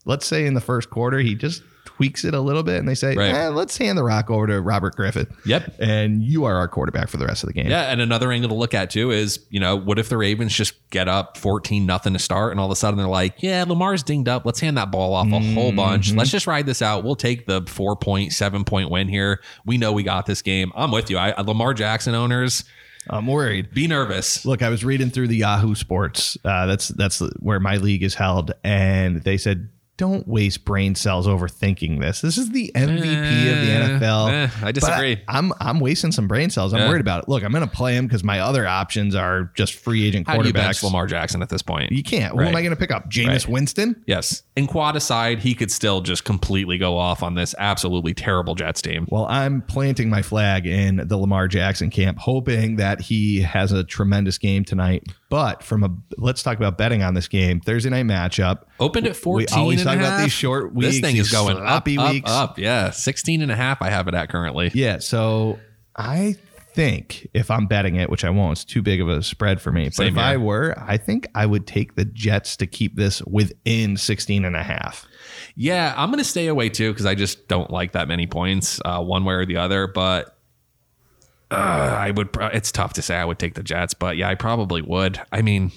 let's 0.06 0.25
say, 0.25 0.45
in 0.45 0.54
the 0.54 0.62
first 0.62 0.91
quarter, 0.91 1.17
he 1.17 1.34
just 1.34 1.63
tweaks 2.02 2.26
it 2.26 2.34
a 2.34 2.40
little 2.42 2.64
bit 2.64 2.80
and 2.80 2.88
they 2.90 2.96
say, 2.96 3.16
Right. 3.16 3.30
eh, 3.30 3.50
let's 3.50 3.78
hand 3.78 3.96
the 3.96 4.04
rock 4.04 4.32
over 4.32 4.48
to 4.48 4.60
Robert 4.60 4.96
Griffin. 4.96 5.28
Yep. 5.46 5.76
And 5.80 6.24
you 6.24 6.46
are 6.46 6.56
our 6.56 6.68
quarterback 6.68 7.10
for 7.10 7.18
the 7.18 7.26
rest 7.28 7.44
of 7.44 7.48
the 7.48 7.54
game. 7.54 7.68
Yeah, 7.70 7.92
and 7.92 8.02
another 8.02 8.32
angle 8.32 8.50
to 8.50 8.56
look 8.56 8.74
at 8.74 8.90
too 8.90 9.12
is, 9.12 9.40
you 9.52 9.60
know, 9.60 9.76
what 9.76 10.00
if 10.00 10.10
the 10.10 10.18
Ravens 10.18 10.52
just 10.56 10.74
get 10.90 11.08
up 11.08 11.38
14 11.38 11.86
nothing 11.86 12.14
to 12.14 12.20
start 12.20 12.52
and 12.52 12.60
all 12.60 12.66
of 12.66 12.72
a 12.72 12.76
sudden 12.76 12.98
they're 12.98 13.08
like, 13.08 13.36
yeah, 13.44 13.64
Lamar's 13.68 14.02
dinged 14.02 14.28
up. 14.28 14.46
Let's 14.48 14.60
hand 14.60 14.78
that 14.78 14.90
ball 14.90 15.14
off 15.14 15.28
a 15.32 15.40
whole 15.54 15.72
bunch. 15.72 16.12
Let's 16.14 16.32
just 16.32 16.48
ride 16.48 16.66
this 16.66 16.82
out. 16.82 17.04
We'll 17.04 17.16
take 17.16 17.46
the 17.46 17.62
4 17.68 17.96
point, 17.98 18.34
7 18.34 18.64
point 18.64 18.90
win 18.90 19.08
here. 19.08 19.40
We 19.64 19.78
know 19.78 19.92
we 19.94 20.02
got 20.02 20.26
this 20.26 20.42
game. 20.42 20.72
I'm 20.76 20.90
with 20.92 21.12
you. 21.12 21.20
I 21.20 21.40
Lamar 21.40 21.76
Jackson 21.76 22.16
owners, 22.16 22.64
I'm 23.10 23.28
worried. 23.28 23.74
be 23.74 23.86
nervous. 23.88 24.44
Look, 24.44 24.62
I 24.64 24.70
was 24.70 24.84
reading 24.84 25.12
through 25.12 25.28
the 25.28 25.38
Yahoo 25.38 25.76
Sports. 25.76 26.36
Uh, 26.44 26.66
that's 26.66 26.88
that's 26.90 27.20
where 27.40 27.60
my 27.60 27.78
league 27.78 28.02
is 28.04 28.16
held, 28.16 28.54
and 28.64 29.24
they 29.24 29.38
said, 29.38 29.70
"Don't 30.02 30.28
waste 30.28 30.66
brain 30.66 30.96
cells 30.96 31.28
overthinking 31.28 32.00
this. 32.02 32.22
This 32.22 32.38
is 32.38 32.50
the 32.50 32.72
MVP 32.74 33.52
of 33.52 33.62
the 33.62 33.72
Eh, 33.72 33.88
NFL." 34.00 34.30
eh, 34.30 34.50
I 34.58 34.62
But 34.66 34.76
disagree. 34.76 35.18
I'm 35.28 35.54
I'm 35.62 35.80
wasting 35.80 36.12
some 36.12 36.28
brain 36.28 36.50
cells. 36.50 36.74
I'm 36.74 36.80
Yeah. 36.80 36.90
worried 36.90 37.02
about 37.02 37.24
it. 37.24 37.30
Look, 37.30 37.44
I'm 37.44 37.52
going 37.52 37.68
to 37.68 37.70
play 37.76 37.96
him 37.96 38.08
because 38.08 38.24
my 38.24 38.40
other 38.40 38.68
options 38.68 39.14
are 39.16 39.52
just 39.56 39.74
free 39.76 40.08
agent 40.08 40.28
How 40.28 40.38
do 40.42 40.48
you 40.48 40.54
bench 40.54 40.78
quarterbacks. 40.78 40.84
Lamar 40.84 41.06
Jackson 41.08 41.42
at 41.42 41.50
this 41.50 41.62
point? 41.62 41.92
You 41.92 42.02
can't. 42.04 42.34
Who 42.34 42.42
am 42.42 42.56
I 42.56 42.62
going 42.62 42.72
to 42.72 42.76
pick 42.76 42.92
up? 42.92 43.10
Jameis 43.10 43.28
Right. 43.46 43.50
Winston? 43.50 43.96
Yes. 44.08 44.44
And 44.58 44.68
quad 44.68 44.96
aside, 44.96 45.40
he 45.40 45.54
could 45.54 45.72
still 45.72 46.02
just 46.02 46.24
completely 46.26 46.78
go 46.78 46.98
off 46.98 47.22
on 47.24 47.36
this 47.36 47.54
absolutely 47.60 48.14
terrible 48.14 48.56
Jets 48.56 48.82
team. 48.82 49.06
Well, 49.10 49.26
I'm 49.28 49.62
planting 49.62 50.10
my 50.10 50.22
flag 50.22 50.66
in 50.66 51.04
the 51.08 51.18
Lamar 51.18 51.48
Jackson 51.48 51.90
camp, 51.90 52.18
hoping 52.20 52.78
that 52.78 53.02
he 53.02 53.42
has 53.42 53.72
a 53.72 53.84
tremendous 53.84 54.38
game 54.38 54.64
tonight. 54.66 55.04
But 55.30 55.64
from 55.64 55.84
a 55.84 55.90
let's 56.18 56.44
talk 56.44 56.58
about 56.58 56.78
betting 56.78 57.04
on 57.04 57.14
this 57.14 57.28
game. 57.28 57.60
Thursday 57.62 57.90
night 57.90 58.06
matchup. 58.06 58.64
Opened 58.80 59.08
at 59.08 59.16
14 59.16 59.48
We 59.48 59.62
always 59.62 59.82
and 59.82 59.90
talk 59.95 60.04
a 60.04 60.08
about 60.08 60.23
these 60.23 60.32
short 60.32 60.73
weeks. 60.73 60.93
This 60.93 61.01
thing 61.01 61.17
is 61.17 61.32
going 61.32 61.58
up, 61.58 61.88
sloppy 61.88 61.97
up, 61.97 62.27
up. 62.27 62.60
Yeah. 62.60 62.91
16 62.91 63.41
and 63.41 63.51
a 63.51 63.56
half 63.56 63.82
I 63.82 63.89
have 63.89 64.08
it 64.08 64.13
at 64.13 64.30
currently. 64.30 64.71
Yeah, 64.73 64.99
so 64.99 65.60
I 65.95 66.36
think 66.73 67.27
if 67.34 67.51
I'm 67.51 67.67
betting 67.67 67.95
it, 67.95 68.10
which 68.10 68.23
I 68.23 68.30
won't, 68.30 68.54
it's 68.54 68.65
too 68.65 68.82
big 68.82 69.01
of 69.01 69.10
a 69.10 69.21
spread 69.23 69.62
for 69.62 69.71
me. 69.71 69.86
But 69.86 69.95
Same 69.95 70.17
if 70.17 70.23
I 70.23 70.38
were, 70.38 70.75
I 70.77 70.97
think 70.97 71.27
I 71.36 71.45
would 71.45 71.67
take 71.67 71.95
the 71.95 72.06
Jets 72.06 72.56
to 72.58 72.67
keep 72.67 72.95
this 72.95 73.21
within 73.23 73.97
16 73.97 74.45
and 74.45 74.56
a 74.56 74.63
half. 74.63 75.08
Yeah, 75.56 75.93
I'm 75.97 76.10
going 76.10 76.19
to 76.19 76.23
stay 76.23 76.47
away 76.47 76.69
too 76.69 76.91
because 76.91 77.06
I 77.06 77.15
just 77.15 77.47
don't 77.47 77.69
like 77.69 77.91
that 77.91 78.08
many 78.08 78.27
points 78.27 78.80
uh, 78.86 79.01
one 79.01 79.25
way 79.25 79.34
or 79.34 79.45
the 79.45 79.58
other. 79.58 79.88
But 79.88 80.38
uh, 81.49 81.56
I 81.56 82.12
would. 82.12 82.30
It's 82.54 82.71
tough 82.71 82.93
to 82.93 83.01
say 83.01 83.15
I 83.15 83.25
would 83.25 83.39
take 83.39 83.56
the 83.56 83.63
Jets, 83.63 83.93
but 83.93 84.15
yeah, 84.17 84.30
I 84.30 84.36
probably 84.36 84.82
would. 84.82 85.19
I 85.32 85.41
mean, 85.41 85.71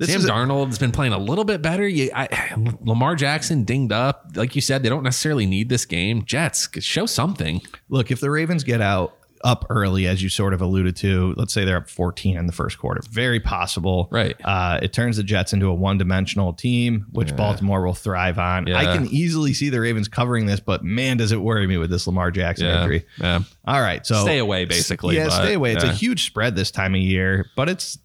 This 0.00 0.10
Sam 0.10 0.22
Darnold's 0.22 0.78
been 0.78 0.92
playing 0.92 1.12
a 1.12 1.18
little 1.18 1.44
bit 1.44 1.60
better. 1.60 1.86
You, 1.86 2.10
I, 2.14 2.54
Lamar 2.80 3.14
Jackson 3.14 3.64
dinged 3.64 3.92
up, 3.92 4.30
like 4.34 4.54
you 4.56 4.62
said. 4.62 4.82
They 4.82 4.88
don't 4.88 5.02
necessarily 5.02 5.44
need 5.44 5.68
this 5.68 5.84
game. 5.84 6.24
Jets 6.24 6.68
show 6.82 7.04
something. 7.04 7.60
Look, 7.90 8.10
if 8.10 8.18
the 8.18 8.30
Ravens 8.30 8.64
get 8.64 8.80
out 8.80 9.14
up 9.44 9.66
early, 9.68 10.06
as 10.06 10.22
you 10.22 10.30
sort 10.30 10.54
of 10.54 10.62
alluded 10.62 10.96
to, 10.96 11.34
let's 11.36 11.52
say 11.52 11.66
they're 11.66 11.76
up 11.76 11.88
14 11.88 12.36
in 12.38 12.46
the 12.46 12.52
first 12.52 12.78
quarter, 12.78 13.02
very 13.10 13.40
possible. 13.40 14.08
Right. 14.10 14.36
Uh, 14.42 14.78
it 14.82 14.94
turns 14.94 15.18
the 15.18 15.22
Jets 15.22 15.52
into 15.52 15.66
a 15.68 15.74
one 15.74 15.98
dimensional 15.98 16.54
team, 16.54 17.06
which 17.12 17.36
Baltimore 17.36 17.82
will 17.84 17.92
thrive 17.94 18.38
on. 18.38 18.72
I 18.72 18.96
can 18.96 19.06
easily 19.06 19.52
see 19.52 19.68
the 19.68 19.80
Ravens 19.80 20.08
covering 20.08 20.46
this, 20.46 20.60
but 20.60 20.82
man, 20.82 21.18
does 21.18 21.30
it 21.32 21.42
worry 21.42 21.66
me 21.66 21.76
with 21.76 21.90
this 21.90 22.06
Lamar 22.06 22.30
Jackson 22.30 22.66
Yeah, 22.66 22.82
injury. 22.82 23.06
yeah. 23.18 23.40
All 23.66 23.80
right. 23.82 24.06
So 24.06 24.22
Stay 24.22 24.38
away, 24.38 24.64
basically, 24.64 25.16
Yeah, 25.16 25.28
but, 25.28 25.42
stay 25.42 25.54
away. 25.54 25.72
It's 25.72 25.84
yeah. 25.84 25.90
a 25.90 25.94
huge 25.94 26.24
spread 26.24 26.56
this 26.56 26.70
time 26.70 26.94
of 26.94 27.02
year, 27.02 27.46
but 27.54 27.68
it's 27.68 27.98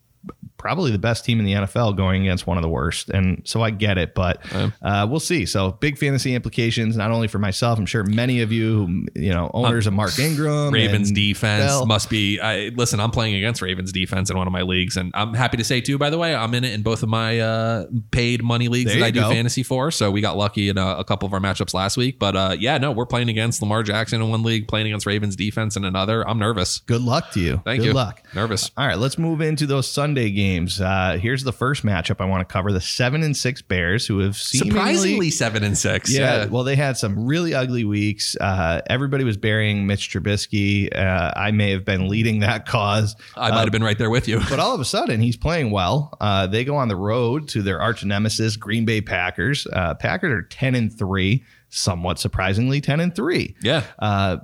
probably 0.66 0.90
the 0.90 0.98
best 0.98 1.24
team 1.24 1.38
in 1.40 1.46
the 1.46 1.54
NFL 1.54 1.96
going 1.96 2.24
against 2.24 2.48
one 2.48 2.58
of 2.58 2.64
the 2.64 2.70
worst. 2.70 3.10
And 3.12 3.44
so 3.46 3.62
I 3.62 3.70
get 3.70 4.00
it, 4.00 4.16
but 4.16 4.42
uh, 4.82 5.06
we'll 5.08 5.20
see. 5.20 5.46
So 5.46 5.74
big 5.74 6.00
fantasy 6.00 6.34
implications, 6.34 6.98
not 6.98 7.12
only 7.12 7.28
for 7.28 7.38
myself, 7.38 7.78
I'm 7.78 7.86
sure 7.86 8.04
many 8.04 8.42
of 8.42 8.52
you, 8.52 9.06
you 9.14 9.30
know, 9.32 9.52
owners 9.54 9.86
of 9.86 9.94
Mark 9.94 10.18
Ingram, 10.18 10.74
Ravens 10.74 11.12
defense 11.12 11.66
Bell. 11.66 11.86
must 11.86 12.10
be. 12.10 12.40
I, 12.40 12.70
listen, 12.70 13.00
I'm 13.00 13.12
playing 13.12 13.36
against 13.36 13.62
Ravens 13.62 13.92
defense 13.92 14.32
in 14.32 14.38
one 14.40 14.48
of 14.48 14.54
my 14.54 14.64
leagues, 14.64 14.98
and 14.98 15.12
I'm 15.14 15.36
happy 15.36 15.58
to 15.58 15.64
say 15.64 15.82
too. 15.82 16.00
By 16.00 16.10
the 16.10 16.18
way, 16.18 16.34
I'm 16.34 16.56
in 16.56 16.64
it 16.64 16.74
in 16.74 16.82
both 16.82 17.04
of 17.04 17.10
my 17.10 17.40
uh, 17.40 17.86
paid 18.10 18.42
money 18.44 18.68
leagues 18.68 18.90
There 18.90 19.02
that 19.02 19.06
I 19.06 19.12
do 19.12 19.20
go. 19.20 19.30
fantasy 19.30 19.62
for. 19.62 19.92
So 19.92 20.10
we 20.10 20.20
got 20.20 20.36
lucky 20.36 20.70
in 20.70 20.80
a, 20.80 20.96
a 20.98 21.04
couple 21.04 21.28
of 21.28 21.34
our 21.34 21.40
matchups 21.40 21.76
last 21.76 21.96
week. 21.96 22.18
But 22.18 22.36
uh, 22.36 22.56
yeah, 22.58 22.80
no, 22.80 22.92
we're 22.92 23.06
playing 23.06 23.30
against 23.30 23.62
Lamar 23.62 23.84
Jackson 23.84 24.20
in 24.20 24.30
one 24.32 24.42
league, 24.42 24.68
playing 24.68 24.88
against 24.88 25.06
Ravens 25.06 25.36
defense 25.36 25.76
in 25.76 25.86
another. 25.86 26.28
I'm 26.28 26.40
nervous. 26.40 26.80
Good 26.80 27.04
luck 27.04 27.30
to 27.34 27.40
you. 27.40 27.62
Thank 27.66 27.82
Good 27.82 27.86
you. 27.86 27.92
Good 27.92 27.96
luck. 27.98 28.24
Nervous. 28.34 28.72
All 28.76 28.88
right, 28.88 28.98
let's 28.98 29.20
move 29.20 29.42
into 29.42 29.68
those 29.68 29.88
Sunday 29.88 30.32
games. 30.32 30.55
Uh, 30.82 31.18
here's 31.22 31.44
the 31.44 31.52
first 31.54 31.84
matchup 31.84 32.20
I 32.22 32.26
want 32.26 32.48
to 32.48 32.52
cover: 32.52 32.72
the 32.72 32.82
seven 32.82 33.24
and 33.24 33.36
six 33.36 33.62
Bears, 33.62 34.08
who 34.08 34.20
have 34.20 34.36
Surprisingly, 34.38 35.30
seven 35.30 35.64
and 35.64 35.78
six. 35.78 36.12
Yeah, 36.14 36.44
Yeah. 36.44 36.46
well, 36.46 36.64
they 36.64 36.76
had 36.76 36.98
some 36.98 37.26
really 37.26 37.54
ugly 37.54 37.84
weeks. 37.86 38.36
Uh, 38.40 38.82
everybody 38.88 39.24
was 39.24 39.38
burying 39.38 39.86
Mitch 39.88 40.10
Trubisky. 40.10 40.96
Uh, 40.96 41.32
I 41.36 41.52
may 41.52 41.72
have 41.72 41.86
been 41.86 42.08
leading 42.08 42.40
that 42.40 42.66
cause. 42.66 43.16
I 43.36 43.52
might 43.52 43.62
have 43.64 43.72
been 43.72 43.84
right 43.84 43.98
there 43.98 44.10
with 44.10 44.28
you. 44.28 44.40
But 44.50 44.60
all 44.60 44.74
of 44.74 44.80
a 44.82 44.86
sudden, 44.86 45.20
he's 45.22 45.38
playing 45.38 45.72
well. 45.72 46.16
Uh, 46.22 46.48
they 46.48 46.64
go 46.66 46.76
on 46.76 46.88
the 46.88 46.96
road 46.96 47.48
to 47.50 47.62
their 47.62 47.80
arch 47.82 48.04
nemesis, 48.06 48.56
Green 48.58 48.86
Bay 48.86 49.02
Packers. 49.02 49.68
Uh, 49.72 49.94
Packers 49.96 50.32
are 50.32 50.42
ten 50.44 50.76
and 50.76 50.96
three, 50.98 51.44
somewhat 51.70 52.20
surprisingly, 52.20 52.82
ten 52.82 53.00
and 53.00 53.16
three. 53.16 53.56
Yeah. 53.62 53.84
Uh, 54.00 54.38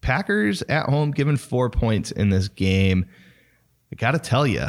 Packers 0.00 0.62
at 0.68 0.86
home 0.90 1.12
given 1.12 1.36
four 1.36 1.70
points 1.70 2.10
in 2.10 2.28
this 2.28 2.48
game. 2.48 3.06
I 3.90 3.96
got 3.96 4.10
to 4.10 4.18
tell 4.18 4.46
you, 4.46 4.66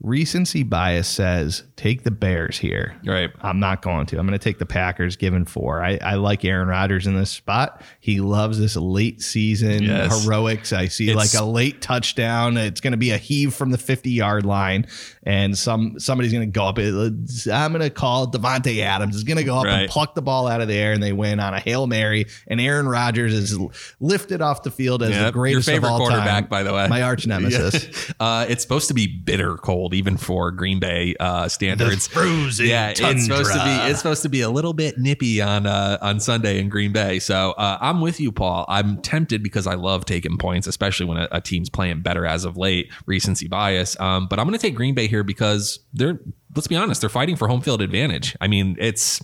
recency 0.00 0.62
bias 0.62 1.06
says 1.08 1.62
take 1.76 2.04
the 2.04 2.10
Bears 2.10 2.58
here. 2.58 2.94
Right. 3.04 3.30
I'm 3.40 3.60
not 3.60 3.82
going 3.82 4.06
to. 4.06 4.18
I'm 4.18 4.26
going 4.26 4.38
to 4.38 4.42
take 4.42 4.58
the 4.58 4.66
Packers 4.66 5.16
given 5.16 5.44
four. 5.44 5.82
I, 5.84 5.98
I 6.02 6.14
like 6.14 6.44
Aaron 6.44 6.68
Rodgers 6.68 7.06
in 7.06 7.14
this 7.16 7.30
spot. 7.30 7.82
He 8.00 8.20
loves 8.20 8.58
this 8.58 8.76
late 8.76 9.20
season 9.22 9.82
Yes. 9.82 10.24
heroics. 10.24 10.72
I 10.72 10.88
see 10.88 11.10
It's- 11.10 11.34
like 11.34 11.40
a 11.40 11.44
late 11.44 11.80
touchdown. 11.82 12.56
It's 12.56 12.80
going 12.80 12.92
to 12.92 12.96
be 12.98 13.10
a 13.10 13.18
heave 13.18 13.54
from 13.54 13.70
the 13.70 13.78
50 13.78 14.10
yard 14.10 14.44
line, 14.46 14.86
and 15.22 15.56
some 15.56 15.98
somebody's 15.98 16.32
going 16.32 16.50
to 16.50 16.52
go 16.58 16.64
up. 16.66 16.78
I'm 16.78 17.72
going 17.72 17.80
to 17.80 17.90
call 17.90 18.30
Davante 18.30 18.78
Adams 18.80 19.16
is 19.16 19.24
going 19.24 19.36
to 19.38 19.44
go 19.44 19.56
up 19.58 19.64
Right. 19.66 19.82
and 19.82 19.90
pluck 19.90 20.14
the 20.14 20.22
ball 20.22 20.46
out 20.48 20.60
of 20.60 20.68
the 20.68 20.74
air, 20.74 20.92
and 20.92 21.02
they 21.02 21.12
win 21.12 21.40
on 21.40 21.54
a 21.54 21.60
hail 21.60 21.86
mary. 21.86 22.26
And 22.46 22.60
Aaron 22.60 22.88
Rodgers 22.88 23.32
is 23.34 23.58
lifted 24.00 24.40
off 24.42 24.62
the 24.62 24.70
field 24.70 25.02
as 25.02 25.10
the 25.18 25.30
greatest 25.30 25.68
Your 25.68 25.74
favorite 25.76 25.88
of 25.88 25.92
all 25.92 25.98
quarterback, 26.00 26.26
time. 26.44 26.46
by 26.48 26.62
the 26.62 26.72
way. 26.72 26.88
my 26.88 27.02
arch 27.02 27.26
nemesis. 27.26 28.10
Uh, 28.20 28.44
it's 28.48 28.62
supposed 28.62 28.88
to 28.88 28.94
be 28.94 29.06
bitter 29.06 29.56
cold, 29.56 29.89
even 29.94 30.16
for 30.16 30.50
Green 30.50 30.80
Bay 30.80 31.14
uh, 31.20 31.48
standards. 31.48 32.06
frozen 32.06 32.66
yeah, 32.66 32.90
it's 32.96 33.24
supposed 33.24 33.52
to 33.52 33.58
be. 33.64 33.90
It's 33.90 33.98
supposed 33.98 34.22
to 34.22 34.28
be 34.28 34.40
a 34.40 34.50
little 34.50 34.72
bit 34.72 34.98
nippy 34.98 35.40
on 35.40 35.66
uh, 35.66 35.98
on 36.00 36.20
Sunday 36.20 36.58
in 36.58 36.68
Green 36.68 36.92
Bay. 36.92 37.18
So 37.18 37.52
uh, 37.52 37.78
I'm 37.80 38.00
with 38.00 38.20
you, 38.20 38.32
Paul. 38.32 38.64
I'm 38.68 39.00
tempted 39.02 39.42
because 39.42 39.66
I 39.66 39.74
love 39.74 40.04
taking 40.04 40.38
points, 40.38 40.66
especially 40.66 41.06
when 41.06 41.18
a, 41.18 41.28
a 41.32 41.40
team's 41.40 41.70
playing 41.70 42.02
better 42.02 42.26
as 42.26 42.44
of 42.44 42.56
late. 42.56 42.92
Recency 43.06 43.48
bias. 43.48 43.98
Um, 44.00 44.26
but 44.28 44.38
I'm 44.38 44.46
going 44.46 44.58
to 44.58 44.62
take 44.62 44.74
Green 44.74 44.94
Bay 44.94 45.06
here 45.06 45.22
because 45.24 45.80
they're. 45.92 46.20
Let's 46.56 46.66
be 46.66 46.74
honest, 46.74 47.00
they're 47.00 47.08
fighting 47.08 47.36
for 47.36 47.46
home 47.46 47.60
field 47.60 47.80
advantage. 47.80 48.36
I 48.40 48.48
mean, 48.48 48.76
it's. 48.80 49.22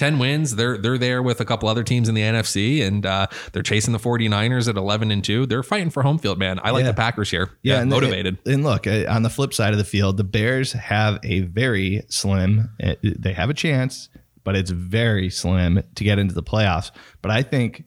10 0.00 0.18
wins. 0.18 0.56
They're 0.56 0.76
they're 0.78 0.98
there 0.98 1.22
with 1.22 1.40
a 1.40 1.44
couple 1.44 1.68
other 1.68 1.84
teams 1.84 2.08
in 2.08 2.14
the 2.16 2.22
NFC 2.22 2.82
and 2.84 3.04
uh, 3.06 3.26
they're 3.52 3.62
chasing 3.62 3.92
the 3.92 3.98
49ers 4.00 4.68
at 4.68 4.76
11 4.76 5.10
and 5.10 5.22
2. 5.22 5.46
They're 5.46 5.62
fighting 5.62 5.90
for 5.90 6.02
home 6.02 6.18
field, 6.18 6.38
man. 6.38 6.58
I 6.64 6.70
like 6.70 6.82
Yeah. 6.84 6.88
the 6.92 6.94
Packers 6.96 7.30
here. 7.30 7.50
Yeah, 7.62 7.74
Yeah, 7.74 7.80
and 7.82 7.90
motivated. 7.90 8.38
and 8.46 8.64
look, 8.64 8.86
uh, 8.86 9.04
on 9.08 9.22
the 9.22 9.30
flip 9.30 9.54
side 9.54 9.72
of 9.72 9.78
the 9.78 9.84
field, 9.84 10.16
the 10.16 10.24
Bears 10.24 10.72
have 10.72 11.20
a 11.22 11.40
very 11.42 12.02
slim. 12.08 12.70
uh, 12.82 12.94
They 13.02 13.34
have 13.34 13.50
a 13.50 13.54
chance, 13.54 14.08
but 14.42 14.56
it's 14.56 14.70
very 14.70 15.28
slim 15.30 15.82
to 15.94 16.02
get 16.04 16.18
into 16.18 16.34
the 16.34 16.42
playoffs. 16.42 16.90
But 17.22 17.30
I 17.30 17.42
think 17.42 17.84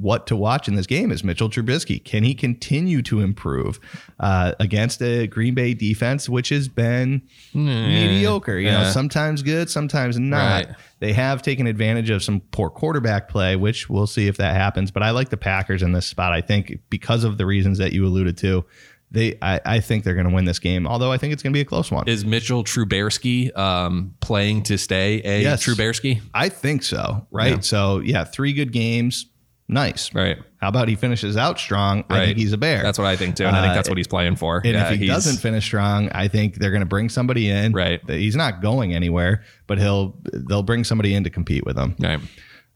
what 0.00 0.26
to 0.28 0.36
watch 0.36 0.68
in 0.68 0.74
this 0.76 0.86
game 0.86 1.10
is 1.10 1.24
Mitchell 1.24 1.48
Trubisky. 1.48 2.02
Can 2.02 2.22
he 2.22 2.34
continue 2.34 3.02
to 3.02 3.20
improve 3.20 3.80
uh, 4.20 4.52
against 4.60 5.02
a 5.02 5.26
Green 5.26 5.54
Bay 5.54 5.74
defense, 5.74 6.28
which 6.28 6.50
has 6.50 6.68
been 6.68 7.22
mediocre? 7.52 8.58
You 8.58 8.70
know, 8.70 8.84
sometimes 8.84 9.42
good, 9.42 9.68
sometimes 9.70 10.18
not. 10.18 10.66
Right. 10.66 10.76
They 11.00 11.12
have 11.12 11.42
taken 11.42 11.66
advantage 11.66 12.10
of 12.10 12.22
some 12.22 12.40
poor 12.50 12.70
quarterback 12.70 13.28
play, 13.28 13.56
which 13.56 13.88
we'll 13.88 14.06
see 14.06 14.26
if 14.28 14.36
that 14.38 14.54
happens. 14.56 14.90
But 14.90 15.02
I 15.02 15.10
like 15.10 15.28
the 15.30 15.36
Packers 15.36 15.82
in 15.82 15.92
this 15.92 16.06
spot. 16.06 16.32
I 16.32 16.40
think 16.40 16.78
because 16.90 17.24
of 17.24 17.38
the 17.38 17.46
reasons 17.46 17.78
that 17.78 17.92
you 17.92 18.04
alluded 18.06 18.36
to, 18.38 18.64
they 19.10 19.38
I, 19.40 19.60
I 19.64 19.80
think 19.80 20.04
they're 20.04 20.14
going 20.14 20.28
to 20.28 20.34
win 20.34 20.44
this 20.44 20.58
game. 20.58 20.86
Although 20.86 21.12
I 21.12 21.18
think 21.18 21.32
it's 21.32 21.42
going 21.42 21.52
to 21.52 21.56
be 21.56 21.60
a 21.62 21.64
close 21.64 21.90
one. 21.90 22.08
Is 22.08 22.24
Mitchell 22.24 22.62
Trubersky 22.64 23.56
um, 23.56 24.14
playing 24.20 24.64
to 24.64 24.76
stay 24.76 25.22
a 25.24 25.42
Yes. 25.42 25.64
Trubersky? 25.64 26.20
I 26.34 26.48
think 26.48 26.82
so. 26.82 27.26
Right. 27.30 27.54
Yeah. 27.54 27.60
So 27.60 27.98
yeah, 28.00 28.24
three 28.24 28.52
good 28.52 28.72
games. 28.72 29.26
Nice. 29.70 30.14
Right. 30.14 30.38
How 30.62 30.68
about 30.68 30.88
he 30.88 30.94
finishes 30.96 31.36
out 31.36 31.58
strong? 31.58 32.04
I 32.08 32.24
think 32.26 32.38
he's 32.38 32.52
a 32.54 32.58
bear. 32.58 32.82
That's 32.82 32.98
what 32.98 33.06
I 33.06 33.16
think 33.16 33.36
too. 33.36 33.44
And 33.44 33.54
I 33.54 33.60
think 33.60 33.72
Uh, 33.72 33.74
that's 33.74 33.88
what 33.88 33.98
he's 33.98 34.06
playing 34.08 34.36
for. 34.36 34.58
And 34.64 34.72
Yeah, 34.72 34.86
if 34.90 34.98
he 34.98 35.04
he's- 35.06 35.14
doesn't 35.14 35.36
finish 35.42 35.64
strong, 35.64 36.08
I 36.12 36.26
think 36.28 36.54
they're 36.56 36.70
going 36.70 36.80
to 36.80 36.86
bring 36.86 37.10
somebody 37.10 37.50
in. 37.50 37.72
Right. 37.72 38.00
He's 38.08 38.34
not 38.34 38.62
going 38.62 38.94
anywhere, 38.94 39.42
but 39.66 39.78
he'll 39.78 40.16
they'll 40.32 40.62
bring 40.62 40.84
somebody 40.84 41.14
in 41.14 41.24
to 41.24 41.30
compete 41.30 41.66
with 41.66 41.76
him. 41.76 41.94
Right. 42.00 42.18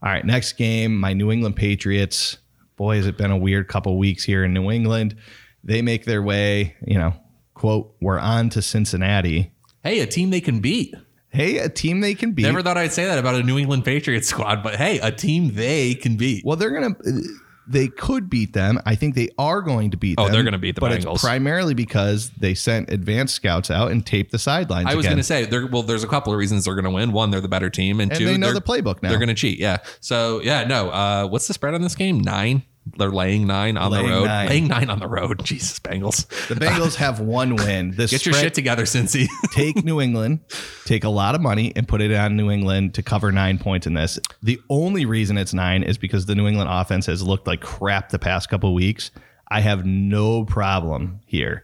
All 0.03 0.09
right, 0.11 0.23
next 0.25 0.53
game, 0.53 0.99
my 0.99 1.13
New 1.13 1.31
England 1.31 1.55
Patriots. 1.55 2.37
Boy, 2.75 2.97
has 2.97 3.07
it 3.07 3.17
been 3.17 3.31
a 3.31 3.37
weird 3.37 3.67
couple 3.69 3.97
weeks 3.97 4.23
here 4.23 4.43
in 4.43 4.53
New 4.53 4.69
England. 4.69 5.15
They 5.63 5.81
make 5.81 6.03
their 6.05 6.21
way, 6.21 6.75
you 6.85 6.97
know, 6.97 7.13
quote, 7.53 7.95
we're 8.01 8.19
on 8.19 8.49
to 8.49 8.61
Cincinnati. 8.61 9.51
Hey, 9.83 9.99
a 10.01 10.05
team 10.05 10.29
they 10.29 10.41
can 10.41 10.59
beat. 10.59 10.93
Hey, 11.33 11.57
a 11.57 11.67
team 11.67 11.99
they 12.01 12.13
can 12.13 12.31
beat. 12.31 12.43
Never 12.43 12.61
thought 12.61 12.77
I'd 12.77 12.93
say 12.93 13.05
that 13.05 13.17
about 13.19 13.35
a 13.35 13.43
New 13.43 13.57
England 13.57 13.83
Patriots 13.85 14.27
squad, 14.29 14.61
but 14.63 14.75
hey, 14.75 14.99
a 14.99 15.11
team 15.11 15.55
they 15.55 15.95
can 15.95 16.15
beat. 16.15 16.45
well, 16.45 16.55
they're 16.55 16.69
going 16.79 16.93
to 16.95 17.23
they 17.65 17.87
could 17.87 18.29
beat 18.29 18.51
them. 18.51 18.77
I 18.85 18.95
think 18.95 19.15
they 19.15 19.29
are 19.37 19.61
going 19.61 19.91
to 19.91 19.97
beat 19.97 20.15
Oh, 20.19 20.25
them. 20.25 20.33
they're 20.33 20.43
gonna 20.43 20.57
beat 20.57 20.75
the 20.75 20.81
but 20.81 20.91
Bengals. 20.91 21.13
it's 21.15 21.23
primarily 21.23 21.73
because 21.73 22.29
they 22.31 22.53
sent 22.53 22.89
advanced 22.91 23.33
scouts 23.35 23.71
out 23.71 23.89
and 23.91 24.05
taped 24.05 24.31
the 24.33 24.37
sidelines. 24.37 24.87
I 24.89 24.95
was 24.95 25.05
going 25.05 25.17
to 25.17 25.23
say, 25.23 25.45
there, 25.45 25.65
well, 25.67 25.81
there's 25.81 26.03
a 26.03 26.07
couple 26.07 26.33
of 26.33 26.39
reasons 26.39 26.65
they're 26.65 26.75
going 26.75 26.83
to 26.83 26.91
win. 26.91 27.13
One, 27.13 27.31
they're 27.31 27.39
the 27.39 27.47
better 27.47 27.69
team, 27.69 28.01
and, 28.01 28.11
And 28.11 28.19
two, 28.19 28.25
they 28.25 28.37
know 28.37 28.51
the 28.53 28.61
playbook 28.61 29.01
now. 29.01 29.09
They're 29.09 29.17
going 29.17 29.29
to 29.29 29.33
cheat. 29.33 29.59
Yeah. 29.59 29.77
So 30.01 30.41
yeah, 30.41 30.65
no. 30.65 30.89
Uh, 30.89 31.27
what's 31.27 31.47
the 31.47 31.53
spread 31.53 31.73
on 31.73 31.81
this 31.81 31.95
game? 31.95 32.19
Nine. 32.19 32.63
They're 32.97 33.11
laying 33.11 33.47
nine 33.47 33.77
on 33.77 33.91
Laying 33.91 34.07
the 34.07 34.11
road. 34.13 34.25
nine. 34.25 34.49
Laying 34.49 34.67
nine 34.67 34.89
on 34.89 34.99
the 34.99 35.07
road. 35.07 35.41
Jesus, 35.45 35.79
Bengals. 35.79 36.27
the 36.47 36.55
Bengals 36.55 36.95
have 36.95 37.19
one 37.19 37.55
win. 37.55 37.91
This 37.91 38.11
Get 38.11 38.25
your 38.25 38.35
shit 38.35 38.53
together, 38.53 38.83
Cincy. 38.83 39.27
take 39.51 39.83
New 39.83 40.01
England, 40.01 40.41
take 40.85 41.03
a 41.03 41.09
lot 41.09 41.33
of 41.33 41.41
money 41.41 41.71
and 41.75 41.87
put 41.87 42.01
it 42.01 42.13
on 42.13 42.35
New 42.35 42.51
England 42.51 42.93
to 42.95 43.03
cover 43.03 43.31
nine 43.31 43.57
points 43.57 43.87
in 43.87 43.93
this. 43.93 44.19
The 44.41 44.59
only 44.69 45.05
reason 45.05 45.37
it's 45.37 45.53
nine 45.53 45.83
is 45.83 45.97
because 45.97 46.25
the 46.25 46.35
New 46.35 46.47
England 46.47 46.69
offense 46.71 47.05
has 47.05 47.23
looked 47.23 47.47
like 47.47 47.61
crap 47.61 48.09
the 48.09 48.19
past 48.19 48.49
couple 48.49 48.73
weeks. 48.73 49.11
I 49.49 49.61
have 49.61 49.85
no 49.85 50.43
problem 50.45 51.21
here. 51.25 51.63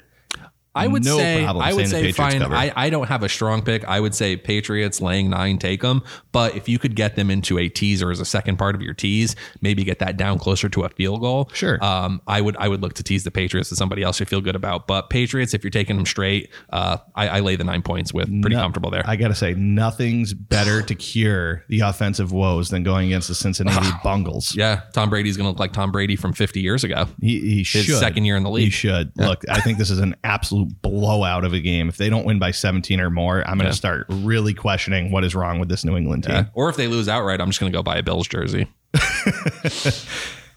I 0.84 0.88
would 0.88 1.04
No 1.06 1.18
say 1.18 1.46
I 1.46 1.74
would 1.74 1.88
say 1.88 2.12
fine. 2.12 2.40
cover. 2.40 2.56
I, 2.56 2.72
I 2.76 2.90
don't 2.90 3.08
have 3.08 3.24
a 3.24 3.30
strong 3.30 3.62
pick. 3.62 3.84
I 3.86 4.00
would 4.00 4.16
say 4.16 4.36
Patriots 4.38 5.02
laying 5.02 5.30
nine, 5.30 5.58
take 5.60 5.82
them. 5.82 6.04
But 6.32 6.56
if 6.56 6.68
you 6.70 6.80
could 6.80 6.96
get 6.96 7.16
them 7.16 7.30
into 7.32 7.58
a 7.58 7.70
teaser 7.70 8.12
as 8.12 8.20
a 8.20 8.26
second 8.26 8.58
part 8.58 8.76
of 8.76 8.82
your 8.82 8.94
tease, 8.94 9.36
maybe 9.62 9.84
get 9.84 10.00
that 10.00 10.18
down 10.18 10.40
closer 10.40 10.70
to 10.70 10.84
a 10.84 10.90
field 10.90 11.22
goal. 11.22 11.50
Sure. 11.54 11.84
Um, 11.84 12.22
I 12.28 12.42
would 12.42 12.56
I 12.58 12.68
would 12.68 12.82
look 12.82 12.94
to 12.96 13.04
tease 13.04 13.24
the 13.24 13.32
Patriots 13.32 13.72
as 13.72 13.78
somebody 13.78 14.04
else 14.04 14.20
you 14.20 14.26
feel 14.26 14.42
good 14.42 14.56
about. 14.56 14.88
But 14.88 15.10
Patriots, 15.10 15.54
if 15.54 15.64
you're 15.64 15.72
taking 15.72 15.96
them 15.96 16.06
straight, 16.06 16.50
uh, 16.70 16.98
I, 17.16 17.28
I 17.28 17.40
lay 17.42 17.56
the 17.56 17.64
nine 17.64 17.82
points 17.82 18.14
with 18.14 18.28
pretty 18.42 18.56
No- 18.56 18.62
comfortable 18.62 18.92
there. 18.92 19.04
I 19.06 19.16
got 19.16 19.30
to 19.30 19.36
say, 19.36 19.54
nothing's 19.54 20.34
better 20.34 20.82
to 20.82 20.96
cure 20.96 21.64
the 21.70 21.82
offensive 21.82 22.32
woes 22.32 22.70
than 22.70 22.84
going 22.84 23.08
against 23.08 23.28
the 23.28 23.36
Cincinnati 23.36 23.90
Bungles. 24.04 24.56
yeah, 24.56 24.82
Tom 24.94 25.10
Brady's 25.10 25.38
going 25.38 25.46
to 25.46 25.50
look 25.50 25.60
like 25.60 25.74
Tom 25.74 25.92
Brady 25.92 26.16
from 26.16 26.34
50 26.34 26.62
years 26.62 26.84
ago. 26.84 27.08
He, 27.22 27.40
he 27.40 27.58
His 27.60 27.68
should. 27.68 28.00
second 28.00 28.26
year 28.26 28.36
in 28.38 28.44
the 28.44 28.50
league. 28.50 28.66
He 28.66 28.70
should. 28.70 29.12
Look, 29.18 29.44
I 29.50 29.62
think 29.62 29.78
this 29.78 29.90
is 29.90 30.00
an 30.00 30.16
absolute 30.24 30.69
blowout 30.82 31.44
of 31.46 31.54
a 31.54 31.60
game. 31.60 31.90
If 31.90 31.98
they 31.98 32.10
don't 32.10 32.26
win 32.26 32.40
by 32.40 32.52
17 32.52 33.00
or 33.00 33.10
more, 33.10 33.40
I'm 33.48 33.58
going 33.58 33.66
to 33.66 33.66
Yeah. 33.68 33.72
start 33.72 34.06
really 34.10 34.54
questioning 34.54 35.12
what 35.12 35.24
is 35.24 35.36
wrong 35.36 35.60
with 35.60 35.70
this 35.70 35.84
New 35.86 35.96
England 35.98 36.24
team. 36.26 36.36
Yeah. 36.36 36.46
Or 36.54 36.70
if 36.70 36.76
they 36.76 36.88
lose 36.88 37.08
outright, 37.10 37.42
I'm 37.42 37.48
just 37.50 37.60
going 37.60 37.72
to 37.72 37.78
go 37.78 37.84
buy 37.84 37.98
a 37.98 38.04
Bills 38.04 38.28
jersey. 38.28 38.68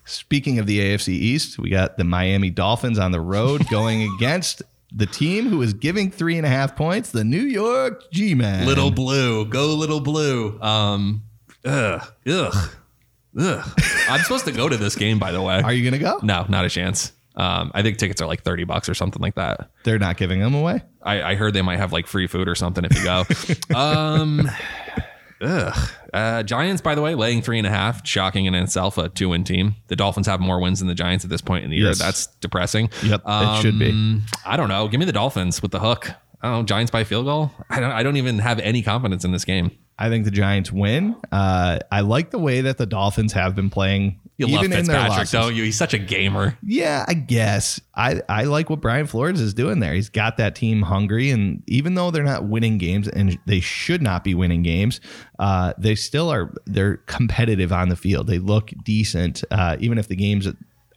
Speaking 0.05 0.59
of 0.59 0.67
the 0.67 0.81
AFC 0.81 1.09
East, 1.11 1.59
we 1.59 1.71
got 1.71 1.97
the 1.97 2.05
Miami 2.05 2.51
Dolphins 2.51 2.99
on 2.99 3.13
the 3.13 3.21
road 3.21 3.67
going 3.71 4.03
against 4.17 4.63
the 4.95 5.07
team 5.07 5.49
who 5.49 5.63
is 5.63 5.73
giving 5.73 6.11
three 6.11 6.37
and 6.37 6.45
a 6.45 6.49
half 6.49 6.77
points, 6.77 7.11
the 7.13 7.25
New 7.25 7.41
York 7.43 8.11
G 8.13 8.35
Men. 8.35 8.67
Little 8.67 8.91
blue, 8.91 9.45
go 9.47 9.69
little 9.75 10.01
blue. 10.01 10.61
Um, 10.61 11.23
ugh, 11.65 12.03
ugh, 12.27 12.71
ugh. 13.39 13.71
I'm 14.09 14.21
supposed 14.23 14.45
to 14.47 14.53
go 14.53 14.69
to 14.69 14.77
this 14.77 14.97
game, 14.97 15.19
by 15.19 15.33
the 15.33 15.41
way. 15.41 15.61
Are 15.63 15.73
you 15.73 15.89
going 15.89 15.99
to 15.99 16.05
go? 16.05 16.19
No, 16.23 16.45
not 16.49 16.65
a 16.65 16.69
chance. 16.69 17.13
Um, 17.35 17.71
I 17.75 17.83
think 17.83 17.99
tickets 17.99 18.21
are 18.21 18.27
like 18.27 18.43
30 18.43 18.65
bucks 18.65 18.89
or 18.89 18.95
something 18.95 19.23
like 19.23 19.37
that. 19.37 19.71
They're 19.85 19.99
not 19.99 20.17
giving 20.17 20.41
them 20.41 20.55
away. 20.55 20.83
I, 21.03 21.23
I 21.23 21.35
heard 21.35 21.55
they 21.55 21.63
might 21.63 21.79
have 21.79 21.93
like 21.93 22.07
free 22.07 22.27
food 22.27 22.49
or 22.49 22.55
something 22.55 22.85
if 22.85 22.97
you 22.97 23.05
go. 23.05 23.25
um, 23.75 24.51
ugh. 25.41 25.91
Uh, 26.13 26.43
Giants, 26.43 26.83
by 26.83 26.95
the 26.95 27.01
way, 27.01 27.15
laying 27.15 27.41
three 27.41 27.59
and 27.59 27.67
a 27.67 27.71
half, 27.71 28.07
shocking 28.07 28.45
in 28.45 28.55
itself, 28.55 28.99
a 28.99 29.09
two 29.09 29.31
win 29.31 29.45
team. 29.45 29.77
The 29.89 29.97
Dolphins 29.97 30.27
have 30.27 30.41
more 30.41 30.61
wins 30.61 30.81
than 30.81 30.89
the 30.89 30.95
Giants 30.95 31.25
at 31.25 31.31
this 31.31 31.41
point 31.41 31.65
in 31.65 31.71
the 31.71 31.77
year. 31.77 31.89
Yes. 31.89 31.99
That's 31.99 32.27
depressing. 32.41 32.91
Yep, 33.03 33.23
it 33.25 33.63
should 33.63 33.79
be. 33.79 33.91
Um, 33.91 34.23
I 34.45 34.57
don't 34.57 34.69
know. 34.69 34.89
Give 34.89 35.01
me 35.01 35.07
the 35.07 35.13
Dolphins 35.13 35.63
with 35.63 35.71
the 35.71 35.81
hook. 35.81 36.11
I 36.43 36.49
don't 36.49 36.59
know. 36.59 36.63
Giants 36.65 36.91
by 36.91 37.05
field 37.05 37.25
goal. 37.25 37.51
I 37.71 37.81
don't. 37.81 37.93
I 37.93 38.03
don't 38.03 38.17
even 38.17 38.41
have 38.41 38.59
any 38.59 38.83
confidence 38.83 39.25
in 39.25 39.33
this 39.33 39.45
game. 39.45 39.71
I 40.03 40.09
think 40.09 40.25
the 40.25 40.31
Giants 40.33 40.73
win. 40.73 41.15
Uh, 41.31 41.79
I 41.91 42.01
like 42.01 42.31
the 42.31 42.39
way 42.39 42.63
that 42.63 42.77
the 42.79 42.87
Dolphins 42.87 43.33
have 43.35 43.55
been 43.55 43.71
playing, 43.71 44.19
You 44.37 44.47
even 44.47 44.57
love 44.57 44.65
in 44.65 44.71
their 44.71 44.81
Fitzpatrick, 44.81 45.09
losses. 45.11 45.31
don't 45.33 45.55
you? 45.55 45.63
He's 45.65 45.79
such 45.79 45.95
a 45.95 45.99
gamer. 45.99 46.59
Yeah, 46.63 47.05
I 47.07 47.15
guess. 47.15 47.81
I, 47.95 48.21
I 48.29 48.45
like 48.45 48.69
what 48.69 48.81
Brian 48.81 49.07
Flores 49.07 49.41
is 49.41 49.55
doing 49.55 49.79
there. 49.79 49.95
He's 49.95 50.09
got 50.09 50.39
that 50.39 50.55
team 50.57 50.83
hungry, 50.83 51.31
and 51.31 51.63
even 51.69 51.95
though 51.95 52.11
they're 52.11 52.25
not 52.25 52.45
winning 52.49 52.79
games, 52.79 53.07
and 53.07 53.39
they 53.47 53.61
should 53.61 54.03
not 54.03 54.25
be 54.25 54.35
winning 54.35 54.63
games, 54.63 55.01
uh, 55.39 55.73
they 55.79 55.95
still 55.95 56.31
are. 56.33 56.53
They're 56.67 56.97
competitive 57.07 57.73
on 57.73 57.89
the 57.89 57.97
field. 57.97 58.27
They 58.27 58.39
look 58.39 58.73
decent, 58.83 59.45
uh, 59.53 59.77
even 59.79 59.99
if 59.99 60.09
the 60.09 60.17
games 60.17 60.49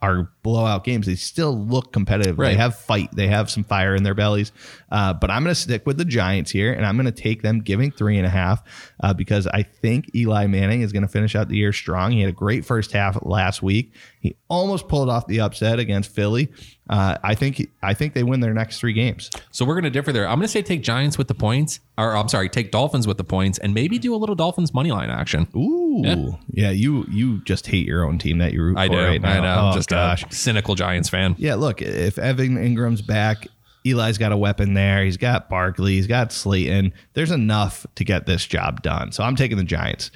are 0.02 0.30
blowout 0.44 0.84
games. 0.84 1.06
They 1.06 1.16
still 1.16 1.58
look 1.58 1.92
competitive. 1.92 2.38
They 2.38 2.56
have 2.56 2.78
fight. 2.78 3.10
They 3.14 3.28
have 3.28 3.50
some 3.50 3.64
fire 3.64 3.96
in 3.96 4.04
their 4.04 4.14
bellies. 4.14 4.52
Uh, 4.92 5.14
but 5.14 5.32
I'm 5.32 5.44
going 5.44 5.54
to 5.54 5.60
stick 5.60 5.86
with 5.86 5.98
the 5.98 6.06
Giants 6.06 6.52
here, 6.52 6.72
and 6.74 6.86
I'm 6.86 6.96
going 6.96 7.06
to 7.06 7.12
take 7.12 7.42
them 7.42 7.62
giving 7.62 7.92
three 7.92 8.18
and 8.18 8.26
a 8.26 8.30
half 8.30 8.64
uh, 9.02 9.14
because 9.14 9.48
I 9.48 9.64
think 9.64 10.14
Eli 10.16 10.48
Manning 10.48 10.82
is 10.82 10.92
going 10.92 11.04
to 11.04 11.08
finish 11.08 11.36
out 11.36 11.50
the 11.50 11.58
year 11.58 11.74
strong. 11.74 12.12
He 12.12 12.22
had 12.22 12.30
a 12.30 12.34
great 12.34 12.66
first 12.66 12.92
half 12.92 13.18
last 13.24 13.64
week. 13.64 13.94
He 14.26 14.36
almost 14.48 14.88
pulled 14.88 15.08
off 15.08 15.28
the 15.28 15.40
upset 15.40 15.78
against 15.78 16.10
Philly. 16.10 16.52
Uh, 16.90 17.16
I 17.22 17.36
think 17.36 17.70
I 17.84 17.94
think 17.94 18.16
they 18.16 18.24
win 18.24 18.40
their 18.40 18.56
next 18.56 18.80
three 18.80 18.94
games. 18.94 19.30
So 19.52 19.66
we're 19.66 19.76
going 19.76 19.84
to 19.84 19.92
differ 19.92 20.12
there. 20.12 20.28
I'm 20.28 20.40
going 20.40 20.48
to 20.48 20.52
say 20.52 20.64
take 20.64 20.82
Giants 20.82 21.16
with 21.20 21.28
the 21.28 21.36
points, 21.36 21.80
or 21.96 22.18
I'm 22.18 22.28
sorry, 22.28 22.50
take 22.50 22.72
Dolphins 22.72 23.06
with 23.06 23.18
the 23.18 23.24
points, 23.24 23.60
and 23.60 23.76
maybe 23.76 24.00
do 24.00 24.16
a 24.16 24.18
little 24.18 24.34
Dolphins 24.34 24.74
money 24.74 24.92
line 24.92 25.12
action. 25.12 25.48
Ooh, 25.56 26.40
yeah. 26.50 26.72
you 26.72 27.06
you 27.08 27.44
just 27.44 27.68
hate 27.68 27.86
your 27.86 28.04
own 28.04 28.18
team 28.18 28.40
that 28.40 28.52
you 28.52 28.64
root 28.64 28.80
I 28.80 28.88
for 28.88 28.94
do. 28.94 29.04
right 29.04 29.22
now. 29.22 29.32
I 29.32 29.40
know. 29.42 29.62
Oh, 29.62 29.68
I'm 29.68 29.76
just 29.76 29.90
gosh. 29.90 30.24
a 30.24 30.34
cynical 30.34 30.74
Giants 30.74 31.10
fan. 31.10 31.36
Yeah, 31.38 31.54
look, 31.54 31.84
if 31.84 32.18
Evan 32.18 32.58
Engram's 32.58 33.04
back, 33.04 33.46
Eli's 33.86 34.18
got 34.18 34.32
a 34.32 34.38
weapon 34.38 34.74
there. 34.74 35.06
He's 35.06 35.18
got 35.18 35.50
Barkley. 35.50 35.94
He's 35.94 36.08
got 36.08 36.32
Slayton. 36.32 36.94
There's 37.14 37.30
enough 37.30 37.86
to 37.94 38.04
get 38.04 38.26
this 38.26 38.44
job 38.44 38.82
done. 38.82 39.12
So 39.12 39.24
I'm 39.24 39.36
taking 39.36 39.58
the 39.58 39.64
Giants. 39.64 40.10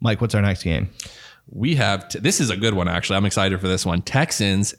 Mike, 0.00 0.20
what's 0.20 0.34
our 0.34 0.42
next 0.42 0.64
game? 0.64 0.90
We 1.50 1.76
have 1.76 2.08
t- 2.08 2.18
this 2.18 2.40
is 2.40 2.50
a 2.50 2.56
good 2.56 2.74
one 2.74 2.88
actually. 2.88 3.16
I'm 3.16 3.24
excited 3.24 3.60
for 3.60 3.68
this 3.68 3.84
one. 3.86 4.02
Texans, 4.02 4.74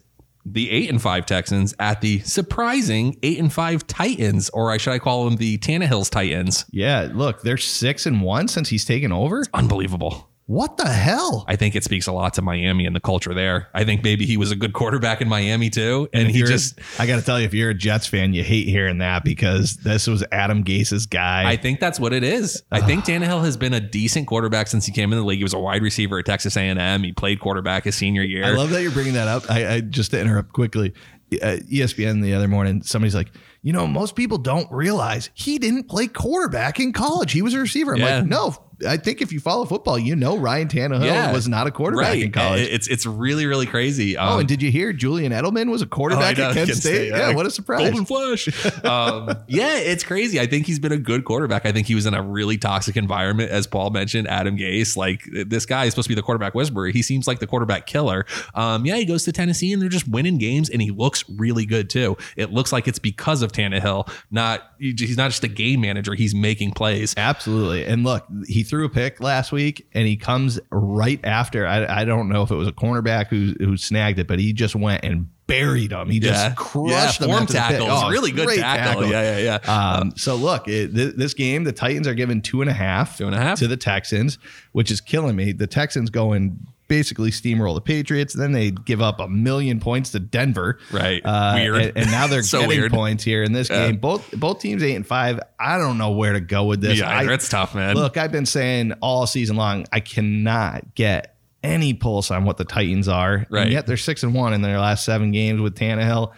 the 0.46 0.70
eight 0.70 0.88
and 0.88 1.00
five 1.00 1.26
Texans 1.26 1.74
at 1.78 2.00
the 2.00 2.20
surprising 2.20 3.18
eight 3.22 3.38
and 3.38 3.52
five 3.52 3.86
Titans, 3.86 4.48
or 4.50 4.70
I 4.70 4.78
should 4.78 4.92
I 4.92 4.98
call 4.98 5.24
them 5.24 5.36
the 5.36 5.58
Tannehill's 5.58 6.10
Titans? 6.10 6.64
Yeah, 6.70 7.08
look, 7.12 7.42
they're 7.42 7.58
six 7.58 8.06
and 8.06 8.22
one 8.22 8.48
since 8.48 8.68
he's 8.68 8.84
taken 8.84 9.12
over. 9.12 9.44
Unbelievable. 9.52 10.29
What 10.50 10.78
the 10.78 10.88
hell? 10.88 11.44
I 11.46 11.54
think 11.54 11.76
it 11.76 11.84
speaks 11.84 12.08
a 12.08 12.12
lot 12.12 12.34
to 12.34 12.42
Miami 12.42 12.84
and 12.84 12.96
the 12.96 12.98
culture 12.98 13.32
there. 13.32 13.68
I 13.72 13.84
think 13.84 14.02
maybe 14.02 14.26
he 14.26 14.36
was 14.36 14.50
a 14.50 14.56
good 14.56 14.72
quarterback 14.72 15.20
in 15.20 15.28
Miami 15.28 15.70
too, 15.70 16.08
and, 16.12 16.26
if 16.26 16.34
he 16.34 16.42
just. 16.42 16.76
I 16.98 17.06
got 17.06 17.20
to 17.20 17.22
tell 17.22 17.38
you, 17.38 17.46
if 17.46 17.54
you're 17.54 17.70
a 17.70 17.74
Jets 17.74 18.08
fan, 18.08 18.34
you 18.34 18.42
hate 18.42 18.66
hearing 18.66 18.98
that 18.98 19.22
because 19.22 19.76
this 19.76 20.08
was 20.08 20.24
Adam 20.32 20.62
Gase's 20.64 21.06
guy. 21.06 21.48
I 21.48 21.56
think 21.56 21.78
that's 21.78 22.00
what 22.00 22.12
it 22.12 22.24
is. 22.24 22.64
I 22.72 22.80
think 22.80 23.04
Tannehill 23.04 23.44
has 23.44 23.56
been 23.56 23.72
a 23.74 23.80
decent 23.80 24.26
quarterback 24.26 24.66
since 24.66 24.84
he 24.86 24.90
came 24.90 25.12
in 25.12 25.20
the 25.20 25.24
league. 25.24 25.38
He 25.38 25.44
was 25.44 25.54
a 25.54 25.58
wide 25.60 25.82
receiver 25.82 26.18
at 26.18 26.26
Texas 26.26 26.56
A&M. 26.56 27.04
He 27.04 27.12
played 27.12 27.38
quarterback 27.38 27.84
his 27.84 27.94
senior 27.94 28.22
year. 28.22 28.44
I 28.44 28.50
love 28.50 28.70
that 28.70 28.82
you're 28.82 28.90
bringing 28.90 29.14
that 29.14 29.28
up. 29.28 29.48
I, 29.48 29.74
I 29.74 29.80
just 29.82 30.10
to 30.10 30.20
interrupt 30.20 30.52
quickly. 30.52 30.94
uh, 31.40 31.58
ESPN 31.70 32.22
the 32.24 32.34
other 32.34 32.48
morning, 32.48 32.82
somebody's 32.82 33.14
like, 33.14 33.30
you 33.62 33.72
know, 33.72 33.86
most 33.86 34.16
people 34.16 34.36
don't 34.38 34.66
realize 34.72 35.30
he 35.34 35.58
didn't 35.60 35.84
play 35.84 36.08
quarterback 36.08 36.80
in 36.80 36.92
college. 36.92 37.30
He 37.30 37.40
was 37.40 37.54
a 37.54 37.60
receiver. 37.60 37.92
I'm 37.94 38.00
Yeah. 38.00 38.16
like, 38.18 38.26
no, 38.26 38.56
I 38.86 38.96
think 38.96 39.20
if 39.20 39.32
you 39.32 39.40
follow 39.40 39.64
football, 39.64 39.98
you 39.98 40.16
know 40.16 40.36
Ryan 40.36 40.68
Tannehill 40.68 41.32
was 41.32 41.48
not 41.48 41.66
a 41.66 41.70
quarterback 41.70 42.08
right. 42.08 42.22
in 42.22 42.32
college. 42.32 42.68
It's 42.68 42.88
it's 42.88 43.06
really 43.06 43.46
really 43.46 43.66
crazy. 43.66 44.16
oh, 44.16 44.34
Um, 44.34 44.40
and 44.40 44.48
did 44.48 44.62
you 44.62 44.70
hear 44.70 44.92
Julian 44.92 45.32
Edelman 45.32 45.70
was 45.70 45.82
a 45.82 45.86
quarterback 45.86 46.38
Oh, 46.38 46.42
know, 46.42 46.48
at 46.50 46.54
Kent 46.54 46.68
Kent 46.68 46.78
State? 46.78 46.94
State, 46.94 47.08
Yeah, 47.10 47.30
yeah. 47.30 47.34
what 47.34 47.46
a 47.46 47.50
surprise. 47.50 47.80
Golden 47.90 48.04
Flash. 48.04 48.48
um, 48.84 49.34
yeah, 49.48 49.76
it's 49.76 50.04
crazy. 50.04 50.40
I 50.40 50.46
think 50.46 50.66
he's 50.66 50.78
been 50.78 50.92
a 50.92 50.98
good 50.98 51.24
quarterback. 51.24 51.66
I 51.66 51.72
think 51.72 51.86
he 51.86 51.94
was 51.94 52.06
in 52.06 52.14
a 52.14 52.22
really 52.22 52.58
toxic 52.58 52.96
environment, 52.96 53.50
as 53.50 53.66
Paul 53.66 53.90
mentioned. 53.90 54.28
Adam 54.28 54.56
Gase, 54.56 54.96
like 54.96 55.28
this 55.30 55.66
guy 55.66 55.84
is 55.84 55.92
supposed 55.92 56.06
to 56.06 56.10
be 56.10 56.14
the 56.14 56.22
quarterback 56.22 56.54
whisperer. 56.54 56.88
He 56.88 57.02
seems 57.02 57.26
like 57.26 57.38
the 57.38 57.46
quarterback 57.46 57.86
killer. 57.86 58.26
Um, 58.54 58.86
yeah, 58.86 58.96
he 58.96 59.04
goes 59.04 59.24
to 59.24 59.32
Tennessee 59.32 59.72
and 59.72 59.80
they're 59.82 59.88
just 59.88 60.08
winning 60.08 60.38
games, 60.38 60.70
and 60.70 60.80
he 60.80 60.90
looks 60.90 61.24
really 61.28 61.66
good 61.66 61.90
too. 61.90 62.16
It 62.36 62.50
looks 62.52 62.72
like 62.72 62.88
it's 62.88 62.98
because 62.98 63.42
of 63.42 63.52
Tannehill. 63.52 64.10
Not 64.30 64.62
he's 64.78 65.16
not 65.16 65.30
just 65.30 65.44
a 65.44 65.48
game 65.48 65.80
manager. 65.82 66.14
He's 66.14 66.34
making 66.34 66.72
plays. 66.72 67.14
Absolutely. 67.16 67.84
And 67.84 68.04
look, 68.04 68.26
he 68.46 68.62
threw 68.70 68.86
a 68.86 68.88
pick 68.88 69.20
last 69.20 69.52
week 69.52 69.86
and 69.92 70.06
he 70.06 70.16
comes 70.16 70.58
right 70.70 71.20
after. 71.24 71.66
I, 71.66 72.00
I 72.00 72.04
don't 72.04 72.28
know 72.28 72.42
if 72.42 72.50
it 72.50 72.54
was 72.56 72.68
a 72.68 72.72
cornerback 72.72 73.26
who 73.28 73.54
who 73.62 73.76
snagged 73.76 74.18
it, 74.18 74.26
but 74.26 74.38
he 74.38 74.52
just 74.52 74.74
went 74.74 75.04
and 75.04 75.28
buried 75.46 75.90
him. 75.92 76.08
He 76.08 76.20
just 76.20 76.42
Yeah, 76.42 76.54
crushed 76.56 77.20
yeah, 77.20 77.26
him. 77.26 77.30
form 77.32 77.42
after 77.42 77.52
the 77.52 77.58
tackle. 77.58 77.86
Oh, 77.90 78.08
really 78.08 78.30
good 78.30 78.46
great 78.46 78.60
tackle. 78.60 79.04
Yeah, 79.06 79.38
yeah, 79.38 79.60
yeah. 79.66 79.72
Um, 79.98 80.12
so 80.16 80.36
look, 80.36 80.68
it, 80.68 80.94
th- 80.94 81.14
this 81.16 81.34
game, 81.34 81.64
the 81.64 81.72
Titans 81.72 82.06
are 82.06 82.14
given 82.14 82.40
two 82.40 82.60
and 82.62 82.70
a 82.70 82.74
half, 82.74 83.18
Two 83.18 83.26
and 83.26 83.34
a 83.34 83.38
half. 83.38 83.58
to 83.58 83.66
the 83.66 83.76
Texans, 83.76 84.38
which 84.72 84.90
is 84.90 85.00
killing 85.00 85.34
me. 85.36 85.52
The 85.52 85.66
Texans 85.66 86.08
going 86.08 86.66
basically 86.90 87.30
steamroll 87.30 87.74
the 87.74 87.80
Patriots. 87.80 88.34
Then 88.34 88.52
they 88.52 88.70
give 88.72 89.00
up 89.00 89.18
a 89.20 89.28
million 89.28 89.80
points 89.80 90.10
to 90.10 90.18
Denver. 90.18 90.78
Right. 90.92 91.22
Uh, 91.24 91.52
Weird. 91.54 91.76
And, 91.76 91.96
and 91.96 92.10
now 92.10 92.26
they're 92.26 92.42
So 92.50 92.60
getting 92.60 92.80
weird. 92.80 92.92
points 92.92 93.24
here 93.24 93.42
in 93.42 93.52
this 93.52 93.70
Yeah. 93.70 93.86
game. 93.86 93.96
Both 93.96 94.30
both 94.38 94.60
teams 94.60 94.82
eight 94.82 94.96
and 94.96 95.06
five. 95.06 95.40
I 95.58 95.78
don't 95.78 95.96
know 95.96 96.10
where 96.10 96.34
to 96.34 96.40
go 96.40 96.64
with 96.64 96.82
this. 96.82 96.98
yeah, 96.98 97.08
I, 97.08 97.32
it's 97.32 97.48
tough, 97.48 97.74
man. 97.74 97.94
Look, 97.96 98.16
I've 98.18 98.32
been 98.32 98.44
saying 98.44 98.92
all 99.00 99.26
season 99.26 99.56
long, 99.56 99.86
I 99.92 100.00
cannot 100.00 100.94
get 100.94 101.36
any 101.62 101.94
pulse 101.94 102.30
on 102.30 102.44
what 102.44 102.56
the 102.56 102.64
Titans 102.64 103.06
are. 103.08 103.46
Right. 103.48 103.62
And 103.62 103.72
yet 103.72 103.86
they're 103.86 103.96
six 103.96 104.22
and 104.22 104.34
one 104.34 104.52
in 104.52 104.60
their 104.62 104.78
last 104.80 105.04
seven 105.04 105.30
games 105.32 105.60
with 105.62 105.76
Tannehill. 105.76 106.32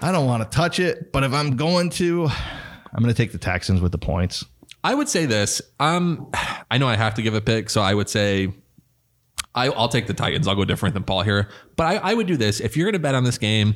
I 0.00 0.12
don't 0.12 0.26
want 0.26 0.42
to 0.48 0.56
touch 0.56 0.78
it, 0.78 1.12
but 1.12 1.24
if 1.24 1.32
I'm 1.32 1.56
going 1.56 1.90
to, 1.90 2.28
I'm 2.28 3.02
going 3.02 3.12
to 3.12 3.14
take 3.14 3.32
the 3.32 3.38
Texans 3.38 3.80
with 3.80 3.92
the 3.92 3.98
points. 3.98 4.44
I 4.82 4.94
would 4.94 5.08
say 5.08 5.24
this. 5.26 5.62
Um, 5.80 6.30
I 6.70 6.78
know 6.78 6.86
I 6.88 6.96
have 6.96 7.14
to 7.14 7.22
give 7.22 7.34
a 7.34 7.40
pick, 7.40 7.70
so 7.70 7.80
I 7.80 7.94
would 7.94 8.08
say 8.08 8.52
I, 9.54 9.68
I'll 9.68 9.88
take 9.88 10.06
the 10.06 10.14
Titans. 10.14 10.48
I'll 10.48 10.56
go 10.56 10.64
different 10.64 10.94
than 10.94 11.04
Paul 11.04 11.22
here, 11.22 11.48
but 11.76 11.84
I, 11.86 11.96
I 11.96 12.14
would 12.14 12.26
do 12.26 12.36
this. 12.36 12.60
If 12.60 12.76
you're 12.76 12.86
going 12.86 12.94
to 12.94 12.98
bet 12.98 13.14
on 13.14 13.24
this 13.24 13.38
game, 13.38 13.74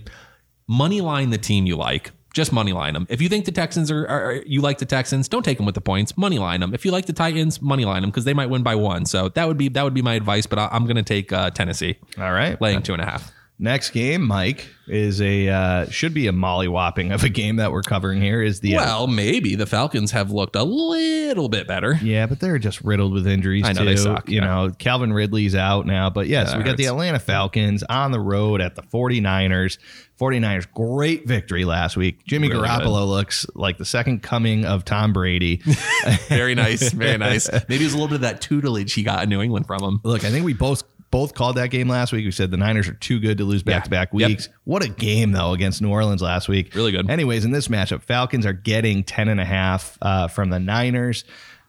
money 0.67 1.01
line 1.01 1.31
the 1.31 1.39
team 1.39 1.67
you 1.67 1.77
like. 1.77 2.13
Just 2.35 2.53
money 2.53 2.73
line 2.73 2.93
them. 2.95 3.07
If 3.09 3.23
you 3.23 3.29
think 3.29 3.47
the 3.47 3.53
Texans 3.53 3.91
are, 3.91 4.07
are 4.07 4.43
you 4.47 4.61
like 4.61 4.79
the 4.79 4.85
Texans, 4.85 5.29
don't 5.29 5.43
take 5.43 5.57
them 5.57 5.67
with 5.67 5.75
the 5.75 5.81
points. 5.81 6.17
Money 6.17 6.39
line 6.39 6.61
them. 6.61 6.75
If 6.75 6.85
you 6.85 6.91
like 6.93 7.07
the 7.07 7.13
Titans, 7.13 7.63
money 7.63 7.85
line 7.85 8.03
them 8.03 8.11
because 8.11 8.25
they 8.25 8.35
might 8.35 8.51
win 8.51 8.63
by 8.63 8.75
one. 8.75 9.07
So 9.07 9.31
that 9.31 9.49
would 9.49 9.57
be 9.57 9.69
that 9.71 9.83
would 9.83 9.95
be 9.95 10.03
my 10.03 10.15
advice. 10.15 10.47
But 10.47 10.59
I, 10.59 10.69
I'm 10.71 10.85
going 10.85 10.97
to 10.97 11.03
take 11.03 11.33
uh, 11.33 11.51
Tennessee 11.51 11.97
All 12.19 12.33
right. 12.33 12.61
laying 12.61 12.83
two 12.83 12.93
and 12.93 13.01
a 13.03 13.07
half. 13.07 13.33
Next 13.61 13.91
game, 13.91 14.23
Mike, 14.25 14.69
is 14.87 15.21
a 15.21 15.49
uh, 15.49 15.91
should 15.91 16.15
be 16.15 16.29
a 16.29 16.33
mollywhopping 16.33 17.13
of 17.13 17.25
a 17.25 17.29
game 17.29 17.57
that 17.57 17.73
we're 17.73 17.83
covering 17.83 18.23
here. 18.23 18.41
Is 18.41 18.61
the 18.61 18.77
Well, 18.77 19.09
maybe 19.09 19.57
the 19.57 19.67
Falcons 19.67 20.13
have 20.13 20.31
looked 20.31 20.55
a 20.55 20.63
little 20.63 21.49
bit 21.49 21.67
better. 21.67 21.99
Yeah, 22.01 22.27
but 22.27 22.39
they're 22.39 22.61
just 22.61 22.81
riddled 22.83 23.13
with 23.13 23.27
injuries. 23.27 23.65
I 23.67 23.73
know, 23.73 23.81
too. 23.81 23.85
they 23.87 23.97
suck, 23.97 24.29
You 24.29 24.37
yeah. 24.37 24.45
know, 24.47 24.71
Calvin 24.79 25.13
Ridley's 25.13 25.57
out 25.57 25.87
now. 25.87 26.09
But 26.09 26.29
yes, 26.29 26.51
Yeah, 26.53 26.59
we 26.59 26.63
got 26.65 26.77
the. 26.77 26.87
Atlanta 26.87 27.19
Falcons 27.19 27.83
on 27.83 28.13
the 28.13 28.21
road 28.21 28.61
at 28.61 28.77
the 28.77 28.83
49ers. 28.83 29.79
49ers, 30.21 30.67
great 30.73 31.27
victory 31.27 31.65
last 31.65 31.97
week. 31.97 32.25
Jimmy 32.27 32.49
Really 32.49 32.67
Garoppolo 32.67 33.07
looks 33.09 33.45
like 33.55 33.79
the 33.79 33.85
second 33.85 34.23
coming 34.23 34.65
of 34.65 34.85
Tom 34.85 35.13
Brady. 35.13 35.57
Very 36.29 36.55
nice, 36.55 36.93
very 36.93 37.19
nice. 37.19 37.49
Maybe 37.69 37.83
it 37.83 37.87
was 37.87 37.93
a 37.93 37.97
little 37.97 38.09
bit 38.09 38.15
of 38.17 38.21
that 38.23 38.41
tutelage 38.41 38.95
he 38.95 39.03
got 39.03 39.23
in 39.23 39.29
New 39.29 39.41
England 39.43 39.67
from 39.67 39.83
him. 39.83 40.01
Look, 40.03 40.25
I 40.25 40.31
think 40.31 40.45
we 40.45 40.55
both 40.55 40.83
both 41.11 41.35
called 41.35 41.57
that 41.57 41.71
game 41.71 41.89
last 41.89 42.13
week. 42.13 42.25
We 42.25 42.31
said 42.31 42.51
the 42.51 42.57
Niners 42.57 42.89
are 42.89 42.95
too 42.95 43.19
good 43.21 43.39
to 43.39 43.45
lose 43.45 43.63
back 43.63 43.85
to 43.85 43.91
back 43.91 44.11
Yep. 44.13 44.29
weeks. 44.29 44.49
What 44.65 44.85
a 44.85 44.89
game 44.89 45.33
though 45.33 45.53
against 45.53 45.81
New 45.83 45.91
Orleans 45.91 46.21
last 46.23 46.49
week. 46.49 46.75
Really 46.75 46.93
good. 46.93 47.09
Anyways, 47.11 47.45
in 47.45 47.51
this 47.51 47.69
matchup, 47.69 48.03
Falcons 48.03 48.45
are 48.47 48.53
getting 48.53 49.05
10 49.05 49.29
and 49.29 49.41
a 49.41 49.45
half 49.45 49.97
uh, 50.03 50.29
from 50.29 50.51
the 50.51 50.59
Niners. 50.59 51.25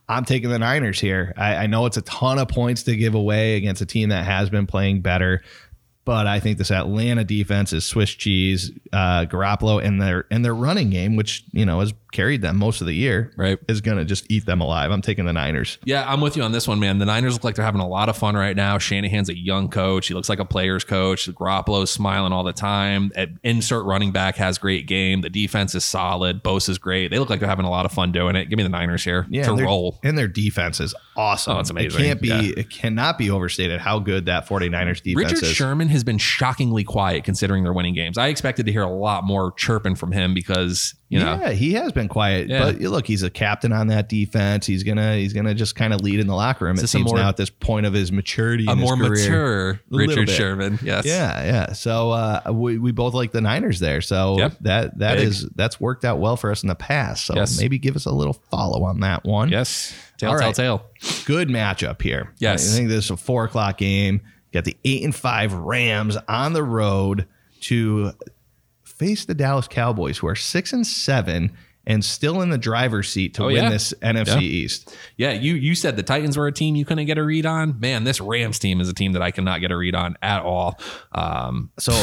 I'm 0.07 0.25
taking 0.25 0.49
the 0.49 0.57
Niners 0.59 0.99
here. 0.99 1.33
I, 1.37 1.55
I 1.55 1.67
know 1.67 1.85
it's 1.85 1.97
a 1.97 2.01
ton 2.01 2.39
of 2.39 2.47
points 2.47 2.83
to 2.83 2.95
give 2.95 3.13
away 3.13 3.57
against 3.57 3.81
a 3.81 3.85
team 3.85 4.09
that 4.09 4.25
has 4.25 4.49
been 4.49 4.65
playing 4.65 5.01
better. 5.01 5.43
But 6.09 6.25
I 6.25 6.39
think 6.39 6.57
this 6.57 6.71
Atlanta 6.71 7.23
defense 7.23 7.71
is 7.71 7.85
Swiss 7.85 8.09
cheese. 8.09 8.71
Uh, 8.91 9.25
Garoppolo 9.25 9.79
and 9.85 10.01
their 10.01 10.25
and 10.31 10.43
their 10.43 10.55
running 10.55 10.89
game, 10.89 11.15
which 11.15 11.43
you 11.51 11.67
know 11.67 11.81
has 11.81 11.93
carried 12.11 12.41
them 12.41 12.57
most 12.57 12.81
of 12.81 12.87
the 12.87 12.95
year, 12.95 13.31
Right. 13.37 13.59
is 13.67 13.81
going 13.81 13.99
to 13.99 14.05
just 14.05 14.25
eat 14.31 14.47
them 14.47 14.59
alive. 14.61 14.89
I'm 14.89 15.03
taking 15.03 15.25
the 15.25 15.33
Niners. 15.33 15.77
Yeah, 15.85 16.11
I'm 16.11 16.21
with 16.21 16.35
you 16.35 16.41
on 16.41 16.51
this 16.51 16.67
one, 16.67 16.79
man. 16.79 16.97
The 16.97 17.05
Niners 17.05 17.33
look 17.33 17.43
like 17.43 17.53
they're 17.53 17.63
having 17.63 17.81
a 17.81 17.87
lot 17.87 18.09
of 18.09 18.17
fun 18.17 18.33
right 18.35 18.55
now. 18.55 18.79
Shanahan's 18.79 19.29
a 19.29 19.37
young 19.37 19.69
coach. 19.69 20.07
He 20.07 20.15
looks 20.15 20.27
like 20.29 20.39
a 20.39 20.45
player's 20.45 20.83
coach. 20.83 21.27
Garoppolo's 21.27 21.91
smiling 21.91 22.33
all 22.33 22.43
the 22.43 22.51
time. 22.53 23.11
At 23.15 23.29
insert 23.43 23.85
running 23.85 24.11
back 24.11 24.37
has 24.37 24.57
great 24.57 24.87
game. 24.87 25.21
The 25.21 25.29
defense 25.29 25.75
is 25.75 25.85
solid. 25.85 26.41
Bosa's 26.41 26.79
great. 26.79 27.11
They 27.11 27.19
look 27.19 27.29
like 27.29 27.39
they're 27.41 27.47
having 27.47 27.65
a 27.65 27.69
lot 27.69 27.85
of 27.85 27.91
fun 27.91 28.11
doing 28.11 28.35
it. 28.35 28.45
Give 28.49 28.57
me 28.57 28.63
the 28.63 28.69
Niners 28.69 29.03
here 29.03 29.27
yeah, 29.29 29.43
to 29.43 29.51
and 29.51 29.61
roll. 29.61 29.99
And 30.03 30.17
their 30.17 30.27
defense 30.27 30.79
is 30.79 30.95
awesome. 31.15 31.57
Oh, 31.57 31.59
it's 31.59 31.69
amazing. 31.69 32.01
It 32.01 32.03
can't 32.03 32.21
be 32.21 32.27
Yeah. 32.29 32.53
it 32.57 32.71
cannot 32.71 33.19
be 33.19 33.29
overstated 33.29 33.79
how 33.81 33.99
good 33.99 34.25
that 34.25 34.47
49ers 34.47 35.03
defense 35.03 35.15
Richard 35.15 35.33
is. 35.33 35.41
Richard 35.43 35.55
Sherman 35.55 35.89
has 35.89 35.98
been 36.03 36.17
shockingly 36.17 36.83
quiet 36.83 37.23
considering 37.23 37.63
they're 37.63 37.73
winning 37.73 37.93
games. 37.93 38.17
I 38.17 38.27
expected 38.27 38.65
to 38.65 38.71
hear 38.71 38.81
a 38.81 38.89
lot 38.89 39.23
more 39.23 39.51
chirping 39.53 39.95
from 39.95 40.11
him 40.11 40.33
because, 40.33 40.95
you 41.09 41.19
know, 41.19 41.39
yeah, 41.41 41.51
he 41.51 41.73
has 41.73 41.91
been 41.91 42.07
quiet. 42.07 42.49
Yeah. 42.49 42.59
But 42.59 42.79
look, 42.81 43.07
he's 43.07 43.23
a 43.23 43.29
captain 43.29 43.71
on 43.73 43.87
that 43.87 44.09
defense. 44.09 44.65
He's 44.65 44.83
gonna 44.83 45.15
he's 45.15 45.33
gonna 45.33 45.53
just 45.53 45.75
kind 45.75 45.93
of 45.93 46.01
lead 46.01 46.19
in 46.19 46.27
the 46.27 46.35
locker 46.35 46.65
room. 46.65 46.77
It 46.77 46.87
seems 46.87 47.05
more- 47.05 47.17
now 47.17 47.29
at 47.29 47.37
this 47.37 47.49
point 47.49 47.85
of 47.85 47.93
his 47.93 48.11
maturity. 48.11 48.65
a 48.67 48.71
in 48.71 48.77
his 48.77 48.85
more 48.87 48.97
career. 48.97 49.09
mature 49.09 49.79
Richard. 49.89 50.29
Sherman. 50.29 50.79
Yes. 50.83 51.05
Yeah, 51.05 51.43
yeah. 51.43 51.73
So 51.73 52.11
uh, 52.11 52.41
we, 52.51 52.77
we 52.77 52.91
both 52.91 53.13
like 53.13 53.31
the 53.31 53.41
Niners 53.41 53.79
there. 53.79 54.01
So 54.01 54.37
Yep. 54.37 54.53
that 54.61 54.97
that 54.99 55.17
is 55.17 55.47
that's 55.55 55.79
worked 55.79 56.05
out 56.05 56.19
well 56.19 56.37
for 56.37 56.51
us 56.51 56.63
in 56.63 56.69
the 56.69 56.75
past. 56.75 57.25
So 57.25 57.35
Yes. 57.35 57.59
maybe 57.59 57.77
give 57.79 57.95
us 57.95 58.05
a 58.05 58.11
little 58.11 58.33
follow 58.51 58.83
on 58.83 58.99
that 59.01 59.23
one. 59.25 59.49
Yes. 59.49 59.93
tell 60.17 60.31
tail, 60.37 60.39
right. 60.47 60.55
tail. 60.55 60.85
good 61.25 61.47
matchup 61.49 62.01
here. 62.01 62.33
Yes. 62.39 62.73
I 62.73 62.77
think 62.77 62.89
this 62.89 63.05
is 63.05 63.11
a 63.11 63.17
four 63.17 63.45
o'clock 63.45 63.77
game. 63.77 64.21
Got 64.51 64.65
the 64.65 64.77
eight 64.83 65.03
and 65.03 65.15
five 65.15 65.53
Rams 65.53 66.17
on 66.27 66.53
the 66.53 66.63
road 66.63 67.27
to 67.61 68.13
face 68.83 69.25
the 69.25 69.33
Dallas 69.33 69.67
Cowboys, 69.67 70.17
who 70.17 70.27
are 70.27 70.35
six 70.35 70.73
and 70.73 70.85
seven 70.85 71.51
and 71.87 72.03
still 72.05 72.41
in 72.41 72.49
the 72.49 72.57
driver's 72.57 73.09
seat 73.09 73.33
to 73.35 73.43
Oh, 73.43 73.47
win 73.47 73.55
yeah. 73.55 73.69
this 73.69 73.93
NFC 74.01 74.27
Yeah. 74.27 74.39
East. 74.39 74.95
Yeah, 75.17 75.31
you 75.31 75.55
you 75.55 75.75
said 75.75 75.95
the 75.95 76.03
Titans 76.03 76.37
were 76.37 76.47
a 76.47 76.51
team 76.51 76.75
you 76.75 76.85
couldn't 76.85 77.05
get 77.05 77.17
a 77.17 77.23
read 77.23 77.45
on. 77.45 77.79
Man, 77.79 78.03
this 78.03 78.21
Rams 78.21 78.59
team 78.59 78.79
is 78.81 78.89
a 78.89 78.93
team 78.93 79.13
that 79.13 79.21
I 79.21 79.31
cannot 79.31 79.61
get 79.61 79.71
a 79.71 79.77
read 79.77 79.95
on 79.95 80.17
at 80.21 80.41
all. 80.43 80.79
Um, 81.13 81.71
So 81.79 81.93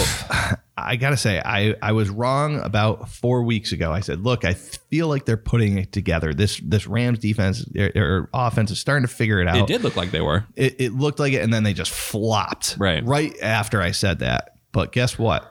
I 0.79 0.97
gotta 0.97 1.16
say, 1.16 1.41
I, 1.43 1.74
I 1.81 1.93
was 1.93 2.11
wrong 2.11 2.61
about 2.61 3.09
four 3.09 3.43
weeks 3.45 3.72
ago. 3.72 3.93
I 3.93 4.01
said, 4.01 4.20
look, 4.22 4.45
I 4.45 4.53
feel 4.55 5.09
like 5.09 5.24
they're 5.24 5.37
putting 5.39 5.79
it 5.79 5.91
together. 5.93 6.35
This 6.35 6.61
this 6.62 6.87
Rams 6.87 7.18
defense, 7.18 7.64
or 7.95 8.29
offense 8.35 8.70
is 8.70 8.79
starting 8.79 9.07
to 9.07 9.12
figure 9.12 9.41
it 9.41 9.49
out. 9.49 9.57
it 9.57 9.66
did 9.66 9.83
look 9.83 9.97
like 9.97 10.11
they 10.11 10.20
were. 10.20 10.45
it, 10.55 10.77
it 10.81 10.93
looked 10.93 11.18
like 11.18 11.33
it, 11.33 11.43
and 11.43 11.53
then 11.53 11.62
they 11.62 11.72
just 11.72 11.91
flopped 11.93 12.77
Right. 12.79 13.03
right 13.07 13.35
after 13.41 13.81
I 13.81 13.93
said 13.93 14.18
that. 14.18 14.57
But 14.72 14.93
guess 14.93 15.18
what? 15.18 15.51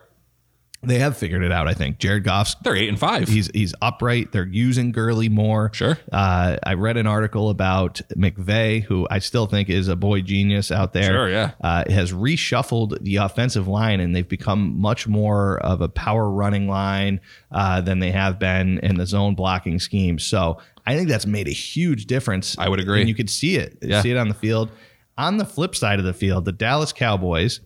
They 0.86 1.00
have 1.00 1.18
figured 1.18 1.44
it 1.44 1.52
out. 1.52 1.68
I 1.68 1.74
think 1.74 1.98
Jared 2.00 2.24
Goff's 2.24 2.56
They're 2.64 2.76
eight 2.76 2.90
and 2.90 3.00
five. 3.00 3.28
he's 3.28 3.50
he's 3.54 3.74
upright. 3.82 4.32
They're 4.32 4.46
using 4.48 4.92
Gurley 4.92 5.30
more. 5.30 5.72
Sure. 5.74 5.98
Uh, 6.12 6.58
I 6.64 6.74
read 6.76 6.98
an 6.98 7.08
article 7.08 7.50
about 7.50 8.02
McVay, 8.16 8.84
who 8.84 9.08
I 9.10 9.20
still 9.20 9.48
think 9.48 9.70
is 9.70 9.88
a 9.88 9.96
boy 9.96 10.22
genius 10.22 10.72
out 10.72 10.94
there. 10.94 11.04
Sure, 11.04 11.30
yeah. 11.30 11.52
Uh, 11.62 11.84
has 11.90 12.12
reshuffled 12.14 13.02
the 13.02 13.18
offensive 13.18 13.68
line, 13.68 14.00
and 14.00 14.16
they've 14.16 14.28
become 14.28 14.80
much 14.80 15.08
more 15.08 15.58
of 15.60 15.82
a 15.82 15.90
power 15.90 16.30
running 16.30 16.68
line 16.68 17.20
uh, 17.52 17.82
than 17.82 18.00
they 18.00 18.12
have 18.12 18.40
been 18.40 18.80
in 18.80 18.96
the 18.98 19.06
zone 19.06 19.36
blocking 19.36 19.80
scheme. 19.80 20.20
So 20.20 20.60
I 20.86 20.96
think 20.96 21.10
that's 21.10 21.26
made 21.26 21.48
a 21.48 21.52
huge 21.54 22.06
difference. 22.06 22.58
I 22.58 22.70
would 22.70 22.80
agree. 22.80 23.00
And 23.00 23.10
you 23.10 23.16
could 23.16 23.30
see 23.30 23.56
it. 23.56 23.78
Yeah. 23.82 24.02
See 24.02 24.12
it 24.12 24.18
on 24.18 24.28
the 24.28 24.36
field. 24.36 24.72
On 25.18 25.38
the 25.38 25.46
flip 25.46 25.76
side 25.76 26.00
of 26.00 26.06
the 26.06 26.14
field, 26.14 26.46
the 26.46 26.52
Dallas 26.52 26.92
Cowboys. 26.92 27.62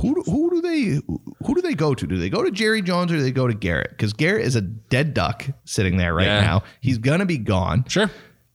Who, 0.00 0.14
do- 0.14 0.30
who 0.30 0.50
do 0.50 0.60
they 0.60 1.00
who 1.46 1.54
do 1.54 1.60
they 1.60 1.74
go 1.74 1.94
to? 1.94 2.06
Do 2.06 2.16
they 2.18 2.30
go 2.30 2.42
to 2.42 2.50
Jerry 2.50 2.80
Jones 2.82 3.12
or 3.12 3.16
do 3.16 3.22
they 3.22 3.30
go 3.30 3.46
to 3.46 3.54
Garrett? 3.54 3.90
Because 3.90 4.12
Garrett 4.12 4.44
is 4.46 4.56
a 4.56 4.60
dead 4.62 5.14
duck 5.14 5.46
sitting 5.64 5.96
there 5.98 6.14
right 6.14 6.26
Yeah. 6.26 6.40
now. 6.40 6.62
He's 6.80 6.98
gonna 6.98 7.26
be 7.26 7.38
gone. 7.38 7.84
sure. 7.88 8.10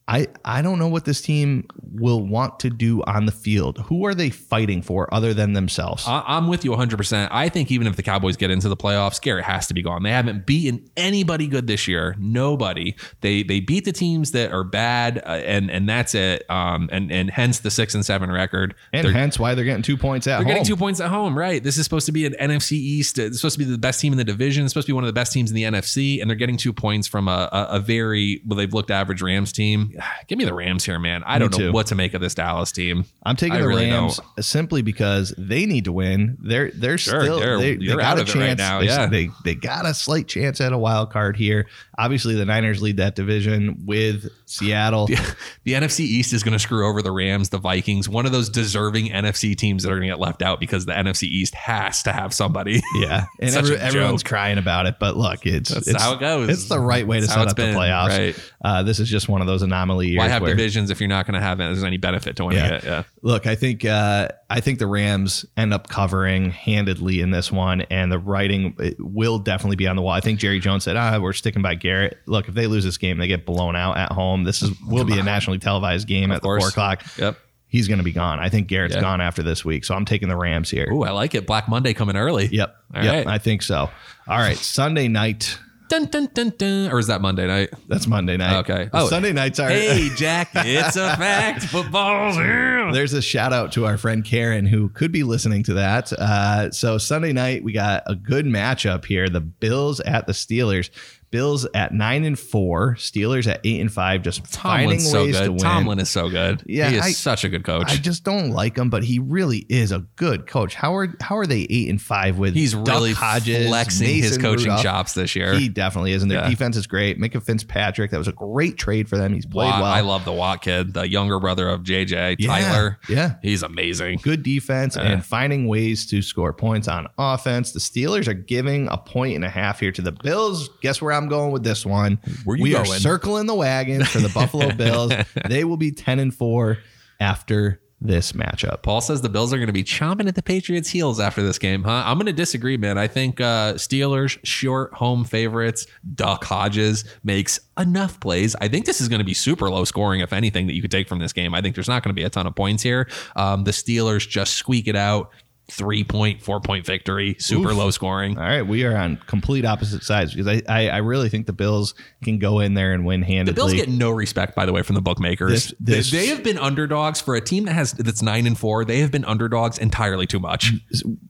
I, 0.10 0.26
I 0.43 0.64
don't 0.64 0.80
know 0.80 0.88
what 0.88 1.05
this 1.05 1.22
team 1.22 1.68
will 1.93 2.26
want 2.26 2.60
to 2.62 2.72
do 2.72 3.03
on 3.03 3.28
the 3.28 3.32
field. 3.32 3.78
Who 3.88 4.05
are 4.07 4.16
they 4.16 4.32
fighting 4.32 4.82
for 4.82 5.14
other 5.14 5.36
than 5.36 5.53
themselves? 5.53 6.03
I- 6.07 6.24
I'm 6.26 6.47
with 6.47 6.66
you 6.66 6.72
100%. 6.72 7.28
I 7.32 7.47
think 7.49 7.70
even 7.72 7.86
if 7.86 7.95
the 7.95 8.01
Cowboys 8.01 8.36
get 8.36 8.49
into 8.49 8.70
the 8.70 8.76
playoffs, 8.78 9.22
Garrett 9.22 9.45
has 9.45 9.68
to 9.68 9.76
be 9.76 9.84
gone. 9.84 10.01
They 10.01 10.10
haven't 10.12 10.47
beaten 10.47 10.89
anybody 10.97 11.45
good 11.45 11.68
this 11.68 11.88
year. 11.88 12.16
Nobody. 12.18 12.95
They 13.22 13.43
they 13.43 13.60
beat 13.60 13.86
the 13.86 13.91
teams 13.91 14.32
that 14.32 14.51
are 14.51 14.64
bad, 14.64 15.20
uh, 15.20 15.30
and 15.45 15.70
and 15.70 15.88
that's 15.88 16.16
it. 16.16 16.43
Um, 16.49 16.89
and 16.91 17.12
and 17.12 17.30
hence 17.30 17.60
the 17.60 17.70
six 17.70 17.93
and 17.93 18.03
seven 18.05 18.32
record. 18.32 18.74
and 18.91 19.05
They're- 19.05 19.14
hence 19.14 19.38
why 19.38 19.53
they're 19.53 19.66
getting 19.66 19.84
two 19.84 19.97
points 19.97 20.26
at 20.26 20.38
They're 20.38 20.38
home. 20.39 20.47
getting 20.47 20.66
two 20.66 20.76
points 20.78 20.99
at 20.99 21.10
home, 21.10 21.38
right? 21.38 21.62
This 21.64 21.78
is 21.78 21.84
supposed 21.84 22.07
to 22.07 22.12
be 22.12 22.26
an 22.26 22.34
NFC 22.39 22.72
East. 22.74 23.20
It's 23.20 23.38
supposed 23.38 23.53
to 23.55 23.60
be 23.60 23.66
the 23.66 23.78
best 23.78 23.99
team 24.01 24.14
in 24.14 24.18
the 24.18 24.24
division. 24.24 24.64
It's 24.64 24.74
supposed 24.74 24.88
to 24.88 24.91
be 24.93 24.95
one 24.95 25.03
of 25.03 25.07
the 25.07 25.14
best 25.14 25.34
teams 25.34 25.51
in 25.51 25.55
the 25.55 25.64
NFC, 25.66 26.20
and 26.20 26.28
they're 26.30 26.36
getting 26.38 26.57
two 26.57 26.74
points 26.74 27.07
from 27.07 27.28
a, 27.28 27.47
a, 27.51 27.68
a 27.76 27.80
very 27.80 28.41
well. 28.47 28.57
They've 28.57 28.74
looked 28.74 28.89
average 28.89 29.22
Rams 29.22 29.51
team. 29.51 29.93
Give 30.28 30.38
me 30.38 30.45
the 30.45 30.54
Rams 30.54 30.86
here, 30.86 31.00
man. 31.00 31.24
I 31.26 31.39
don't 31.39 31.52
know 31.52 31.58
too. 31.58 31.72
what 31.72 31.88
to 31.88 31.95
make 31.95 32.14
of 32.14 32.22
this 32.22 32.36
Dallas 32.36 32.72
team. 32.72 33.06
I'm 33.24 33.36
taking 33.36 33.58
I 33.58 33.62
the 33.62 33.68
really 33.68 33.89
Rams 33.89 34.18
don't. 34.36 34.43
simply 34.45 34.82
because 34.82 35.34
they 35.38 35.66
need 35.66 35.86
to 35.86 35.91
win. 35.91 36.38
They're 36.41 36.72
they're 36.72 36.97
Sure, 36.97 37.22
still 37.24 37.39
they're- 37.39 37.58
they, 37.58 37.76
they 37.78 37.86
got 37.88 38.02
out 38.02 38.18
a 38.20 38.22
of 38.22 38.30
it 38.30 38.36
right 38.36 38.45
chance 38.47 38.58
now, 38.60 38.80
They- 38.80 38.86
yeah. 38.86 39.06
They 39.08 39.30
they 39.43 39.56
got 39.56 39.86
a 39.86 39.93
slight 39.93 40.28
chance 40.28 40.62
at 40.62 40.74
a 40.74 40.78
wild 40.78 41.12
card 41.12 41.36
here. 41.38 41.68
Obviously, 42.00 42.36
the 42.36 42.45
Niners 42.45 42.82
lead 42.82 42.97
that 42.97 43.16
division 43.16 43.84
with 43.86 44.30
Seattle. 44.45 45.08
The 45.08 45.74
NFC 45.74 46.00
East 46.02 46.32
is 46.34 46.43
going 46.43 46.54
to 46.54 46.60
screw 46.60 46.88
over 46.88 47.02
the 47.02 47.12
Rams, 47.12 47.50
the 47.50 47.58
Vikings, 47.58 48.08
one 48.08 48.26
of 48.26 48.32
those 48.32 48.50
deserving 48.50 49.08
NFC 49.10 49.56
teams 49.56 49.84
that 49.84 49.89
are 49.91 49.95
going 49.97 50.08
to 50.10 50.16
get 50.16 50.20
left 50.20 50.41
out 50.41 50.60
because 50.60 50.86
the 50.86 50.93
NFC 50.93 51.24
East 51.24 51.54
has 51.56 52.04
to 52.04 52.12
have 52.14 52.34
somebody. 52.34 52.82
Yeah, 52.95 53.26
and 53.39 53.54
every- 53.56 53.78
everyone's 53.78 54.24
crying 54.24 54.58
about 54.58 54.86
it. 54.86 54.95
But 55.00 55.16
look, 55.18 55.45
it's 55.45 55.70
That's 55.70 55.88
it's 55.88 56.02
how 56.02 56.14
it 56.14 56.20
goes. 56.20 56.50
It's 56.50 56.68
the 56.70 56.80
right 56.80 57.06
way 57.06 57.18
to 57.20 57.28
That's 57.28 57.34
how 57.34 57.41
set 57.41 57.50
up 57.52 57.56
the 57.58 57.64
been, 57.64 57.76
playoffs. 57.76 58.08
right. 58.18 58.52
Uh, 58.64 58.84
this 58.84 59.00
is 59.00 59.10
just 59.10 59.28
one 59.30 59.41
of 59.41 59.47
those 59.47 59.62
anomaly 59.62 60.08
years. 60.08 60.18
Why 60.20 60.28
have 60.30 60.41
where, 60.41 60.56
divisions 60.56 60.89
if 60.89 61.00
you're 61.02 61.10
not 61.10 61.26
going 61.26 61.36
to 61.36 61.41
have 61.41 61.60
it? 61.60 61.64
there's 61.66 61.84
any 61.84 61.97
benefit 61.97 62.36
to 62.38 62.45
winning 62.45 62.60
Yeah. 62.64 62.74
it? 62.76 62.84
Yeah. 62.84 63.04
Look, 63.22 63.45
I 63.47 63.56
think 63.56 63.84
uh, 63.86 64.30
I 64.52 64.62
think 64.62 64.80
the 64.80 64.88
Rams 64.88 65.45
end 65.56 65.74
up 65.74 65.89
covering 65.89 66.50
handedly 66.50 67.22
in 67.22 67.30
this 67.30 67.52
one, 67.52 67.82
and 67.82 68.12
the 68.12 68.18
writing 68.18 68.76
will 68.97 69.38
definitely 69.38 69.76
be 69.76 69.88
on 69.88 69.95
the 69.95 70.02
wall. 70.02 70.14
I 70.14 70.22
think 70.22 70.39
Jerry 70.39 70.60
Jones 70.60 70.84
said, 70.84 70.97
"Ah, 70.97 71.20
we're 71.20 71.34
sticking 71.34 71.62
by 71.62 71.76
Garrett." 71.76 72.18
Look, 72.26 72.47
if 72.47 72.56
they 72.56 72.66
lose 72.66 72.84
this 72.84 72.97
game, 72.97 73.20
they 73.20 73.28
get 73.28 73.45
blown 73.45 73.76
out 73.76 73.97
at 73.97 74.12
home. 74.12 74.43
This 74.45 74.62
is 74.64 74.72
will 74.88 75.04
be 75.06 75.20
a 75.20 75.24
nationally 75.24 75.60
televised 75.60 76.08
game 76.08 76.32
at 76.32 76.41
the 76.41 76.45
four 76.47 76.58
o'clock. 76.58 77.04
Yep. 77.18 77.38
He's 77.68 77.88
going 77.88 78.00
to 78.00 78.04
be 78.04 78.12
gone. 78.14 78.39
I 78.39 78.50
think 78.50 78.68
Garrett's 78.68 78.95
Yeah. 78.95 79.02
gone 79.02 79.22
after 79.22 79.43
this 79.43 79.64
week, 79.64 79.86
so 79.86 79.93
I'm 79.93 80.04
taking 80.06 80.28
the 80.28 80.36
Rams 80.36 80.72
here. 80.72 80.89
Ooh, 80.91 81.04
I 81.04 81.12
like 81.12 81.36
it. 81.36 81.45
Black 81.45 81.70
Monday 81.70 81.93
coming 81.93 82.16
early. 82.16 82.47
Yep, 82.52 82.76
All 82.95 83.04
yep, 83.04 83.26
right. 83.28 83.28
I 83.36 83.38
think 83.38 83.62
so. 83.62 83.91
All 84.28 84.38
right, 84.39 84.58
Sunday 84.58 85.08
night. 85.08 85.60
Dun, 85.90 86.06
dun, 86.06 86.30
dun, 86.36 86.54
dun. 86.56 86.92
Or 86.92 87.00
is 87.00 87.08
that 87.08 87.20
Monday 87.20 87.48
night? 87.48 87.72
That's 87.88 88.06
Monday 88.06 88.38
night. 88.38 88.60
Okay. 88.60 88.90
Oh. 88.94 89.08
Sunday 89.08 89.34
nights 89.34 89.60
are. 89.60 89.70
Hey, 89.70 90.10
Jack, 90.16 90.52
it's 90.54 90.96
a 90.96 91.18
fact. 91.18 91.64
Football's 91.66 92.36
here. 92.36 92.94
There's 92.94 93.14
a 93.14 93.24
shout 93.24 93.54
out 93.54 93.72
to 93.72 93.88
our 93.88 93.98
friend 93.98 94.24
Karen 94.24 94.68
who 94.68 94.90
could 94.90 95.12
be 95.12 95.24
listening 95.24 95.64
to 95.64 95.74
that. 95.74 96.14
Uh, 96.14 96.70
so 96.70 97.00
Sunday 97.00 97.34
night 97.34 97.64
we 97.64 97.74
got 97.74 98.04
a 98.06 98.16
good 98.16 98.46
matchup 98.46 99.06
here: 99.06 99.30
the 99.30 99.42
Bills 99.42 100.00
at 100.02 100.28
the 100.28 100.34
Steelers. 100.34 100.92
Bills 101.32 101.68
at 101.74 101.94
nine 101.94 102.24
and 102.26 102.38
four, 102.40 102.96
Steelers 102.96 103.46
at 103.48 103.60
eight 103.64 103.80
and 103.82 103.92
five. 103.92 104.24
Just 104.24 104.46
finding 104.48 105.00
so 105.00 105.26
ways 105.26 105.36
to 105.38 105.44
good. 105.44 105.50
win. 105.52 105.60
Tomlin 105.60 106.00
is 106.00 106.10
so 106.10 106.30
good. 106.30 106.64
Yeah, 106.66 106.90
he 106.90 106.96
is 106.98 107.04
I- 107.04 107.12
such 107.12 107.44
a 107.44 107.50
good 107.50 107.64
coach. 107.64 107.92
I 107.92 107.96
just 107.98 108.24
don't 108.24 108.50
like 108.52 108.78
him, 108.78 108.90
but 108.90 109.04
he 109.04 109.20
really 109.20 109.66
is 109.70 109.92
a 109.92 110.00
good 110.16 110.48
coach. 110.48 110.76
How 110.76 110.96
are 110.96 111.14
how 111.22 111.38
are 111.38 111.46
they 111.46 111.68
eight 111.70 111.90
and 111.90 112.02
five 112.02 112.38
with? 112.38 112.54
He's 112.56 112.74
Duck 112.74 112.88
really 112.88 113.14
Hodges, 113.14 113.68
flexing 113.68 114.08
his 114.24 114.38
coaching 114.38 114.66
Rudolph? 114.70 114.84
chops 114.84 115.14
this 115.14 115.36
year. 115.36 115.54
He 115.54 115.70
definitely 115.70 116.14
is, 116.14 116.22
and 116.24 116.32
their 116.32 116.42
Yeah. 116.44 116.50
defense 116.50 116.76
is 116.78 116.88
great. 116.88 117.20
Minkah 117.20 117.44
Fitzpatrick, 117.44 118.12
that 118.12 118.18
was 118.18 118.28
a 118.28 118.32
great 118.34 118.78
trade 118.78 119.08
for 119.08 119.18
them. 119.18 119.34
He's 119.34 119.46
played 119.46 119.68
Watt, 119.68 119.82
well. 119.82 119.92
I 119.92 120.02
love 120.02 120.26
the 120.26 120.34
Watt 120.34 120.62
kid, 120.62 120.94
the 120.94 121.08
younger 121.08 121.40
brother 121.40 121.70
of 121.70 121.84
JJ, 121.84 122.36
Yeah, 122.40 122.48
Tyler. 122.48 123.00
yeah. 123.08 123.36
He's 123.42 123.62
amazing. 123.64 124.20
good 124.24 124.44
defense 124.44 124.98
and 124.98 125.24
finding 125.26 125.68
ways 125.68 126.06
to 126.08 126.22
score 126.22 126.54
points 126.54 126.88
on 126.88 127.08
offense. 127.18 127.72
The 127.72 127.80
Steelers 127.80 128.28
are 128.28 128.34
giving 128.34 128.88
a 128.90 128.98
point 128.98 129.36
and 129.36 129.46
a 129.46 129.50
half 129.50 129.80
here 129.80 129.92
to 129.92 130.02
the 130.02 130.12
Bills. 130.12 130.70
Guess 130.82 131.02
where 131.02 131.18
I'm 131.20 131.28
going 131.30 131.51
with 131.51 131.63
this 131.63 131.86
one? 131.86 132.20
Where 132.45 132.57
you 132.57 132.63
we 132.63 132.76
are 132.76 132.86
circling 132.86 133.45
the 133.45 133.55
wagon 133.55 134.03
for 134.05 134.20
the 134.20 134.30
Buffalo 134.30 134.72
Bills. 134.76 135.11
They 135.47 135.63
will 135.63 135.78
be 135.78 135.91
10 135.91 136.20
and 136.20 136.34
4 136.34 136.78
after 137.20 137.82
this 138.01 138.32
matchup. 138.32 138.82
Paul 138.82 139.01
says 139.01 139.22
the 139.22 139.30
Bills 139.30 139.51
are 139.51 139.57
going 139.57 139.67
to 139.67 139.74
be 139.74 139.84
chomping 139.84 140.28
at 140.28 140.36
the 140.36 140.41
Patriots' 140.41 140.89
heels 140.89 141.20
after 141.20 141.41
this 141.41 141.59
game, 141.59 141.84
huh? 141.84 142.03
I'm 142.05 142.17
going 142.17 142.28
to 142.28 142.34
disagree, 142.34 142.78
man. 142.78 142.97
I 142.97 143.07
think 143.07 143.41
uh, 143.41 143.74
Steelers, 143.74 144.39
short 144.43 144.93
home 144.93 145.26
favorites, 145.26 145.86
Duck 146.15 146.45
Hodges 146.45 147.03
makes 147.24 147.59
enough 147.78 148.20
plays. 148.20 148.55
I 148.61 148.70
think 148.70 148.86
this 148.86 149.01
is 149.01 149.09
going 149.09 149.20
to 149.20 149.26
be 149.26 149.34
super 149.34 149.70
low 149.70 149.84
scoring, 149.84 150.22
if 150.22 150.32
anything, 150.32 150.67
that 150.67 150.74
you 150.74 150.82
could 150.82 150.91
take 150.91 151.09
from 151.09 151.20
this 151.20 151.34
game. 151.34 151.53
I 151.53 151.61
think 151.61 151.76
there's 151.76 151.89
not 151.89 152.03
going 152.03 152.15
to 152.15 152.20
be 152.20 152.24
a 152.24 152.30
ton 152.30 152.47
of 152.47 152.55
points 152.55 152.84
here. 152.84 153.09
Um, 153.36 153.65
the 153.65 153.72
Steelers 153.72 154.28
just 154.28 154.53
squeak 154.53 154.88
it 154.88 154.95
out. 154.95 155.32
Three 155.72 156.03
point, 156.03 156.41
four 156.41 156.59
point 156.59 156.86
victory, 156.86 157.36
super 157.39 157.70
Oof. 157.70 157.78
low 157.78 157.91
scoring. 157.91 158.38
All 158.38 158.43
right, 158.43 158.63
we 158.63 158.86
are 158.86 158.97
on 158.97 159.17
complete 159.28 159.65
opposite 159.65 160.03
sides 160.03 160.34
because 160.34 160.47
I, 160.47 160.61
I, 160.67 160.89
I 160.89 160.97
really 160.97 161.30
think 161.30 161.45
the 161.45 161.53
Bills 161.53 161.93
can 162.24 162.39
go 162.39 162.59
in 162.59 162.74
there 162.74 162.93
and 162.93 163.05
win 163.05 163.22
handily. 163.22 163.53
The 163.53 163.61
handedly. 163.61 163.78
Bills 163.78 163.86
get 163.88 163.89
no 163.99 164.11
respect, 164.11 164.55
by 164.55 164.65
the 164.65 164.74
way, 164.74 164.82
from 164.82 164.95
the 164.95 165.01
bookmakers. 165.01 165.51
This- 165.51 165.74
this- 165.80 166.11
they, 166.11 166.17
they 166.20 166.28
have 166.28 166.43
been 166.43 166.57
underdogs 166.57 167.22
for 167.22 167.36
a 167.36 167.41
team 167.41 167.65
that 167.65 167.74
has 167.74 167.93
that's 167.93 168.22
nine 168.22 168.47
and 168.47 168.57
four. 168.57 168.84
They 168.86 168.99
have 168.99 169.11
been 169.11 169.26
underdogs 169.26 169.78
entirely 169.78 170.26
too 170.26 170.39
much. 170.39 170.72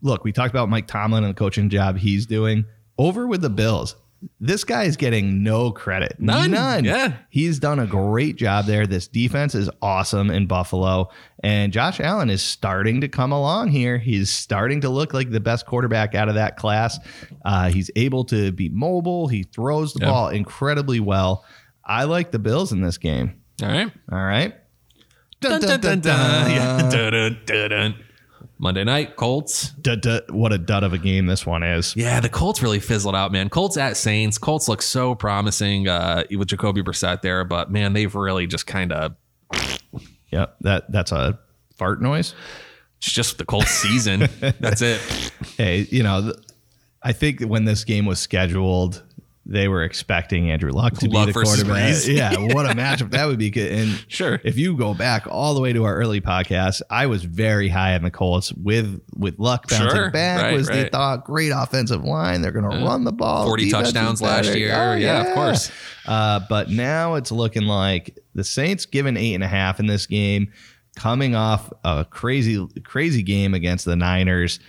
Look, 0.02 0.24
we 0.24 0.32
talked 0.32 0.52
about 0.54 0.70
Mike 0.70 0.88
Tomlin 0.88 1.24
and 1.24 1.36
the 1.36 1.38
coaching 1.38 1.70
job 1.70 1.98
he's 1.98 2.26
doing. 2.26 2.66
Over 2.98 3.28
with 3.28 3.42
the 3.42 3.50
Bills. 3.50 3.96
This 4.42 4.64
guy 4.64 4.84
is 4.84 4.98
getting 4.98 5.44
no 5.44 5.72
credit. 5.72 6.16
None. 6.20 6.52
None. 6.52 6.84
Yeah. 6.84 7.18
He's 7.30 7.60
done 7.60 7.80
a 7.80 7.86
great 7.88 8.36
job 8.36 8.66
there. 8.66 8.86
This 8.86 9.08
defense 9.08 9.56
is 9.56 9.70
awesome 9.82 10.30
in 10.30 10.46
Buffalo. 10.46 11.10
And 11.44 11.72
Josh 11.72 12.00
Allen 12.02 12.30
is 12.30 12.42
starting 12.42 13.00
to 13.02 13.08
come 13.08 13.32
along 13.32 13.70
here. 13.70 13.98
He's 13.98 14.30
starting 14.30 14.82
to 14.82 14.90
look 14.90 15.14
like 15.14 15.30
the 15.30 15.40
best 15.40 15.66
quarterback 15.66 16.16
out 16.16 16.28
of 16.28 16.36
that 16.36 16.58
class. 16.58 17.00
Uh, 17.46 17.70
he's 17.70 17.90
able 17.96 18.26
to 18.26 18.52
be 18.52 18.68
mobile. 18.70 19.28
He 19.30 19.44
throws 19.44 19.94
the 19.94 20.02
Yeah. 20.02 20.12
ball 20.12 20.30
incredibly 20.30 21.00
well. 21.00 21.46
I 21.86 22.04
like 22.04 22.32
the 22.32 22.40
Bills 22.40 22.72
in 22.74 22.82
this 22.82 22.98
game. 22.98 23.42
All 23.64 23.70
right. 23.70 23.92
All 24.12 24.24
right. 24.26 24.54
Dun, 25.42 25.62
dun, 25.62 25.80
dun, 25.80 26.00
dun. 26.02 26.52
Yeah. 26.52 26.78
Dun, 26.90 27.12
dun, 27.14 27.40
dun, 27.46 27.70
dun. 27.70 27.96
Monday 28.62 28.84
night, 28.84 29.16
Colts. 29.16 29.70
Dud- 29.72 30.02
dud- 30.02 30.32
what 30.32 30.52
a 30.52 30.58
dud 30.58 30.84
of 30.84 30.92
a 30.92 30.98
game 30.98 31.26
this 31.28 31.46
one 31.46 31.64
is. 31.64 31.96
Yeah, 31.96 32.20
the 32.20 32.28
Colts 32.30 32.62
really 32.62 32.80
fizzled 32.82 33.16
out, 33.16 33.32
man. 33.32 33.48
Colts 33.50 33.78
at 33.78 33.96
Saints. 33.96 34.38
Colts 34.38 34.68
look 34.68 34.82
so 34.82 35.16
promising 35.16 35.88
uh, 35.88 36.24
with 36.30 36.50
Jacoby 36.50 36.82
Brissett 36.84 37.22
there, 37.22 37.46
but 37.46 37.72
man, 37.72 37.94
they've 37.94 38.14
really 38.14 38.48
just 38.48 38.68
kind 38.68 38.92
of 38.92 39.16
Yeah, 40.32 40.48
That 40.62 40.92
that's 40.92 41.12
a 41.14 41.40
fart 41.78 42.02
noise. 42.02 42.36
it's 42.98 43.12
just 43.12 43.38
the 43.38 43.46
Colts 43.46 43.72
season. 43.72 44.28
That's 44.60 44.82
it. 44.82 45.00
hey, 45.58 45.88
you 45.90 46.04
know, 46.04 46.34
I 47.02 47.14
think 47.14 47.40
when 47.42 47.64
this 47.64 47.86
game 47.86 48.06
was 48.06 48.20
scheduled, 48.20 49.02
they 49.52 49.68
were 49.68 49.82
expecting 49.84 50.52
Andrew 50.52 50.72
Luck 50.72 50.94
to 51.00 51.10
Luck 51.10 51.26
be 51.26 51.32
the 51.34 51.42
quarterback. 51.44 51.96
Yeah, 52.08 52.38
what 52.54 52.68
a 52.68 52.76
matchup 52.76 53.10
that 53.12 53.26
would 53.26 53.40
be. 53.40 53.50
good. 53.50 53.72
And 53.72 54.06
Sure. 54.08 54.40
if 54.44 54.60
you 54.60 54.78
go 54.78 54.94
back 54.94 55.26
all 55.28 55.56
the 55.56 55.60
way 55.60 55.74
to 55.74 55.86
our 55.86 55.96
early 55.96 56.22
podcast, 56.22 56.84
I 56.92 57.08
was 57.08 57.24
very 57.24 57.68
high 57.68 57.96
on 57.96 58.04
the 58.04 58.12
Colts 58.12 58.54
with 58.54 59.02
with 59.18 59.40
Luck 59.40 59.68
bouncing 59.68 59.90
Sure. 59.90 60.12
back. 60.12 60.44
Right, 60.44 60.54
was 60.54 60.70
right. 60.70 60.92
thought 60.92 61.24
great 61.26 61.52
offensive 61.54 62.04
line? 62.04 62.44
They're 62.44 62.52
going 62.52 62.70
to 62.70 62.86
run 62.86 63.06
the 63.06 63.12
ball. 63.12 63.46
40 63.48 63.66
Defense 63.66 63.88
touchdowns 63.92 64.22
last 64.22 64.54
year. 64.56 64.72
Oh, 64.76 64.94
Yeah, 64.96 65.24
of 65.28 65.34
course. 65.34 65.72
Uh, 66.06 66.42
but 66.48 66.70
now 66.70 67.16
it's 67.16 67.32
looking 67.32 67.64
like 67.64 68.20
the 68.36 68.44
Saints 68.44 68.86
given 68.86 69.18
eight 69.18 69.34
and 69.34 69.44
a 69.44 69.48
half 69.48 69.80
in 69.80 69.88
this 69.88 70.06
game, 70.06 70.52
coming 70.96 71.34
off 71.36 71.72
a 71.84 72.06
crazy, 72.08 72.68
crazy 72.84 73.24
game 73.24 73.56
against 73.56 73.86
the 73.86 73.96
Niners. 73.96 74.60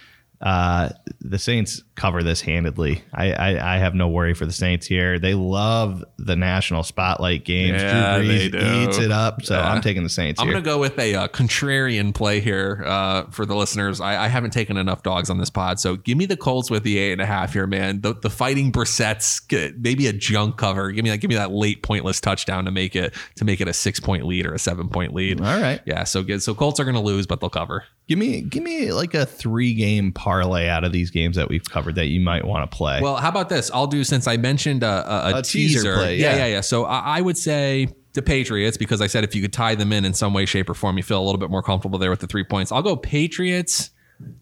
Uh, 0.40 0.88
the 1.20 1.38
Saints 1.38 1.82
cover 2.00 2.22
this 2.22 2.40
handedly. 2.40 3.02
I, 3.12 3.32
I 3.32 3.74
I 3.74 3.78
have 3.78 3.94
no 3.94 4.08
worry 4.08 4.32
for 4.32 4.46
the 4.46 4.52
Saints 4.52 4.86
here. 4.86 5.18
They 5.18 5.34
love 5.34 6.02
the 6.18 6.34
national 6.34 6.82
spotlight 6.82 7.44
games. 7.44 7.82
Yeah, 7.82 8.16
Drew 8.18 8.26
they 8.26 8.48
Brees 8.48 8.52
do. 8.52 8.88
eats 8.88 8.98
it 8.98 9.10
up. 9.12 9.44
So 9.44 9.54
Yeah. 9.54 9.70
I'm 9.70 9.82
taking 9.82 10.02
the 10.02 10.08
Saints 10.08 10.40
I'm 10.40 10.46
going 10.48 10.62
to 10.62 10.66
go 10.68 10.78
with 10.78 10.98
a 10.98 11.14
uh, 11.14 11.28
contrarian 11.28 12.14
play 12.14 12.40
here 12.40 12.82
uh, 12.86 13.24
for 13.30 13.44
the 13.44 13.54
listeners. 13.54 14.00
I, 14.00 14.24
I 14.24 14.28
haven't 14.28 14.52
taken 14.52 14.76
enough 14.78 15.02
dogs 15.02 15.28
on 15.28 15.38
this 15.38 15.50
pod, 15.50 15.78
so 15.78 15.96
give 15.96 16.16
me 16.16 16.24
the 16.26 16.36
Colts 16.38 16.70
with 16.70 16.82
the 16.84 16.96
eight 16.98 17.12
and 17.12 17.20
a 17.20 17.26
half 17.26 17.52
here, 17.52 17.66
man. 17.66 18.00
The, 18.00 18.14
the 18.14 18.30
fighting 18.30 18.72
Brissett's 18.72 19.40
get- 19.40 19.78
maybe 19.78 20.06
a 20.06 20.12
junk 20.12 20.56
cover. 20.56 20.90
Give 20.92 21.04
me 21.04 21.10
that. 21.10 21.18
Give 21.18 21.28
me 21.28 21.34
that 21.36 21.50
late 21.52 21.82
pointless 21.82 22.20
touchdown 22.20 22.64
to 22.64 22.70
make 22.70 22.96
it 22.96 23.14
to 23.36 23.44
make 23.44 23.60
it 23.60 23.68
a 23.68 23.72
six 23.74 24.00
point 24.00 24.24
lead 24.26 24.46
or 24.46 24.54
a 24.54 24.58
seven 24.58 24.88
point 24.88 25.12
lead. 25.12 25.40
All 25.40 25.60
right. 25.60 25.80
Yeah, 25.84 26.04
so 26.04 26.22
good. 26.22 26.42
So 26.42 26.54
Colts 26.54 26.80
are 26.80 26.84
going 26.84 26.94
to 26.94 27.00
lose, 27.00 27.26
but 27.26 27.40
they'll 27.40 27.50
cover. 27.50 27.84
Give 28.08 28.18
me 28.18 28.40
give 28.40 28.62
me 28.62 28.92
like 28.92 29.14
a 29.14 29.26
three 29.26 29.74
game 29.74 30.12
parlay 30.12 30.66
out 30.68 30.82
of 30.84 30.92
these 30.92 31.10
games 31.10 31.36
that 31.36 31.48
we've 31.48 31.62
covered 31.68 31.89
that 31.92 32.06
you 32.06 32.20
might 32.20 32.44
want 32.44 32.70
to 32.70 32.76
play. 32.76 33.00
Well, 33.00 33.16
how 33.16 33.28
about 33.28 33.48
this? 33.48 33.70
I'll 33.72 33.86
do 33.86 34.04
since 34.04 34.26
I 34.26 34.36
mentioned 34.36 34.82
a, 34.82 34.86
a, 34.86 35.34
a, 35.34 35.38
A 35.38 35.42
teaser 35.42 35.80
teaser. 35.80 35.94
play, 35.96 36.16
yeah, 36.16 36.32
yeah. 36.32 36.36
yeah, 36.38 36.46
yeah. 36.46 36.60
So 36.60 36.84
I, 36.84 37.18
I 37.18 37.20
would 37.20 37.38
say 37.38 37.88
the 38.12 38.22
Patriots 38.22 38.76
because 38.76 39.00
I 39.00 39.06
said 39.06 39.24
if 39.24 39.34
you 39.34 39.42
could 39.42 39.52
tie 39.52 39.74
them 39.74 39.92
in 39.92 40.04
in 40.04 40.14
some 40.14 40.32
way, 40.34 40.46
shape, 40.46 40.68
or 40.68 40.74
form, 40.74 40.96
you 40.96 41.02
feel 41.02 41.20
a 41.20 41.24
little 41.24 41.38
bit 41.38 41.50
more 41.50 41.62
comfortable 41.62 41.98
there 41.98 42.10
with 42.10 42.20
the 42.20 42.26
three 42.26 42.44
points. 42.44 42.72
I'll 42.72 42.82
go 42.82 42.96
Patriots, 42.96 43.90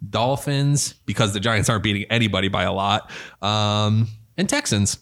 Dolphins 0.09 0.94
because 1.07 1.32
the 1.32 1.40
Giants 1.40 1.68
aren't 1.68 1.82
beating 1.82 2.05
anybody 2.11 2.49
by 2.49 2.64
a 2.64 2.72
lot, 2.72 3.11
um, 3.42 4.09
and 4.36 4.49
Texans. 4.49 4.99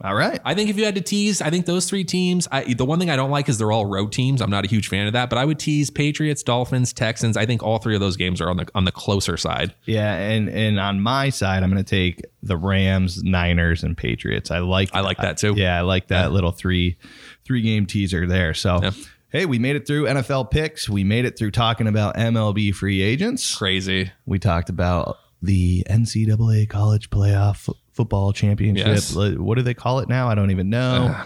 All 0.00 0.14
right. 0.14 0.40
I 0.44 0.54
think 0.54 0.70
if 0.70 0.76
you 0.76 0.84
had 0.84 0.96
to 0.96 1.00
tease, 1.00 1.40
I 1.40 1.50
think 1.50 1.66
those 1.66 1.86
three 1.86 2.02
teams. 2.02 2.48
I, 2.50 2.74
the 2.74 2.84
one 2.84 2.98
thing 2.98 3.10
I 3.10 3.16
don't 3.16 3.30
like 3.30 3.48
is 3.48 3.58
they're 3.58 3.70
all 3.70 3.86
road 3.86 4.12
teams. 4.12 4.42
I'm 4.42 4.50
not 4.50 4.64
a 4.64 4.68
huge 4.68 4.88
fan 4.88 5.06
of 5.06 5.12
that, 5.12 5.30
but 5.30 5.38
I 5.38 5.44
would 5.44 5.58
tease 5.58 5.88
Patriots, 5.88 6.42
Dolphins, 6.42 6.92
Texans. 6.92 7.36
I 7.36 7.46
think 7.46 7.62
all 7.62 7.78
three 7.78 7.94
of 7.94 8.00
those 8.00 8.16
games 8.16 8.40
are 8.40 8.50
on 8.50 8.56
the 8.56 8.66
on 8.74 8.84
the 8.84 8.92
closer 8.92 9.36
side. 9.36 9.74
Yeah, 9.84 10.14
and 10.14 10.48
and 10.48 10.80
on 10.80 11.00
my 11.00 11.30
side, 11.30 11.62
I'm 11.62 11.70
going 11.70 11.82
to 11.82 11.88
take 11.88 12.22
the 12.42 12.56
Rams, 12.56 13.22
Niners, 13.22 13.84
and 13.84 13.96
Patriots. 13.96 14.50
I 14.50 14.58
like 14.58 14.90
I 14.92 15.00
like 15.00 15.18
that 15.18 15.38
too. 15.38 15.54
Yeah, 15.56 15.78
I 15.78 15.82
like 15.82 16.08
that 16.08 16.32
little 16.32 16.50
three 16.50 16.96
three 17.44 17.62
game 17.62 17.86
teaser 17.86 18.26
there. 18.26 18.54
So. 18.54 18.80
Yeah. 18.82 18.90
Hey, 19.30 19.46
we 19.46 19.58
made 19.58 19.74
it 19.74 19.84
through 19.84 20.04
NFL 20.04 20.52
picks. 20.52 20.88
We 20.88 21.02
made 21.02 21.24
it 21.24 21.36
through 21.36 21.50
talking 21.50 21.88
about 21.88 22.14
MLB 22.14 22.72
free 22.72 23.02
agents. 23.02 23.56
Crazy. 23.56 24.12
We 24.26 24.38
talked 24.38 24.68
about 24.68 25.18
the 25.42 25.84
NCAA 25.90 26.68
college 26.68 27.10
playoff 27.10 27.68
football 27.94 28.32
championship. 28.32 28.86
Yes. 28.86 29.14
Li- 29.16 29.36
What 29.38 29.56
do 29.56 29.62
they 29.62 29.74
call 29.74 30.00
it 30.00 30.08
now? 30.08 30.28
I 30.28 30.34
don't 30.34 30.50
even 30.50 30.68
know. 30.70 31.14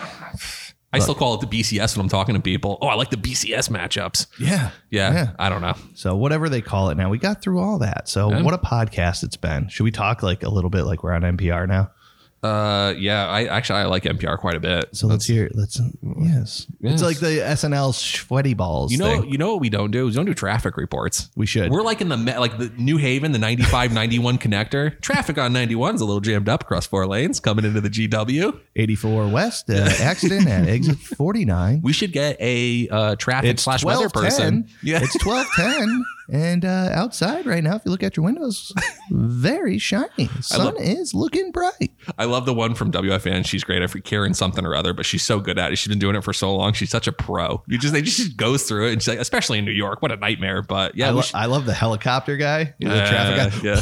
I 0.90 1.00
still 1.00 1.14
call 1.14 1.34
it 1.34 1.42
the 1.42 1.46
BCS 1.60 1.96
when 1.98 2.04
I'm 2.04 2.08
talking 2.08 2.34
to 2.34 2.40
people. 2.40 2.78
Oh, 2.80 2.86
I 2.86 2.94
like 2.94 3.10
the 3.10 3.18
BCS 3.18 3.68
matchups. 3.68 4.26
yeah. 4.40 4.70
Yeah, 4.90 5.32
I 5.38 5.50
don't 5.50 5.60
know. 5.60 5.74
So 5.94 6.16
whatever 6.16 6.48
they 6.48 6.62
call 6.62 6.88
it 6.88 6.96
now, 6.96 7.10
we 7.10 7.18
got 7.18 7.42
through 7.42 7.60
all 7.60 7.78
that. 7.80 8.08
So 8.08 8.30
Yeah. 8.30 8.40
what 8.40 8.54
a 8.54 8.58
podcast 8.58 9.22
it's 9.22 9.36
been. 9.36 9.68
Should 9.68 9.84
we 9.84 9.90
talk 9.90 10.22
like 10.22 10.42
a 10.44 10.48
little 10.48 10.70
bit 10.70 10.84
like 10.84 11.02
we're 11.02 11.12
on 11.12 11.22
NPR 11.24 11.68
now? 11.68 11.90
Uh, 12.42 12.94
yeah, 12.96 13.26
I 13.26 13.46
actually 13.46 13.80
I 13.80 13.86
like 13.86 14.04
NPR 14.04 14.38
quite 14.38 14.54
a 14.54 14.60
bit. 14.60 14.94
So 14.94 15.06
let's 15.08 15.26
hear. 15.26 15.50
Let's 15.54 15.80
yes. 16.18 16.66
Yes. 16.80 16.94
It's 16.94 17.02
like 17.02 17.18
the 17.18 17.40
SNL 17.42 17.92
sweaty 17.94 18.54
balls. 18.54 18.92
You 18.92 18.98
know, 18.98 19.22
thing. 19.22 19.30
you 19.30 19.38
know 19.38 19.52
what 19.52 19.60
we 19.60 19.68
don't 19.70 19.90
do 19.90 20.06
we 20.06 20.12
don't 20.12 20.24
do 20.26 20.34
traffic 20.34 20.76
reports. 20.76 21.30
we 21.34 21.46
should. 21.46 21.70
We're 21.70 21.82
like 21.82 22.00
in 22.00 22.08
the 22.08 22.16
me- 22.16 22.36
like 22.38 22.56
the 22.58 22.70
New 22.78 22.96
Haven, 22.96 23.32
the 23.32 23.38
95 23.38 23.92
91 23.92 24.38
connector. 24.38 25.00
Traffic 25.00 25.36
on 25.38 25.52
91 25.52 25.96
is 25.96 26.00
a 26.00 26.04
little 26.04 26.20
jammed 26.20 26.48
up 26.48 26.62
across 26.62 26.86
four 26.86 27.06
lanes 27.08 27.40
coming 27.40 27.64
into 27.64 27.80
the 27.80 27.90
GW. 27.90 28.60
84 28.76 29.28
West 29.28 29.68
uh, 29.70 29.90
accident 30.00 30.46
at 30.48 30.68
exit 30.68 30.96
49. 30.98 31.80
We 31.82 31.92
should 31.92 32.12
get 32.12 32.36
a 32.40 32.88
uh, 32.88 33.16
traffic 33.16 33.50
It's 33.50 33.62
slash 33.64 33.82
weather 33.84 34.04
1210. 34.08 34.62
person. 34.62 34.76
Yeah, 34.82 35.00
It's 35.02 35.24
1210. 35.24 36.04
And 36.30 36.64
uh, 36.64 36.90
outside 36.92 37.46
right 37.46 37.64
now, 37.64 37.76
if 37.76 37.82
you 37.86 37.90
look 37.90 38.02
at 38.02 38.14
your 38.16 38.24
windows, 38.24 38.70
very 39.10 39.78
shiny. 39.78 40.28
Sun 40.42 40.74
lo- 40.74 40.80
is 40.80 41.14
looking 41.14 41.52
bright. 41.52 41.90
I 42.18 42.26
love 42.26 42.44
the 42.44 42.52
one 42.52 42.74
from 42.74 42.92
WFN. 42.92 43.46
She's 43.46 43.64
great 43.64 43.80
at 43.80 44.04
Karen 44.04 44.34
something 44.34 44.66
or 44.66 44.74
other, 44.74 44.92
but 44.92 45.06
she's 45.06 45.24
so 45.24 45.40
good 45.40 45.58
at 45.58 45.72
it. 45.72 45.76
She's 45.76 45.88
been 45.88 45.98
doing 45.98 46.16
it 46.16 46.24
for 46.24 46.34
so 46.34 46.54
long. 46.54 46.74
She's 46.74 46.90
such 46.90 47.06
a 47.08 47.12
pro. 47.12 47.62
You 47.66 47.78
just 47.78 47.94
they 47.94 48.02
just, 48.02 48.36
goes 48.36 48.64
through 48.64 48.88
it, 48.88 48.92
and 48.92 49.00
she's 49.02 49.08
like, 49.08 49.18
especially 49.20 49.58
in 49.58 49.64
New 49.64 49.72
York, 49.72 50.02
what 50.02 50.12
a 50.12 50.16
nightmare. 50.16 50.60
But 50.62 50.94
yeah, 50.96 51.08
I, 51.08 51.10
lo- 51.12 51.22
should- 51.22 51.36
I 51.36 51.46
love 51.46 51.64
the 51.64 51.72
helicopter 51.74 52.36
guy. 52.36 52.74
The 52.78 52.90
Uh, 52.90 53.08
traffic 53.08 53.62
guy. 53.62 53.68
yeah. 53.68 53.80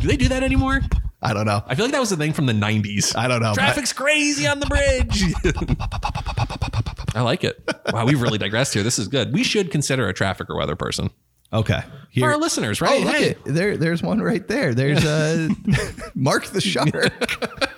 Do 0.00 0.08
they 0.08 0.16
do 0.16 0.28
that 0.30 0.42
anymore? 0.42 0.80
I 1.22 1.32
don't 1.32 1.46
know. 1.46 1.62
I 1.66 1.74
feel 1.76 1.84
like 1.86 1.92
that 1.92 2.00
was 2.00 2.10
the 2.10 2.16
thing 2.16 2.32
from 2.34 2.46
the 2.46 2.52
90s. 2.52 3.16
I 3.16 3.28
don't 3.28 3.40
know. 3.40 3.50
but- 3.52 3.60
Traffic's 3.60 3.92
crazy 3.92 4.46
on 4.48 4.58
the 4.60 4.66
bridge. 4.66 5.22
I 7.14 7.20
like 7.22 7.44
it. 7.44 7.62
Wow, 7.92 8.04
we've 8.06 8.20
really 8.20 8.38
digressed 8.38 8.74
here. 8.74 8.82
This 8.82 8.98
is 8.98 9.06
good. 9.08 9.32
We 9.32 9.44
should 9.44 9.70
consider 9.70 10.08
a 10.08 10.12
traffic 10.12 10.50
or 10.50 10.56
weather 10.56 10.74
person 10.76 11.10
Okay. 11.54 11.80
for 11.80 11.86
Here. 12.10 12.30
our 12.30 12.36
listeners, 12.36 12.82
Oh, 12.82 12.86
right? 12.86 13.04
look 13.04 13.14
Hey. 13.14 13.30
at 13.30 13.44
there. 13.44 13.76
There's 13.76 14.02
one 14.02 14.20
right 14.20 14.46
there. 14.48 14.74
There's 14.74 15.04
uh, 15.04 15.48
Mark 16.14 16.46
the 16.46 16.60
Shark. 16.60 16.92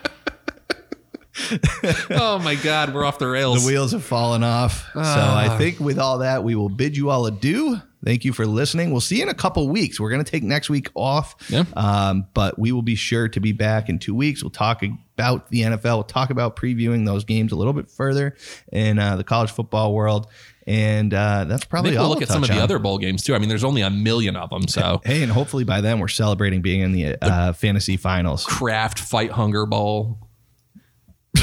oh 2.10 2.38
my 2.42 2.54
God, 2.54 2.94
we're 2.94 3.04
off 3.04 3.18
the 3.18 3.28
rails. 3.28 3.62
The 3.62 3.66
wheels 3.70 3.92
have 3.92 4.04
fallen 4.04 4.42
off. 4.42 4.84
so 4.94 5.00
Ah. 5.00 5.54
I 5.54 5.58
think 5.58 5.78
with 5.78 5.98
all 5.98 6.18
that, 6.18 6.42
we 6.44 6.54
will 6.54 6.70
bid 6.70 6.96
you 6.96 7.10
all 7.10 7.26
adieu. 7.26 7.80
Thank 8.04 8.24
you 8.24 8.32
for 8.32 8.46
listening. 8.46 8.92
We'll 8.92 9.00
see 9.00 9.16
you 9.16 9.22
in 9.24 9.28
a 9.28 9.34
couple 9.34 9.68
weeks. 9.68 9.98
We're 9.98 10.10
going 10.10 10.24
to 10.24 10.30
take 10.30 10.44
next 10.44 10.70
week 10.70 10.90
off. 10.94 11.34
Yeah. 11.50 11.64
Um, 11.76 12.26
but 12.34 12.56
we 12.58 12.70
will 12.72 12.82
be 12.82 12.94
sure 12.94 13.28
to 13.28 13.40
be 13.40 13.50
back 13.52 13.88
in 13.88 13.98
two 13.98 14.14
weeks. 14.14 14.42
We'll 14.44 14.50
talk 14.50 14.82
about 14.82 15.48
the 15.50 15.62
NFL. 15.62 15.82
We'll 15.96 16.02
talk 16.04 16.30
about 16.30 16.54
previewing 16.56 17.04
those 17.04 17.24
games 17.24 17.50
a 17.52 17.56
little 17.56 17.72
bit 17.72 17.90
further 17.90 18.36
in 18.72 18.98
uh, 19.00 19.16
the 19.16 19.24
college 19.24 19.50
football 19.50 19.92
world. 19.92 20.28
And 20.66 21.14
uh, 21.14 21.44
that's 21.44 21.64
probably 21.64 21.90
Maybe 21.90 21.98
all 21.98 22.04
we'll 22.04 22.10
look 22.10 22.18
we'll 22.18 22.28
at 22.28 22.32
some 22.32 22.42
of 22.42 22.48
the 22.48 22.60
other 22.60 22.80
bowl 22.80 22.98
games 22.98 23.22
too. 23.22 23.34
I 23.34 23.38
mean, 23.38 23.48
there's 23.48 23.62
only 23.62 23.82
a 23.82 23.90
million 23.90 24.34
of 24.34 24.50
them. 24.50 24.66
So 24.66 25.00
Hey, 25.04 25.22
and 25.22 25.30
hopefully 25.30 25.62
by 25.64 25.80
then 25.80 26.00
we're 26.00 26.08
celebrating 26.08 26.60
being 26.60 26.80
in 26.80 26.92
the 26.92 27.16
uh, 27.22 27.52
fantasy 27.52 27.96
finals. 27.96 28.44
Kraft 28.44 28.98
Fight 28.98 29.30
Hunger 29.30 29.64
Bowl. 29.66 30.18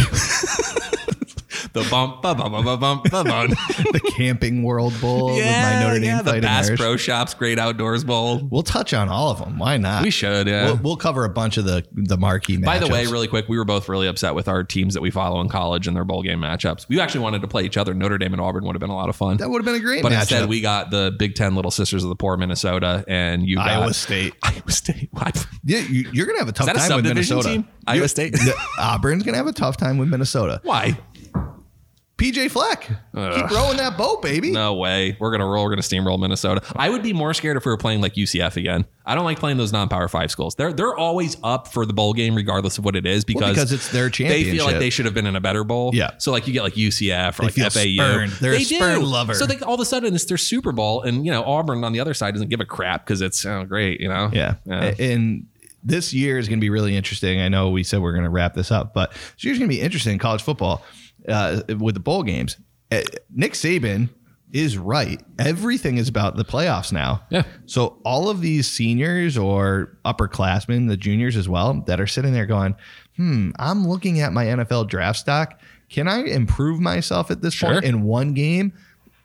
the 1.74 1.88
bump, 1.90 2.22
ba 2.22 2.36
bum, 2.36 2.52
ba 2.52 2.62
bum, 2.62 2.80
bump, 2.80 3.04
ba 3.10 3.24
bum. 3.24 3.50
the 3.92 4.14
Camping 4.18 4.64
World 4.64 4.94
Bowl 5.00 5.28
with 5.28 5.46
my 5.46 5.80
Notre 5.80 5.96
Dame 5.96 6.04
yeah, 6.04 6.22
the 6.22 6.32
Fighting 6.32 6.42
Bass 6.42 6.68
Irish. 6.68 6.80
Pro 6.80 6.98
Shops 6.98 7.34
Great 7.34 7.58
Outdoors 7.60 8.04
Bowl. 8.04 8.40
We'll 8.50 8.64
touch 8.64 8.94
on 8.94 9.10
all 9.10 9.30
of 9.30 9.40
them. 9.40 9.58
Why 9.58 9.78
not? 9.78 10.04
We 10.04 10.10
should, 10.10 10.48
yeah. 10.48 10.66
We'll, 10.66 10.76
we'll 10.78 10.98
cover 10.98 11.24
a 11.26 11.30
bunch 11.30 11.58
of 11.58 11.66
the 11.66 11.86
the 11.94 12.18
marquee. 12.18 12.58
By 12.58 12.80
the 12.80 12.88
way, 12.88 13.06
really 13.06 13.28
quick, 13.28 13.48
we 13.48 13.58
were 13.58 13.66
both 13.66 13.88
really 13.88 14.08
upset 14.08 14.36
with 14.36 14.48
our 14.48 14.64
teams 14.64 14.94
that 14.94 15.02
we 15.02 15.12
follow 15.12 15.40
in 15.42 15.50
college 15.50 15.88
and 15.88 15.96
their 15.96 16.04
bowl 16.06 16.22
game 16.24 16.40
matchups. 16.40 16.88
We 16.90 17.00
actually 17.00 17.22
wanted 17.22 17.42
to 17.42 17.48
play 17.48 17.64
each 17.64 17.78
other. 17.78 17.94
Notre 17.94 18.18
Dame 18.18 18.34
and 18.34 18.42
Auburn 18.42 18.66
would 18.66 18.76
have 18.76 18.82
been 18.82 18.90
a 18.90 18.96
lot 18.96 19.10
of 19.10 19.16
fun. 19.16 19.38
that 19.38 19.50
would 19.50 19.60
have 19.60 19.66
been 19.66 19.82
a 19.82 19.84
great 19.84 20.04
but 20.04 20.12
matchup. 20.12 20.22
instead, 20.22 20.50
we 20.50 20.62
got 20.62 20.92
the 20.92 21.16
Big 21.18 21.36
Ten 21.36 21.56
Little 21.56 21.72
Sisters 21.72 22.04
of 22.04 22.10
the 22.10 22.16
Poor, 22.16 22.38
Minnesota, 22.38 23.04
and 23.08 23.48
you 23.48 23.56
got 23.58 23.68
Iowa 23.70 23.94
State. 23.94 24.34
Iowa 24.44 24.72
State. 24.72 25.10
What? 25.12 25.46
Yeah, 25.64 25.80
you, 25.80 26.10
you're 26.12 26.26
gonna 26.26 26.40
have 26.40 26.50
a 26.50 26.52
tough 26.52 26.68
that 26.68 26.76
a 26.76 26.80
time 26.80 26.96
with 26.98 27.06
Minnesota. 27.06 27.50
team? 27.50 27.68
Iowa 27.88 28.08
State? 28.08 28.36
Auburn's 28.80 29.24
gonna 29.24 29.38
have 29.38 29.48
a 29.48 29.54
tough 29.54 29.78
time 29.78 29.98
with 29.98 30.10
Minnesota. 30.10 30.60
Why? 30.64 30.98
PJ 32.18 32.52
Fleck, 32.52 32.90
Ugh. 33.16 33.34
keep 33.36 33.50
rowing 33.50 33.78
that 33.78 33.98
boat, 33.98 34.22
baby. 34.22 34.52
No 34.52 34.76
way. 34.76 35.18
We're 35.20 35.32
gonna 35.32 35.48
roll. 35.48 35.64
We're 35.64 35.72
gonna 35.72 35.82
steamroll 35.82 36.20
Minnesota. 36.20 36.62
I 36.76 36.90
would 36.90 37.02
be 37.02 37.12
more 37.12 37.34
scared 37.34 37.58
if 37.58 37.66
we 37.66 37.72
were 37.72 37.78
playing 37.78 38.02
like 38.02 38.14
UCF 38.14 38.56
again. 38.56 38.86
I 39.04 39.16
don't 39.16 39.26
like 39.26 39.40
playing 39.40 39.58
those 39.58 39.74
non-power 39.74 40.08
five 40.08 40.30
schools. 40.30 40.54
They're 40.54 40.72
they're 40.72 40.96
always 40.96 41.38
up 41.44 41.70
for 41.70 41.88
the 41.88 41.94
bowl 41.94 42.14
game 42.14 42.36
regardless 42.36 42.78
of 42.78 42.86
what 42.86 42.96
it 42.96 43.08
is 43.08 43.26
because 43.26 43.56
because 43.56 43.72
it's 43.72 43.92
their 43.92 44.12
championship. 44.12 44.46
They 44.46 44.58
feel 44.58 44.66
like 44.66 44.78
they 44.78 44.92
should 44.92 45.06
have 45.06 45.16
been 45.16 45.26
in 45.26 45.36
a 45.36 45.42
better 45.42 45.64
bowl. 45.64 45.90
Yeah. 45.94 46.12
So 46.20 46.32
like 46.32 46.46
you 46.46 46.54
get 46.54 46.62
like 46.62 46.76
UCF 46.76 47.40
or 47.40 47.44
like 47.44 47.56
FAU. 47.56 47.70
spurned. 47.70 48.32
They're 48.34 48.54
a 48.54 48.58
they 48.58 48.64
do. 48.64 49.00
lover. 49.00 49.34
So 49.34 49.48
they, 49.48 49.58
all 49.60 49.74
of 49.74 49.80
a 49.80 49.86
sudden 49.86 50.14
it's 50.14 50.26
their 50.26 50.38
Super 50.38 50.72
Bowl, 50.72 51.02
and 51.02 51.26
you 51.26 51.32
know 51.32 51.44
Auburn 51.44 51.84
on 51.84 51.94
the 51.94 52.00
other 52.00 52.14
side 52.14 52.36
doesn't 52.36 52.50
give 52.50 52.60
a 52.60 52.66
crap 52.66 53.06
because 53.06 53.22
it's 53.22 53.44
oh, 53.44 53.66
great. 53.66 54.00
You 54.00 54.10
know. 54.10 54.30
Yeah. 54.32 54.56
Yeah. 54.66 54.94
And 55.00 55.48
this 55.84 56.14
year 56.14 56.38
is 56.38 56.48
going 56.48 56.60
to 56.60 56.62
be 56.62 56.70
really 56.70 56.96
interesting. 56.96 57.42
I 57.42 57.50
know 57.50 57.70
we 57.70 57.84
said 57.84 58.02
we're 58.02 58.14
going 58.14 58.24
to 58.24 58.30
wrap 58.30 58.54
this 58.54 58.72
up, 58.72 58.94
but 58.94 59.12
this 59.12 59.44
year's 59.44 59.60
going 59.60 59.70
to 59.70 59.76
be 59.76 59.82
interesting 59.82 60.14
in 60.14 60.20
college 60.20 60.42
football 60.42 60.84
uh, 61.28 61.62
with 61.80 61.96
the 61.96 62.00
bowl 62.02 62.24
games. 62.24 62.58
Uh, 62.92 63.02
Nick 63.34 63.54
Saban 63.54 64.10
is 64.52 64.78
right. 64.78 65.20
Everything 65.40 65.98
is 65.98 66.08
about 66.08 66.36
the 66.36 66.46
playoffs 66.46 66.92
now. 66.92 67.24
Yeah. 67.32 67.44
So 67.66 67.98
all 68.06 68.30
of 68.30 68.40
these 68.42 68.70
seniors 68.70 69.36
or 69.38 69.98
upperclassmen, 70.06 70.88
the 70.90 70.98
juniors 70.98 71.36
as 71.36 71.50
well, 71.50 71.82
that 71.88 72.00
are 72.00 72.06
sitting 72.08 72.34
there 72.34 72.46
going, 72.46 72.76
hmm, 73.16 73.50
I'm 73.58 73.88
looking 73.88 74.20
at 74.22 74.32
my 74.32 74.46
NFL 74.46 74.90
draft 74.90 75.18
stock. 75.20 75.60
Can 75.90 76.08
I 76.08 76.24
improve 76.24 76.80
myself 76.80 77.32
at 77.32 77.42
this 77.42 77.54
Sure. 77.56 77.72
point 77.74 77.86
in 77.86 78.04
one 78.04 78.34
game? 78.34 78.74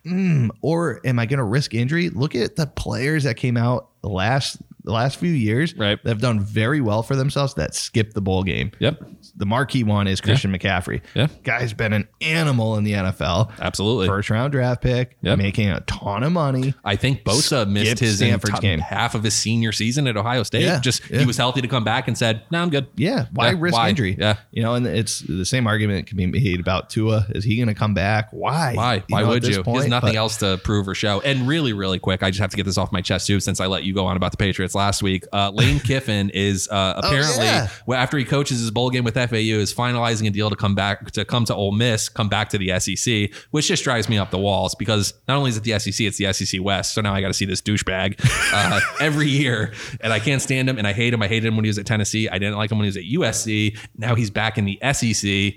Mm, 0.07 0.49
or 0.63 1.01
am 1.05 1.19
I 1.19 1.27
going 1.27 1.39
to 1.39 1.45
risk 1.45 1.75
injury? 1.75 2.09
Look 2.09 2.35
at 2.35 2.57
the 2.57 2.67
players 2.67 3.25
that 3.25 3.37
came 3.37 3.57
out 3.59 3.89
last 4.03 4.57
the 4.85 4.93
last 4.93 5.19
few 5.19 5.31
years 5.33 5.75
Right. 5.77 6.03
that 6.03 6.09
have 6.09 6.21
done 6.21 6.41
very 6.41 6.81
well 6.81 7.03
for 7.03 7.17
themselves 7.17 7.55
that 7.55 7.75
skipped 7.75 8.15
the 8.15 8.21
bowl 8.21 8.43
game. 8.43 8.71
Yep. 8.79 9.03
The 9.37 9.45
marquee 9.47 9.83
one 9.85 10.07
is 10.07 10.21
Christian 10.21 10.53
McCaffrey. 10.53 11.03
Yeah. 11.15 11.27
Guy's 11.45 11.73
been 11.73 11.93
an 11.93 12.09
animal 12.21 12.77
in 12.77 12.85
the 12.85 12.93
NFL. 12.95 13.51
Absolutely. 13.61 14.07
First 14.07 14.31
round 14.31 14.53
draft 14.53 14.81
pick, 14.83 15.17
Yep. 15.23 15.39
making 15.39 15.69
a 15.71 15.81
ton 15.81 16.23
of 16.23 16.33
money. 16.33 16.75
I 16.85 16.97
think 16.97 17.25
Bosa 17.25 17.69
missed 17.69 17.99
his 17.99 18.17
Stanford's 18.17 18.61
game. 18.61 18.79
half 18.81 19.15
of 19.15 19.23
his 19.25 19.35
senior 19.35 19.73
season 19.73 20.07
at 20.07 20.17
Ohio 20.17 20.43
State. 20.43 20.63
Yeah, 20.63 20.81
Just 20.81 21.03
yeah. 21.11 21.21
he 21.21 21.27
was 21.27 21.37
healthy 21.37 21.61
to 21.61 21.69
come 21.69 21.85
back 21.85 22.09
and 22.09 22.17
said, 22.17 22.43
"No, 22.51 22.63
I'm 22.63 22.71
good." 22.71 22.87
Yeah. 22.97 23.27
Why 23.33 23.51
Yeah, 23.51 23.57
risk 23.59 23.77
why? 23.77 23.89
injury? 23.91 24.17
Yeah. 24.19 24.37
You 24.53 24.63
know, 24.63 24.75
and 24.75 24.87
it's 24.87 25.21
the 25.21 25.45
same 25.45 25.67
argument 25.67 26.07
can 26.07 26.17
be 26.17 26.27
made 26.27 26.61
about 26.61 26.89
Tua. 26.91 27.27
Is 27.31 27.45
he 27.45 27.57
going 27.57 27.69
to 27.69 27.75
come 27.75 27.95
back? 27.95 28.29
Why? 28.33 28.75
Why? 28.75 29.03
Why 29.09 29.23
know, 29.23 29.29
would 29.29 29.45
you? 29.47 29.63
he 29.65 29.73
has 29.75 29.87
nothing 29.87 30.11
but- 30.11 30.17
else 30.17 30.37
to 30.39 30.59
prove 30.65 30.89
or 30.89 30.95
show. 30.95 31.21
And 31.21 31.47
really, 31.49 31.73
really 31.73 31.99
quick, 31.99 32.23
I 32.23 32.31
just 32.31 32.41
have 32.41 32.51
to 32.51 32.57
get 32.57 32.65
this 32.67 32.79
off 32.79 32.93
my 32.93 33.01
chest 33.03 33.27
too, 33.27 33.41
since 33.41 33.61
I 33.61 33.67
let 33.67 33.85
you 33.85 33.93
go 33.95 34.07
on 34.07 34.17
about 34.17 34.31
the 34.31 34.37
Patriots 34.37 34.68
last 34.75 35.03
week. 35.03 35.25
Uh, 35.33 35.51
Lane 35.51 35.81
Kiffin 35.85 36.31
is 36.31 36.69
uh, 36.69 36.95
apparently, 36.97 37.45
yeah. 37.45 37.69
after 37.89 38.19
he 38.19 38.25
coaches 38.25 38.61
his 38.61 38.71
bowl 38.71 38.91
game 38.91 39.05
with 39.05 39.15
FAU, 39.15 39.59
is 39.59 39.73
finalizing 39.73 40.27
a 40.27 40.31
deal 40.31 40.51
to 40.51 40.57
come 40.57 40.75
back 40.75 41.11
to 41.13 41.25
come 41.25 41.45
to 41.47 41.55
Ole 41.55 41.73
Miss, 41.73 42.09
come 42.09 42.29
back 42.29 42.49
to 42.51 42.59
the 42.59 42.79
SEC, 42.79 43.31
which 43.51 43.69
just 43.69 43.85
drives 43.85 44.09
me 44.09 44.19
up 44.19 44.31
the 44.31 44.39
walls 44.39 44.75
because 44.75 45.15
not 45.27 45.37
only 45.37 45.51
is 45.51 45.57
it 45.57 45.65
the 45.65 45.79
SEC, 45.79 46.07
it's 46.07 46.19
the 46.19 46.33
SEC 46.33 46.63
West. 46.63 46.95
So 46.95 47.01
now 47.01 47.15
I 47.15 47.21
got 47.21 47.29
to 47.29 47.35
see 47.35 47.45
this 47.45 47.61
douchebag 47.61 48.21
uh, 48.53 48.81
every 49.01 49.29
year, 49.29 49.73
and 50.01 50.13
I 50.13 50.21
can't 50.21 50.43
stand 50.43 50.69
him, 50.69 50.79
and 50.79 50.87
I 50.87 50.93
hate 50.93 51.13
him. 51.13 51.23
I 51.23 51.29
hated 51.29 51.47
him 51.47 51.57
when 51.57 51.65
he 51.65 51.69
was 51.69 51.79
at 51.79 51.87
Tennessee. 51.87 52.29
I 52.29 52.39
didn't 52.39 52.57
like 52.57 52.71
him 52.71 52.79
when 52.79 52.85
he 52.85 52.89
was 52.89 52.97
at 52.97 53.05
USC. 53.05 53.77
Now 53.97 54.15
he's 54.15 54.31
back 54.31 54.59
in 54.59 54.65
the 54.65 54.79
SEC. 54.93 55.55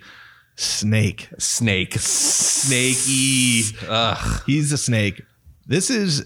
Snake. 0.56 1.30
Snake, 1.40 1.94
snaky. 1.96 3.64
Ugh. 3.88 4.42
He's 4.46 4.72
a 4.72 4.78
snake. 4.78 5.24
This 5.72 5.90
is 5.90 6.26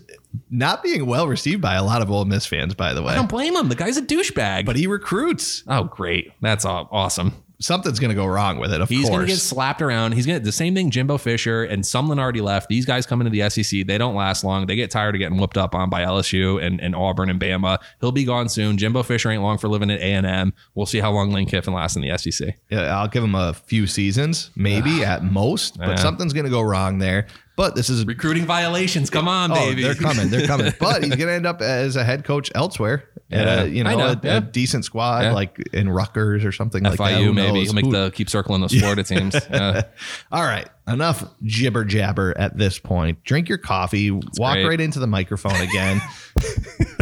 not 0.49 0.81
being 0.81 1.05
well 1.05 1.27
received 1.27 1.61
by 1.61 1.75
a 1.75 1.83
lot 1.83 2.01
of 2.01 2.09
Ole 2.09 2.25
Miss 2.25 2.45
fans, 2.47 2.73
by 2.73 2.93
the 2.95 3.03
way. 3.03 3.13
I 3.13 3.15
don't 3.15 3.29
blame 3.29 3.55
him. 3.55 3.69
The 3.69 3.75
guy's 3.75 3.95
a 3.95 4.01
douchebag. 4.01 4.65
But 4.65 4.75
he 4.75 4.87
recruits. 4.87 5.63
oh, 5.67 5.83
great. 5.83 6.31
That's 6.41 6.65
aw- 6.65 6.87
awesome. 6.91 7.31
something's 7.59 7.99
going 7.99 8.09
to 8.09 8.15
go 8.15 8.25
wrong 8.25 8.57
with 8.59 8.73
it. 8.73 8.81
Of 8.81 8.89
He's 8.89 9.03
course, 9.03 9.09
going 9.15 9.27
to 9.27 9.31
get 9.31 9.37
slapped 9.39 9.81
around. 9.83 10.13
He's 10.13 10.25
going 10.25 10.39
to 10.39 10.43
the 10.43 10.51
same 10.51 10.73
thing. 10.75 10.89
Jimbo 10.89 11.17
Fisher 11.19 11.63
and 11.63 11.83
Sumlin 11.83 12.19
already 12.19 12.41
left. 12.41 12.69
These 12.69 12.85
guys 12.85 13.05
come 13.05 13.21
into 13.21 13.29
the 13.29 13.47
SEC. 13.49 13.85
They 13.85 13.97
don't 13.97 14.15
last 14.15 14.43
long. 14.43 14.65
They 14.65 14.75
get 14.75 14.89
tired 14.91 15.13
of 15.15 15.19
getting 15.19 15.37
whooped 15.37 15.57
up 15.59 15.73
on 15.75 15.89
by 15.91 16.01
LSU 16.03 16.61
and, 16.61 16.81
and 16.81 16.95
Auburn 16.95 17.29
and 17.29 17.39
Bama. 17.39 17.77
He'll 18.01 18.11
be 18.11 18.25
gone 18.25 18.49
soon. 18.49 18.77
Jimbo 18.77 19.03
Fisher 19.03 19.29
ain't 19.29 19.43
long 19.43 19.57
for 19.59 19.67
living 19.69 19.89
at 19.91 19.99
A 19.99 20.03
and 20.03 20.25
M. 20.25 20.53
We'll 20.73 20.85
see 20.87 20.99
how 20.99 21.11
long 21.11 21.31
Lane 21.31 21.47
Kiffin 21.47 21.73
lasts 21.73 21.95
in 21.95 22.01
the 22.01 22.17
SEC. 22.17 22.55
Yeah, 22.69 22.97
I'll 22.99 23.07
give 23.07 23.23
him 23.23 23.35
a 23.35 23.53
few 23.53 23.87
seasons, 23.87 24.49
maybe 24.55 25.03
at 25.05 25.23
most, 25.23 25.77
but 25.77 25.99
something's 25.99 26.33
going 26.33 26.45
to 26.45 26.51
go 26.51 26.61
wrong 26.61 26.97
there. 26.97 27.27
But 27.55 27.75
this 27.75 27.89
is 27.89 28.05
Recruiting 28.05 28.45
violations. 28.45 29.09
Come 29.09 29.27
on, 29.27 29.51
oh, 29.51 29.55
baby. 29.55 29.83
they're 29.83 29.95
coming, 29.95 30.29
they're 30.29 30.45
coming. 30.47 30.73
but 30.79 31.03
he's 31.03 31.15
going 31.15 31.27
to 31.27 31.33
end 31.33 31.45
up 31.45 31.61
as 31.61 31.95
a 31.95 32.03
head 32.03 32.23
coach 32.25 32.51
elsewhere. 32.53 33.09
Yeah. 33.29 33.63
a, 33.63 33.65
you 33.65 33.83
know, 33.83 33.97
know, 33.97 34.07
a, 34.07 34.19
yeah. 34.23 34.37
a 34.37 34.41
decent 34.41 34.85
squad 34.85 35.23
Yeah. 35.23 35.33
like 35.33 35.57
in 35.73 35.89
Rutgers 35.89 36.45
or 36.45 36.51
something 36.51 36.83
like 36.83 36.97
that. 36.97 37.13
FIU 37.13 37.33
maybe. 37.33 37.63
He'll 37.63 37.73
make 37.73 37.89
the 37.89 38.11
keep 38.13 38.29
circling 38.29 38.61
those 38.61 38.73
Florida 38.77 39.03
teams. 39.05 39.35
Yeah. 39.49 39.83
All 40.31 40.43
right, 40.43 40.69
enough 40.87 41.23
jibber 41.43 41.85
jabber 41.85 42.37
at 42.37 42.57
this 42.57 42.77
point. 42.77 43.23
Drink 43.23 43.49
your 43.49 43.57
coffee, 43.57 44.11
walk 44.11 44.55
great. 44.55 44.67
right 44.67 44.81
into 44.81 44.99
the 44.99 45.07
microphone 45.07 45.59
again. 45.59 46.01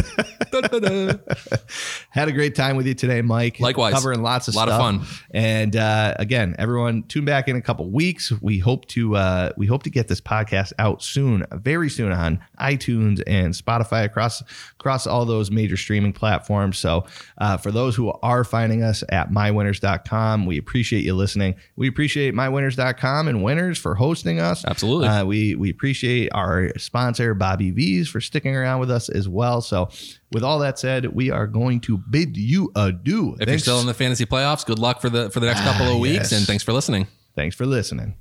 Had 2.10 2.28
a 2.28 2.32
great 2.32 2.54
time 2.54 2.76
with 2.76 2.86
you 2.86 2.94
today, 2.94 3.22
Mike. 3.22 3.60
Likewise. 3.60 3.92
covering 3.94 4.22
lots 4.22 4.48
of 4.48 4.54
Lot 4.54 4.68
of 4.68 4.78
fun. 4.78 5.02
And 5.32 5.74
uh, 5.76 6.14
again, 6.18 6.54
everyone, 6.58 7.02
tune 7.04 7.24
back 7.24 7.48
in 7.48 7.56
a 7.56 7.62
couple 7.62 7.90
weeks. 7.90 8.32
We 8.40 8.58
hope 8.58 8.86
to 8.88 9.16
uh, 9.16 9.50
we 9.56 9.66
hope 9.66 9.82
to 9.84 9.90
get 9.90 10.08
this 10.08 10.20
podcast 10.20 10.72
out 10.78 11.02
soon, 11.02 11.44
very 11.52 11.90
soon 11.90 12.12
on 12.12 12.40
iTunes 12.60 13.22
and 13.26 13.52
Spotify 13.54 14.04
across 14.04 14.42
across 14.78 15.06
all 15.06 15.24
those 15.24 15.50
major 15.50 15.76
streaming 15.76 16.12
platforms. 16.12 16.78
So 16.78 17.06
uh, 17.38 17.56
for 17.56 17.70
those 17.70 17.96
who 17.96 18.12
are 18.22 18.44
finding 18.44 18.82
us 18.82 19.02
at 19.08 19.30
mywinners.com, 19.30 20.46
we 20.46 20.58
appreciate 20.58 21.04
you 21.04 21.14
listening. 21.14 21.54
We 21.76 21.88
appreciate 21.88 22.34
mywinners.com 22.34 23.28
and 23.28 23.42
winners 23.42 23.78
for 23.78 23.94
hosting 23.94 24.40
us. 24.40 24.64
Absolutely. 24.64 25.08
Uh, 25.08 25.24
we 25.24 25.54
we 25.54 25.70
appreciate 25.70 26.28
our 26.32 26.70
sponsor 26.78 27.34
Bobby 27.34 27.70
V's 27.70 28.08
for 28.08 28.20
sticking 28.20 28.54
around 28.54 28.80
with 28.80 28.90
us 28.90 29.08
as 29.08 29.28
well. 29.28 29.60
So 29.60 29.88
with 30.34 30.44
all 30.44 30.58
that 30.58 30.78
said, 30.78 31.06
we 31.06 31.30
are 31.30 31.46
going 31.46 31.80
to 31.82 31.96
bid 31.96 32.36
you 32.36 32.70
adieu. 32.74 33.36
If 33.40 33.48
you're 33.48 33.58
still 33.58 33.80
in 33.80 33.86
the 33.86 33.94
fantasy 33.94 34.26
playoffs, 34.26 34.66
good 34.66 34.78
luck 34.78 35.00
for 35.00 35.08
the 35.08 35.30
for 35.30 35.40
the 35.40 35.46
next 35.46 35.62
couple 35.62 35.86
of 35.86 35.96
ah, 35.96 35.98
weeks, 35.98 36.30
yes. 36.30 36.32
and 36.32 36.46
thanks 36.46 36.62
for 36.62 36.72
listening. 36.72 37.06
Thanks 37.34 37.56
for 37.56 37.64
listening. 37.64 38.16